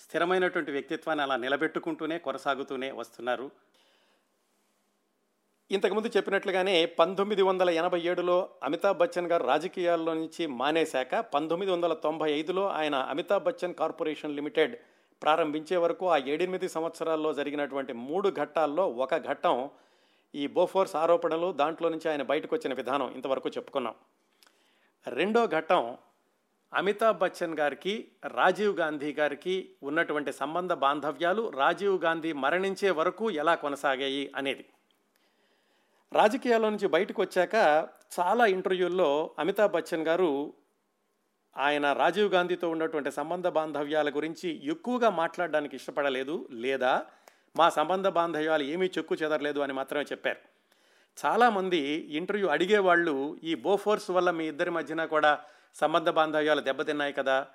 స్థిరమైనటువంటి 0.00 0.70
వ్యక్తిత్వాన్ని 0.72 1.22
అలా 1.22 1.36
నిలబెట్టుకుంటూనే 1.36 2.18
కొనసాగుతూనే 2.18 2.90
వస్తున్నారు. 2.90 3.50
ఇంతకుముందు 5.70 6.08
చెప్పినట్లుగానే 6.16 6.86
పంతొమ్మిది 6.86 7.42
వందల 7.42 7.70
ఎనభై 7.70 8.00
ఏడులో 8.00 8.36
అమితాబ్ 8.62 8.98
బచ్చన్ 8.98 9.26
గారు 9.26 9.44
రాజకీయాల్లో 9.46 10.14
నుంచి 10.14 10.46
మానేశాక 10.46 11.14
పంతొమ్మిది 11.34 11.72
వందల 11.72 11.94
తొంభై 11.94 12.30
ఐదులో 12.32 12.64
ఆయన 12.68 12.94
అమితాబ్ 12.94 13.44
బచ్చన్ 13.44 13.74
కార్పొరేషన్ 13.74 14.36
లిమిటెడ్ 14.36 14.76
ప్రారంభించే 15.22 15.76
వరకు 15.76 16.06
ఆ 16.10 16.16
ఏడెనిమిది 16.16 16.68
సంవత్సరాల్లో 16.68 17.32
జరిగినటువంటి 17.32 17.92
మూడు 17.92 18.30
ఘట్టాల్లో 18.30 18.86
ఒక 18.88 19.14
ఘట్టం 19.26 19.70
ఈ 20.34 20.46
బోఫోర్స్ 20.46 20.96
ఆరోపణలు 20.96 21.52
దాంట్లో 21.52 21.88
నుంచి 21.88 22.08
ఆయన 22.10 22.22
బయటకు 22.22 22.54
వచ్చిన 22.56 22.74
విధానం 22.74 23.12
ఇంతవరకు 23.14 23.48
చెప్పుకున్నాం. 23.48 23.94
రెండో 25.08 25.46
ఘట్టం 25.46 25.98
అమితాబ్ 26.74 27.18
బచ్చన్ 27.18 27.58
గారికి 27.58 28.12
రాజీవ్ 28.24 28.76
గాంధీ 28.76 29.12
గారికి 29.12 29.74
ఉన్నటువంటి 29.82 30.32
సంబంధ 30.32 30.72
బాంధవ్యాలు 30.72 31.50
రాజీవ్ 31.50 32.04
గాంధీ 32.04 32.32
మరణించే 32.32 32.90
వరకు 32.90 33.30
ఎలా 33.30 33.54
కొనసాగాయి 33.54 34.32
అనేది. 34.36 34.64
రాజకీయాల్లో 36.12 36.70
నుంచి 36.70 36.86
బయటకు 36.86 37.22
వచ్చాక 37.22 37.54
చాలా 38.20 38.46
ఇంటర్వ్యూల్లో 38.46 39.34
అమితాబ్ 39.38 39.72
బచ్చన్ 39.72 40.06
గారు 40.06 40.54
ఆయన 41.56 41.92
రాజీవ్ 41.92 42.32
గాంధీతో 42.32 42.70
ఉన్నటువంటి 42.70 43.10
సంబంధ 43.10 43.48
బాంధవ్యాల 43.48 44.10
గురించి 44.10 44.68
ఎక్కువగా 44.68 45.10
మాట్లాడడానికి 45.10 45.76
ఇష్టపడలేదు 45.76 46.48
లేదా 46.52 47.06
మా 47.56 47.68
సంబంధ 47.68 48.08
బాంధవ్యాలు 48.08 48.62
ఏమీ 48.62 48.86
చెక్కు 48.86 49.14
చెదరలేదు 49.14 49.60
అని 49.60 49.72
మాత్రమే 49.72 50.02
చెప్పారు. 50.02 50.57
చాలామంది 51.24 51.78
ఇంటర్వ్యూ 52.16 52.48
అడిగేవాళ్ళు 52.48 53.38
ఈ 53.44 53.54
బోఫోర్స్ 53.54 54.10
వల్ల 54.10 54.30
మీ 54.30 54.48
ఇద్దరి 54.48 54.70
మధ్యన 54.70 55.04
కూడా 55.04 55.40
సంబంధ 55.74 56.10
బాంధవ్యాలు 56.10 56.60
దెబ్బతిన్నాయి 56.60 57.12
కదా. 57.12 57.46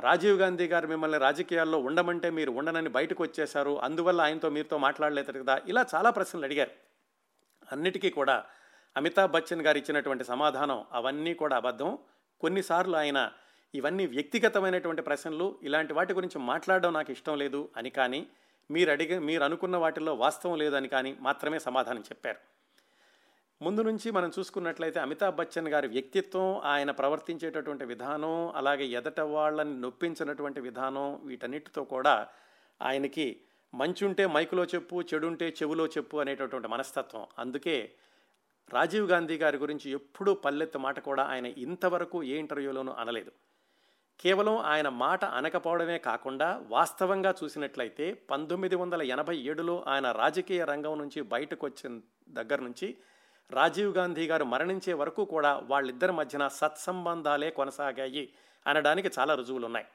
రాజీవ్ 0.00 0.38
గాంధీ 0.38 0.66
గారు 0.66 0.86
మిమ్మల్ని 0.86 1.18
రాజకీయాల్లో 1.18 1.78
ఉండమంటే 1.78 2.30
మీరు 2.30 2.50
ఉండనని 2.50 2.88
బయటకు 2.88 3.22
వచ్చేశారు. 3.22 3.80
అందువల్ల 3.82 4.20
ఆయనతో 4.20 4.50
మీరుతో 4.50 4.78
మాట్లాడలేదు 4.78 5.42
కదా. 5.42 5.60
ఇలా 5.66 5.86
చాలా 5.94 6.10
ప్రశ్నలు 6.10 6.44
అడిగారు. 6.44 6.70
అన్నిటికీ 7.72 8.10
కూడా 8.10 8.44
అమితాబ్ 8.96 9.32
బచ్చన్ 9.32 9.62
గారు 9.62 9.78
ఇచ్చినటువంటి 9.78 10.24
సమాధానం 10.24 10.84
అవన్నీ 10.92 11.34
కూడా 11.34 11.56
అబద్ధం. 11.56 11.98
కొన్నిసార్లు 12.40 12.96
ఆయన 12.96 13.32
ఇవన్నీ 13.74 14.06
వ్యక్తిగతమైనటువంటి 14.06 15.02
ప్రశ్నలు. 15.02 15.58
ఇలాంటి 15.62 15.92
వాటి 15.92 16.14
గురించి 16.14 16.38
మాట్లాడడం 16.38 16.92
నాకు 16.92 17.12
ఇష్టం 17.12 17.38
లేదు 17.38 17.68
అని 17.76 17.90
కానీ 17.90 18.26
మీరు 18.70 18.90
అడిగే 18.90 19.18
మీరు 19.18 19.44
అనుకున్న 19.44 19.76
వాటిల్లో 19.76 20.14
వాస్తవం 20.14 20.58
లేదని 20.58 20.88
కానీ 20.88 21.16
మాత్రమే 21.20 21.58
సమాధానం 21.58 22.00
చెప్పారు. 22.00 22.57
ముందు 23.60 23.82
నుంచి 23.82 24.10
మనం 24.10 24.32
చూసుకున్నట్లయితే 24.38 25.00
అమితాబ్ 25.00 25.36
బచ్చన్ 25.36 25.68
గారి 25.68 25.88
వ్యక్తిత్వం 25.88 26.60
ఆయన 26.64 26.90
ప్రవర్తించేటటువంటి 26.90 27.84
విధానం 27.84 28.52
అలాగే 28.54 28.86
ఎదట 28.86 29.20
వాళ్ళని 29.20 29.80
నొప్పించినటువంటి 29.80 30.60
విధానం 30.60 31.20
వీటన్నిటితో 31.24 31.84
కూడా 31.84 32.28
ఆయనకి 32.82 33.40
మంచుంటే 33.74 34.26
మైకులో 34.26 34.64
చెప్పు 34.64 35.02
చెడుంటే 35.14 35.48
చెవులో 35.62 35.86
చెప్పు 35.86 36.16
అనేటటువంటి 36.16 36.68
మనస్తత్వం. 36.68 37.26
అందుకే 37.38 37.92
రాజీవ్ 38.70 39.10
గాంధీ 39.10 39.36
గారి 39.36 39.58
గురించి 39.58 39.90
ఎప్పుడూ 39.90 40.34
పల్లెత్తు 40.34 40.78
మాట 40.78 40.98
కూడా 41.00 41.22
ఆయన 41.24 41.46
ఇంతవరకు 41.46 42.22
ఏ 42.22 42.38
ఇంటర్వ్యూలోనూ 42.38 42.92
అనలేదు. 42.92 43.30
కేవలం 44.20 44.56
ఆయన 44.56 44.88
మాట 44.88 45.24
అనకపోవడమే 45.24 45.98
కాకుండా 45.98 46.64
వాస్తవంగా 46.68 47.34
చూసినట్లయితే 47.44 48.14
పంతొమ్మిది 48.30 48.76
వందల 48.76 49.02
ఎనభై 49.02 49.36
ఏడులో 49.36 49.84
ఆయన 49.86 50.12
రాజకీయ 50.12 50.64
రంగం 50.64 50.98
నుంచి 50.98 51.20
బయటకు 51.22 51.66
వచ్చిన 51.66 52.00
దగ్గర 52.28 52.60
నుంచి 52.60 52.88
రాజీవ్ 53.52 53.96
గాంధీ 53.96 54.26
గారు 54.26 54.44
మరణించే 54.44 54.92
వరకు 54.92 55.24
కూడా 55.24 55.60
వాళ్ళిద్దరి 55.68 56.12
మధ్యన 56.12 56.48
సత్సంబంధాలే 56.48 57.50
కొనసాగాయి 57.50 58.28
అనడానికి 58.66 59.10
చాలా 59.18 59.34
రుజువులు 59.34 59.66
ఉన్నాయి 59.66 59.86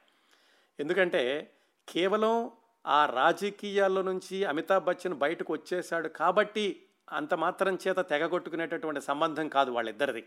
ఎందుకంటే 0.80 1.50
కేవలం 1.88 2.50
ఆ 2.86 3.06
రాజకీయాల్లో 3.06 4.02
నుంచి 4.02 4.44
అమితాబ్ 4.44 4.84
బచ్చన్ 4.84 5.14
బయటకు 5.14 5.52
వచ్చేశాడు 5.52 6.08
కాబట్టి 6.08 6.80
అంత 7.12 7.34
మాత్రం 7.34 7.78
చేత 7.88 7.98
తెగగొట్టుకునేటటువంటి 7.98 9.00
సంబంధం 9.00 9.48
కాదు 9.48 9.70
వాళ్ళిద్దరిది. 9.70 10.24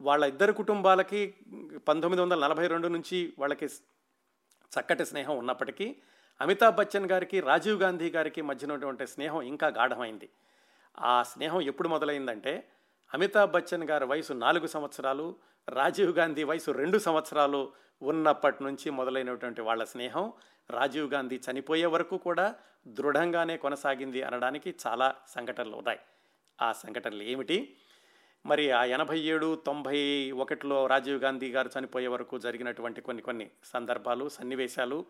వాళ్ళ 0.00 0.24
ఇద్దరు 0.24 0.52
కుటుంబాలకి 0.52 1.34
పంతొమ్మిది 1.88 2.22
వందల 2.22 2.38
నలభై 2.40 2.66
రెండు 2.66 2.88
నుంచి 2.88 3.34
వాళ్ళకి 3.38 3.66
చక్కటి 4.72 5.04
స్నేహం 5.04 5.38
ఉన్నప్పటికీ 5.38 5.96
అమితాబ్ 6.40 6.76
బచ్చన్ 6.76 7.10
గారికి 7.10 7.40
రాజీవ్ 7.40 7.82
గాంధీ 7.82 8.10
గారికి 8.10 8.42
మధ్యనటువంటి 8.42 8.84
ఉన్నటువంటి 8.84 9.12
స్నేహం 9.12 9.42
ఇంకా 9.42 9.68
గాఢమైంది. 9.68 10.30
ఆ 11.00 11.22
స్నేహం 11.22 11.60
ఎప్పుడు 11.60 11.88
మొదలైందంటే 11.88 12.68
అమితాబ్ 13.14 13.52
బచ్చన్ 13.52 13.90
గారి 13.90 14.04
వయసు 14.04 14.32
నాలుగు 14.32 14.66
సంవత్సరాలు 14.66 15.36
రాజీవ్ 15.68 16.16
గాంధీ 16.16 16.44
వయసు 16.44 16.70
రెండు 16.70 16.98
సంవత్సరాలు 16.98 17.72
ఉన్నప్పటి 18.02 18.64
నుంచి 18.64 18.90
మొదలైనటువంటి 18.90 19.60
వాళ్ళ 19.60 19.84
స్నేహం 19.84 20.32
రాజీవ్ 20.70 21.12
గాంధీ 21.12 21.40
చనిపోయే 21.50 21.86
వరకు 21.86 22.18
కూడా 22.18 22.54
దృఢంగానే 22.86 23.56
కొనసాగింది 23.56 24.22
అనడానికి 24.22 24.74
చాలా 24.86 25.14
సంఘటనలు 25.28 25.76
ఉన్నాయి. 25.76 25.98
ఆ 26.62 26.72
సంఘటనలు 26.72 27.22
ఏమిటి? 27.22 27.76
మరి 28.46 28.70
ఆ 28.70 28.84
ఎనభై 28.84 29.18
ఏడు 29.18 29.54
తొంభై 29.54 30.30
ఒకటిలో 30.30 30.86
రాజీవ్ 30.86 31.20
గాంధీ 31.20 31.50
గారు 31.50 31.70
చనిపోయే 31.78 32.06
వరకు 32.06 32.38
జరిగినటువంటి 32.38 33.00
కొన్ని 33.00 33.22
కొన్ని 33.22 33.50
సందర్భాలు 33.64 34.28
సన్నివేశాలు 34.28 35.06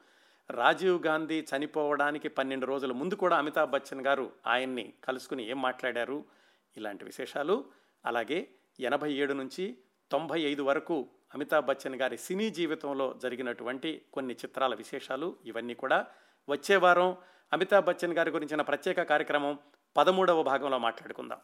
రాజీవ్ 0.51 1.07
గాంధీ 1.07 1.41
చనిపోవడానికి 1.41 2.29
పన్నెండు 2.29 2.67
రోజుల 2.67 2.93
ముందు 2.93 3.15
కూడా 3.15 3.37
అమితాబ్ 3.37 3.71
బచ్చన్ 3.71 4.07
గారు 4.07 4.33
ఆయన్ని 4.47 4.93
కలుసుకుని 5.05 5.51
ఏం 5.51 5.63
మాట్లాడారు? 5.63 6.25
ఇలాంటి 6.77 7.05
విశేషాలు. 7.05 7.65
అలాగే 8.05 8.49
ఎనభై 8.81 9.13
ఏడు 9.13 9.33
నుంచి 9.33 9.79
తొంభై 10.11 10.41
ఐదు 10.41 10.63
వరకు 10.63 11.09
అమితాబ్ 11.35 11.67
బచ్చన్ 11.67 11.95
గారి 11.95 12.19
సినీ 12.19 12.51
జీవితంలో 12.51 13.15
జరిగినటువంటి 13.23 14.03
కొన్ని 14.13 14.35
చిత్రాల 14.35 14.75
విశేషాలు. 14.75 15.37
ఇవన్నీ 15.45 15.75
కూడా 15.75 16.07
వచ్చే 16.49 16.77
వారం 16.77 17.17
అమితాబ్ 17.53 17.87
బచ్చన్ 17.87 18.13
గారి 18.13 18.31
గురించిన 18.31 18.63
ప్రత్యేక 18.63 19.03
కార్యక్రమం 19.03 19.59
పదమూడవ 19.97 20.43
భాగంలో 20.43 20.79
మాట్లాడుకుందాం. 20.79 21.39